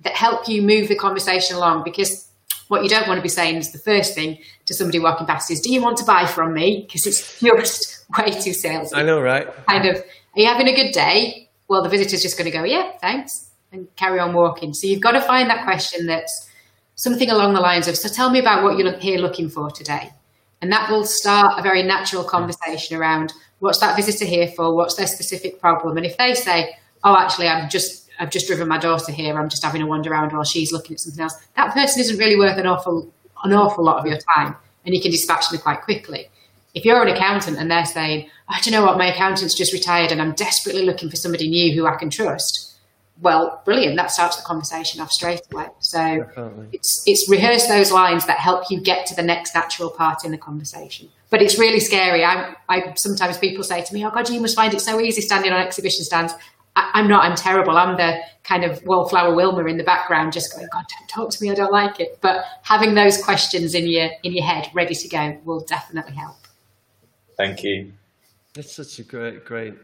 that 0.00 0.14
help 0.14 0.48
you 0.48 0.62
move 0.62 0.88
the 0.88 0.94
conversation 0.94 1.56
along, 1.56 1.82
because 1.82 2.28
what 2.68 2.82
you 2.82 2.88
don't 2.88 3.08
want 3.08 3.18
to 3.18 3.22
be 3.22 3.28
saying 3.28 3.56
is 3.56 3.72
the 3.72 3.78
first 3.78 4.14
thing 4.14 4.38
to 4.66 4.74
somebody 4.74 4.98
walking 4.98 5.26
past 5.26 5.50
is, 5.50 5.60
do 5.60 5.72
you 5.72 5.82
want 5.82 5.96
to 5.98 6.04
buy 6.04 6.26
from 6.26 6.52
me? 6.52 6.82
Because 6.86 7.06
it's 7.06 7.40
just 7.40 7.95
way 8.18 8.30
too 8.30 8.50
salesy. 8.50 8.94
I 8.94 9.02
know, 9.02 9.20
right? 9.20 9.48
Kind 9.66 9.86
of, 9.86 9.96
are 9.96 10.40
you 10.40 10.46
having 10.46 10.68
a 10.68 10.74
good 10.74 10.92
day? 10.92 11.48
Well, 11.68 11.82
the 11.82 11.88
visitor's 11.88 12.22
just 12.22 12.38
going 12.38 12.50
to 12.50 12.56
go, 12.56 12.64
yeah, 12.64 12.92
thanks, 13.00 13.50
and 13.72 13.94
carry 13.96 14.20
on 14.20 14.32
walking. 14.34 14.72
So 14.72 14.86
you've 14.86 15.00
got 15.00 15.12
to 15.12 15.20
find 15.20 15.50
that 15.50 15.64
question 15.64 16.06
that's 16.06 16.48
something 16.94 17.30
along 17.30 17.54
the 17.54 17.60
lines 17.60 17.88
of, 17.88 17.96
so 17.96 18.08
tell 18.08 18.30
me 18.30 18.38
about 18.38 18.62
what 18.62 18.78
you're 18.78 18.92
here 18.98 19.18
looking 19.18 19.48
for 19.48 19.70
today. 19.70 20.12
And 20.62 20.72
that 20.72 20.90
will 20.90 21.04
start 21.04 21.58
a 21.58 21.62
very 21.62 21.82
natural 21.82 22.24
conversation 22.24 22.96
around 22.96 23.32
what's 23.58 23.78
that 23.80 23.96
visitor 23.96 24.24
here 24.24 24.48
for? 24.48 24.74
What's 24.74 24.94
their 24.94 25.06
specific 25.06 25.60
problem? 25.60 25.96
And 25.96 26.06
if 26.06 26.16
they 26.16 26.34
say, 26.34 26.76
oh, 27.04 27.16
actually, 27.16 27.48
I'm 27.48 27.68
just 27.68 28.04
I've 28.18 28.30
just 28.30 28.46
driven 28.46 28.66
my 28.66 28.78
daughter 28.78 29.12
here. 29.12 29.38
I'm 29.38 29.50
just 29.50 29.62
having 29.62 29.82
a 29.82 29.86
wander 29.86 30.10
around 30.10 30.32
while 30.32 30.44
she's 30.44 30.72
looking 30.72 30.94
at 30.94 31.00
something 31.00 31.22
else. 31.22 31.34
That 31.54 31.74
person 31.74 32.00
isn't 32.00 32.16
really 32.16 32.36
worth 32.36 32.56
an 32.56 32.66
awful 32.66 33.12
an 33.44 33.52
awful 33.52 33.84
lot 33.84 33.98
of 33.98 34.06
your 34.06 34.18
time, 34.34 34.56
and 34.84 34.94
you 34.94 35.02
can 35.02 35.10
dispatch 35.10 35.50
them 35.50 35.60
quite 35.60 35.82
quickly 35.82 36.30
if 36.76 36.84
you're 36.84 37.02
an 37.02 37.08
accountant 37.08 37.56
and 37.56 37.70
they're 37.70 37.86
saying, 37.86 38.28
oh, 38.50 38.56
do 38.62 38.70
you 38.70 38.76
know 38.76 38.84
what, 38.84 38.98
my 38.98 39.06
accountant's 39.06 39.54
just 39.54 39.72
retired 39.72 40.12
and 40.12 40.20
I'm 40.20 40.34
desperately 40.34 40.84
looking 40.84 41.08
for 41.08 41.16
somebody 41.16 41.48
new 41.48 41.74
who 41.74 41.86
I 41.86 41.96
can 41.96 42.10
trust, 42.10 42.76
well, 43.22 43.62
brilliant. 43.64 43.96
That 43.96 44.10
starts 44.10 44.36
the 44.36 44.42
conversation 44.42 45.00
off 45.00 45.10
straight 45.10 45.40
away. 45.50 45.68
So 45.78 45.98
Definitely. 45.98 46.68
it's 46.74 47.02
it's 47.06 47.30
rehearse 47.30 47.66
those 47.66 47.90
lines 47.90 48.26
that 48.26 48.38
help 48.38 48.70
you 48.70 48.78
get 48.78 49.06
to 49.06 49.14
the 49.14 49.22
next 49.22 49.54
natural 49.54 49.88
part 49.88 50.22
in 50.22 50.32
the 50.32 50.38
conversation. 50.38 51.08
But 51.30 51.40
it's 51.40 51.58
really 51.58 51.80
scary. 51.80 52.22
I 52.22 52.54
I 52.68 52.92
sometimes 52.96 53.38
people 53.38 53.64
say 53.64 53.82
to 53.82 53.94
me, 53.94 54.04
"Oh 54.04 54.10
God, 54.10 54.28
you 54.28 54.38
must 54.38 54.54
find 54.54 54.74
it 54.74 54.82
so 54.82 55.00
easy 55.00 55.22
standing 55.22 55.50
on 55.50 55.60
exhibition 55.60 56.04
stands." 56.04 56.34
I, 56.78 57.00
am 57.00 57.08
not. 57.08 57.24
I'm 57.24 57.36
terrible. 57.36 57.74
I'm 57.78 57.96
the 57.96 58.20
kind 58.44 58.62
of 58.62 58.84
wallflower 58.84 59.34
Wilma 59.34 59.64
in 59.64 59.78
the 59.78 59.84
background, 59.84 60.34
just 60.34 60.54
going, 60.54 60.68
"God, 60.70 60.84
don't 60.98 61.08
talk 61.08 61.30
to 61.30 61.42
me. 61.42 61.50
I 61.50 61.54
don't 61.54 61.72
like 61.72 61.98
it." 62.00 62.18
But 62.20 62.44
having 62.64 62.94
those 62.94 63.16
questions 63.24 63.74
in 63.74 63.86
your 63.86 64.10
in 64.24 64.34
your 64.34 64.44
head, 64.44 64.68
ready 64.74 64.94
to 64.94 65.08
go, 65.08 65.38
will 65.46 65.60
definitely 65.60 66.16
help. 66.16 66.36
Thank 67.36 67.62
you. 67.62 67.92
That's 68.54 68.74
such 68.74 68.98
a 68.98 69.02
great, 69.02 69.44
great 69.44 69.74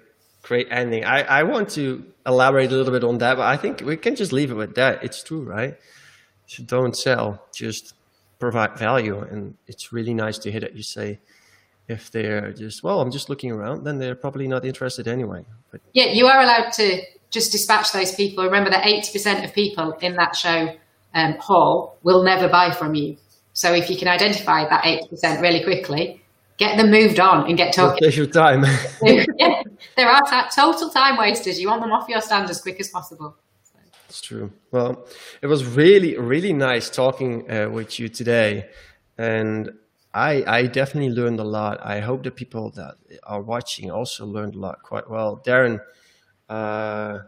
great 0.42 0.68
ending. 0.70 1.04
I, 1.04 1.22
I 1.22 1.42
want 1.44 1.70
to 1.70 2.04
elaborate 2.26 2.70
a 2.72 2.74
little 2.74 2.92
bit 2.92 3.04
on 3.04 3.18
that, 3.18 3.36
but 3.36 3.46
I 3.46 3.56
think 3.56 3.80
we 3.80 3.96
can 3.96 4.16
just 4.16 4.32
leave 4.32 4.50
it 4.50 4.54
with 4.54 4.74
that. 4.74 5.02
It's 5.02 5.22
true, 5.22 5.42
right? 5.42 5.76
So 6.46 6.64
don't 6.64 6.96
sell, 6.96 7.46
just 7.54 7.94
provide 8.38 8.76
value. 8.76 9.20
And 9.20 9.56
it's 9.66 9.92
really 9.92 10.14
nice 10.14 10.38
to 10.38 10.50
hear 10.50 10.60
that 10.60 10.74
you 10.74 10.82
say, 10.82 11.20
if 11.88 12.10
they're 12.10 12.52
just, 12.52 12.82
well, 12.82 13.00
I'm 13.00 13.10
just 13.10 13.28
looking 13.28 13.52
around, 13.52 13.84
then 13.84 13.98
they're 13.98 14.14
probably 14.14 14.48
not 14.48 14.64
interested 14.64 15.08
anyway. 15.08 15.44
But 15.70 15.80
yeah, 15.92 16.06
you 16.06 16.26
are 16.26 16.40
allowed 16.40 16.72
to 16.72 17.02
just 17.30 17.52
dispatch 17.52 17.92
those 17.92 18.14
people. 18.14 18.44
Remember 18.44 18.70
that 18.70 18.84
80% 18.84 19.44
of 19.44 19.54
people 19.54 19.92
in 20.00 20.16
that 20.16 20.36
show 20.36 20.74
um, 21.14 21.34
hall 21.34 21.98
will 22.02 22.22
never 22.22 22.48
buy 22.48 22.70
from 22.72 22.94
you. 22.94 23.16
So 23.52 23.72
if 23.72 23.90
you 23.90 23.96
can 23.96 24.08
identify 24.08 24.68
that 24.68 24.84
80% 24.84 25.40
really 25.40 25.62
quickly, 25.62 26.21
get 26.62 26.76
them 26.76 26.90
moved 26.90 27.18
on 27.18 27.48
and 27.48 27.56
get 27.56 27.74
talking. 27.74 28.10
Take 28.10 28.32
time. 28.32 28.64
yeah, 29.02 29.62
there 29.96 30.08
are 30.08 30.22
t- 30.22 30.50
total 30.54 30.90
time 30.90 31.16
wasters. 31.18 31.60
You 31.60 31.68
want 31.68 31.82
them 31.82 31.92
off 31.92 32.08
your 32.08 32.20
stand 32.20 32.48
as 32.50 32.60
quick 32.60 32.78
as 32.80 32.88
possible. 32.88 33.36
It's 34.08 34.20
true. 34.20 34.52
Well, 34.70 35.06
it 35.40 35.46
was 35.46 35.64
really, 35.64 36.18
really 36.18 36.52
nice 36.52 36.90
talking 36.90 37.50
uh, 37.50 37.68
with 37.70 37.98
you 37.98 38.08
today, 38.08 38.68
and 39.16 39.70
I, 40.12 40.44
I 40.46 40.66
definitely 40.66 41.10
learned 41.10 41.40
a 41.40 41.44
lot. 41.44 41.80
I 41.82 42.00
hope 42.00 42.22
the 42.22 42.30
people 42.30 42.70
that 42.72 42.94
are 43.24 43.40
watching 43.40 43.90
also 43.90 44.26
learned 44.26 44.54
a 44.54 44.58
lot 44.58 44.82
quite 44.82 45.08
well. 45.08 45.42
Darren, 45.44 45.80
uh, 46.48 47.20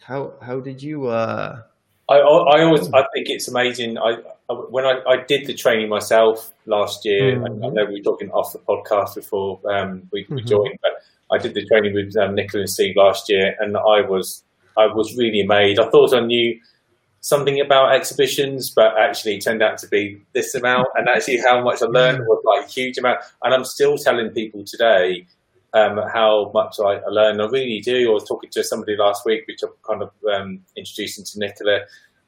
how 0.00 0.34
how 0.40 0.60
did 0.60 0.82
you? 0.82 1.06
Uh... 1.06 1.62
I 2.08 2.14
I 2.14 2.62
always 2.62 2.90
I 2.92 3.04
think 3.12 3.28
it's 3.28 3.48
amazing. 3.48 3.98
I 3.98 4.18
when 4.48 4.84
I, 4.84 5.00
I 5.06 5.16
did 5.26 5.46
the 5.46 5.54
training 5.54 5.88
myself 5.88 6.52
last 6.66 7.04
year, 7.04 7.36
mm-hmm. 7.36 7.64
I 7.64 7.68
know 7.68 7.84
we 7.86 7.94
were 7.94 8.04
talking 8.04 8.30
off 8.30 8.52
the 8.52 8.58
podcast 8.60 9.16
before 9.16 9.60
um, 9.70 10.08
we, 10.12 10.24
mm-hmm. 10.24 10.36
we, 10.36 10.44
joined, 10.44 10.78
but 10.82 10.92
I 11.32 11.38
did 11.38 11.54
the 11.54 11.64
training 11.66 11.94
with 11.94 12.16
um, 12.16 12.34
Nicola 12.34 12.62
and 12.62 12.70
Steve 12.70 12.94
last 12.96 13.28
year, 13.28 13.56
and 13.58 13.76
I 13.76 14.02
was 14.08 14.44
I 14.78 14.86
was 14.86 15.16
really 15.16 15.40
amazed. 15.40 15.80
I 15.80 15.88
thought 15.90 16.14
I 16.14 16.20
knew 16.20 16.60
something 17.20 17.60
about 17.60 17.94
exhibitions, 17.94 18.70
but 18.70 18.96
actually 18.98 19.40
turned 19.40 19.62
out 19.62 19.78
to 19.78 19.88
be 19.88 20.22
this 20.32 20.54
amount, 20.54 20.88
and 20.94 21.08
actually 21.08 21.38
how 21.38 21.62
much 21.62 21.82
I 21.82 21.86
learned 21.86 22.20
was 22.20 22.42
like 22.44 22.68
a 22.68 22.70
huge 22.70 22.98
amount. 22.98 23.20
And 23.42 23.52
I'm 23.52 23.64
still 23.64 23.96
telling 23.98 24.30
people 24.30 24.64
today 24.64 25.26
um, 25.74 25.98
how 26.12 26.52
much 26.54 26.76
I, 26.78 26.98
I 26.98 27.08
learned. 27.08 27.42
I 27.42 27.46
really 27.46 27.80
do. 27.80 28.10
I 28.10 28.14
was 28.14 28.28
talking 28.28 28.50
to 28.50 28.62
somebody 28.62 28.96
last 28.96 29.26
week, 29.26 29.44
which 29.48 29.62
I'm 29.64 29.70
kind 29.82 30.02
of 30.02 30.10
um, 30.32 30.60
introducing 30.76 31.24
to 31.24 31.38
Nicola 31.38 31.80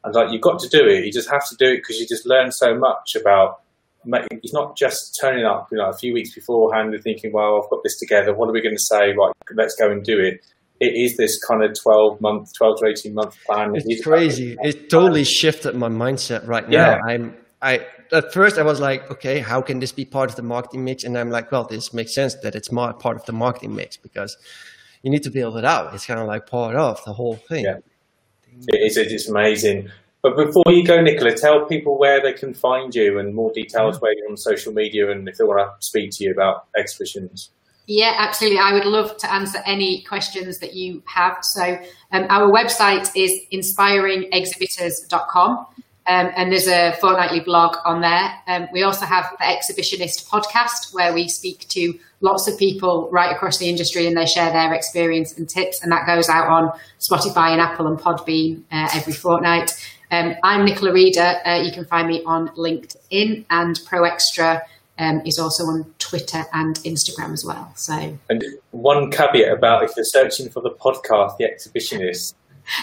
and 0.04 0.14
like 0.14 0.32
you've 0.32 0.42
got 0.42 0.58
to 0.60 0.68
do 0.68 0.86
it. 0.86 1.04
You 1.04 1.12
just 1.12 1.30
have 1.30 1.46
to 1.48 1.56
do 1.56 1.66
it 1.66 1.76
because 1.78 1.98
you 1.98 2.06
just 2.06 2.26
learn 2.26 2.52
so 2.52 2.76
much 2.76 3.16
about. 3.20 3.60
Making 4.04 4.40
it's 4.44 4.54
not 4.54 4.76
just 4.76 5.18
turning 5.20 5.44
up, 5.44 5.68
you 5.72 5.76
know, 5.76 5.90
a 5.90 5.92
few 5.92 6.14
weeks 6.14 6.32
beforehand 6.32 6.94
and 6.94 7.02
thinking, 7.02 7.32
"Well, 7.32 7.60
I've 7.62 7.68
got 7.68 7.82
this 7.82 7.98
together. 7.98 8.32
What 8.32 8.48
are 8.48 8.52
we 8.52 8.62
going 8.62 8.76
to 8.76 8.80
say? 8.80 9.12
Right, 9.12 9.32
let's 9.54 9.74
go 9.74 9.90
and 9.90 10.04
do 10.04 10.18
it." 10.18 10.40
It 10.80 10.94
is 10.94 11.16
this 11.16 11.42
kind 11.44 11.64
of 11.64 11.76
twelve 11.78 12.20
month, 12.20 12.54
twelve 12.56 12.78
to 12.78 12.86
eighteen 12.86 13.14
month 13.14 13.36
plan. 13.44 13.72
It's 13.74 14.04
crazy. 14.04 14.56
It 14.62 14.88
totally 14.88 15.24
shifted 15.24 15.74
my 15.74 15.88
mindset 15.88 16.46
right 16.46 16.66
now. 16.68 16.96
Yeah. 16.96 16.98
I'm. 17.06 17.36
I 17.60 17.86
at 18.12 18.32
first 18.32 18.56
I 18.56 18.62
was 18.62 18.80
like, 18.80 19.10
okay, 19.10 19.40
how 19.40 19.60
can 19.60 19.80
this 19.80 19.92
be 19.92 20.04
part 20.04 20.30
of 20.30 20.36
the 20.36 20.42
marketing 20.42 20.84
mix? 20.84 21.04
And 21.04 21.18
I'm 21.18 21.30
like, 21.30 21.50
well, 21.50 21.64
this 21.64 21.92
makes 21.92 22.14
sense 22.14 22.34
that 22.42 22.54
it's 22.54 22.68
part 22.68 23.04
of 23.04 23.24
the 23.26 23.32
marketing 23.32 23.74
mix 23.74 23.96
because 23.96 24.36
you 25.02 25.10
need 25.10 25.24
to 25.24 25.30
build 25.30 25.56
it 25.56 25.64
out. 25.64 25.92
It's 25.92 26.06
kind 26.06 26.20
of 26.20 26.26
like 26.26 26.46
part 26.46 26.76
of 26.76 27.04
the 27.04 27.12
whole 27.12 27.36
thing. 27.36 27.64
Yeah. 27.64 27.78
It 28.68 28.86
is. 28.86 28.96
It's 28.96 29.28
amazing. 29.28 29.90
But 30.22 30.36
before 30.36 30.64
you 30.68 30.84
go, 30.84 31.00
Nicola, 31.00 31.34
tell 31.34 31.64
people 31.66 31.98
where 31.98 32.20
they 32.20 32.32
can 32.32 32.52
find 32.52 32.92
you 32.94 33.18
and 33.18 33.34
more 33.34 33.50
details 33.52 33.96
mm-hmm. 33.96 34.02
where 34.02 34.14
you're 34.16 34.28
on 34.28 34.36
social 34.36 34.72
media 34.72 35.10
and 35.10 35.28
if 35.28 35.36
they 35.36 35.44
want 35.44 35.60
to 35.60 35.70
speak 35.86 36.10
to 36.12 36.24
you 36.24 36.32
about 36.32 36.66
exhibitions. 36.76 37.50
Yeah, 37.86 38.14
absolutely. 38.18 38.58
I 38.58 38.74
would 38.74 38.84
love 38.84 39.16
to 39.18 39.32
answer 39.32 39.60
any 39.64 40.02
questions 40.02 40.58
that 40.58 40.74
you 40.74 41.04
have. 41.06 41.38
So, 41.40 41.78
um, 42.12 42.26
our 42.28 42.50
website 42.52 43.10
is 43.16 43.32
inspiringexhibitors.com. 43.50 45.66
Um, 46.08 46.30
and 46.36 46.50
there's 46.50 46.66
a 46.66 46.96
fortnightly 47.00 47.40
blog 47.40 47.76
on 47.84 48.00
there. 48.00 48.32
Um, 48.46 48.68
we 48.72 48.82
also 48.82 49.04
have 49.04 49.30
the 49.38 49.44
Exhibitionist 49.44 50.26
podcast, 50.26 50.94
where 50.94 51.12
we 51.12 51.28
speak 51.28 51.68
to 51.68 51.98
lots 52.22 52.48
of 52.48 52.58
people 52.58 53.10
right 53.12 53.30
across 53.30 53.58
the 53.58 53.68
industry 53.68 54.06
and 54.06 54.16
they 54.16 54.24
share 54.24 54.50
their 54.50 54.72
experience 54.72 55.36
and 55.36 55.46
tips. 55.46 55.82
And 55.82 55.92
that 55.92 56.06
goes 56.06 56.30
out 56.30 56.48
on 56.48 56.72
Spotify 56.98 57.50
and 57.50 57.60
Apple 57.60 57.86
and 57.86 57.98
Podbean 57.98 58.62
uh, 58.72 58.88
every 58.94 59.12
fortnight. 59.12 59.72
Um, 60.10 60.34
I'm 60.42 60.64
Nicola 60.64 60.94
Reader. 60.94 61.40
Uh, 61.44 61.60
you 61.62 61.70
can 61.72 61.84
find 61.84 62.08
me 62.08 62.22
on 62.24 62.48
LinkedIn 62.56 63.44
and 63.50 63.78
Pro 63.86 64.04
Extra. 64.04 64.62
Um, 65.00 65.22
is 65.24 65.38
also 65.38 65.62
on 65.66 65.94
Twitter 66.00 66.42
and 66.52 66.74
Instagram 66.80 67.32
as 67.32 67.44
well. 67.44 67.70
So, 67.76 68.18
and 68.28 68.44
one 68.72 69.12
caveat 69.12 69.52
about 69.56 69.84
if 69.84 69.92
you're 69.94 70.04
searching 70.04 70.48
for 70.48 70.60
the 70.60 70.70
podcast, 70.72 71.36
The 71.36 71.44
Exhibitionist, 71.44 72.34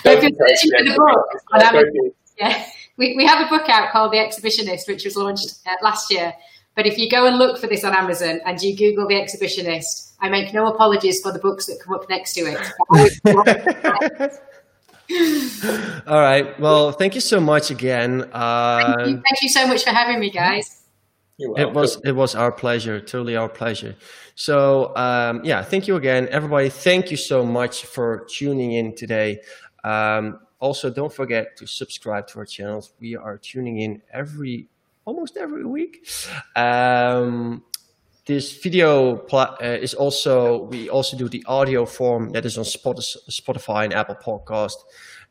if 0.06 0.24
you're 0.24 0.32
searching 0.32 0.72
for 0.78 0.86
the 0.86 0.96
book 0.96 1.44
on 1.52 1.62
Amazon, 1.62 2.12
yeah, 2.40 2.66
we, 2.98 3.16
we 3.16 3.26
have 3.26 3.46
a 3.46 3.50
book 3.50 3.70
out 3.70 3.92
called 3.92 4.14
The 4.14 4.18
Exhibitionist, 4.18 4.88
which 4.88 5.06
was 5.06 5.16
launched 5.16 5.60
uh, 5.66 5.72
last 5.82 6.12
year. 6.12 6.34
But 6.76 6.86
if 6.86 6.98
you 6.98 7.10
go 7.10 7.26
and 7.26 7.38
look 7.38 7.58
for 7.58 7.68
this 7.68 7.84
on 7.84 7.96
Amazon 7.96 8.42
and 8.46 8.62
you 8.62 8.76
Google 8.76 9.08
The 9.08 9.16
Exhibitionist, 9.16 10.14
I 10.20 10.30
make 10.30 10.54
no 10.54 10.68
apologies 10.68 11.22
for 11.22 11.32
the 11.32 11.40
books 11.40 11.68
that 11.68 11.80
come 11.84 11.94
up 11.94 12.10
next 12.10 12.34
to 12.34 12.42
it. 12.42 14.42
All 16.08 16.20
right. 16.20 16.60
Well, 16.60 16.92
thank 16.92 17.16
you 17.16 17.22
so 17.22 17.40
much 17.40 17.72
again. 17.72 18.30
Uh, 18.34 18.84
thank, 18.84 19.00
you. 19.00 19.14
thank 19.14 19.42
you 19.42 19.50
so 19.50 19.68
much 19.68 19.84
for 19.84 19.92
having 19.92 20.20
me, 20.20 20.30
guys. 20.30 20.82
It 21.38 21.74
was 21.74 22.00
it 22.06 22.14
was 22.14 22.34
our 22.34 22.52
pleasure, 22.52 23.02
totally 23.02 23.36
our 23.36 23.50
pleasure. 23.50 23.96
So 24.36 24.96
um, 24.96 25.42
yeah, 25.44 25.64
thank 25.64 25.86
you 25.86 25.98
again, 25.98 26.30
everybody. 26.32 26.70
Thank 26.70 27.12
you 27.12 27.18
so 27.18 27.46
much 27.46 27.86
for 27.86 28.26
tuning 28.30 28.72
in 28.72 28.96
today. 28.96 29.42
Um, 29.84 30.40
also, 30.60 30.90
don't 30.90 31.12
forget 31.12 31.58
to 31.58 31.68
subscribe 31.68 32.28
to 32.28 32.40
our 32.40 32.46
channels. 32.46 32.94
We 33.00 33.16
are 33.16 33.38
tuning 33.38 33.80
in 33.80 34.02
every 34.12 34.68
almost 35.06 35.38
every 35.38 35.66
week. 35.66 36.08
Um, 36.56 37.64
this 38.26 38.58
video 38.58 39.18
uh, 39.28 39.56
is 39.62 39.94
also 39.94 40.64
we 40.64 40.90
also 40.90 41.16
do 41.18 41.30
the 41.30 41.44
audio 41.46 41.86
form 41.86 42.32
that 42.32 42.46
is 42.46 42.58
on 42.58 42.64
Spotify 42.64 43.84
and 43.84 43.94
Apple 43.94 44.16
Podcast. 44.16 44.78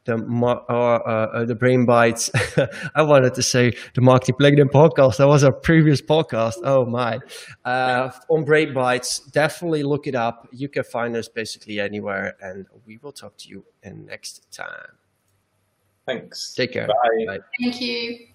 The 0.04 0.16
uh, 0.16 0.72
uh, 0.72 1.44
the 1.46 1.54
Brain 1.54 1.86
Bites. 1.86 2.30
I 2.94 3.02
wanted 3.02 3.32
to 3.34 3.42
say 3.42 3.72
the 3.94 4.02
Marketing 4.02 4.34
Platinum 4.38 4.68
podcast. 4.68 5.16
That 5.16 5.26
was 5.26 5.42
our 5.42 5.52
previous 5.52 6.02
podcast. 6.02 6.56
Oh 6.62 6.84
my! 6.84 7.20
Uh, 7.64 8.10
on 8.28 8.44
Brain 8.44 8.74
Bites, 8.74 9.20
definitely 9.20 9.82
look 9.82 10.06
it 10.06 10.14
up. 10.14 10.46
You 10.52 10.68
can 10.68 10.84
find 10.84 11.16
us 11.16 11.26
basically 11.28 11.80
anywhere, 11.80 12.36
and 12.42 12.66
we 12.86 12.98
will 12.98 13.12
talk 13.12 13.38
to 13.38 13.48
you 13.48 13.64
in 13.82 14.04
next 14.04 14.46
time. 14.52 14.98
Thanks. 16.06 16.54
Take 16.54 16.72
care. 16.72 16.86
Bye. 16.86 17.24
Bye. 17.26 17.38
Thank 17.60 17.80
you. 17.80 18.33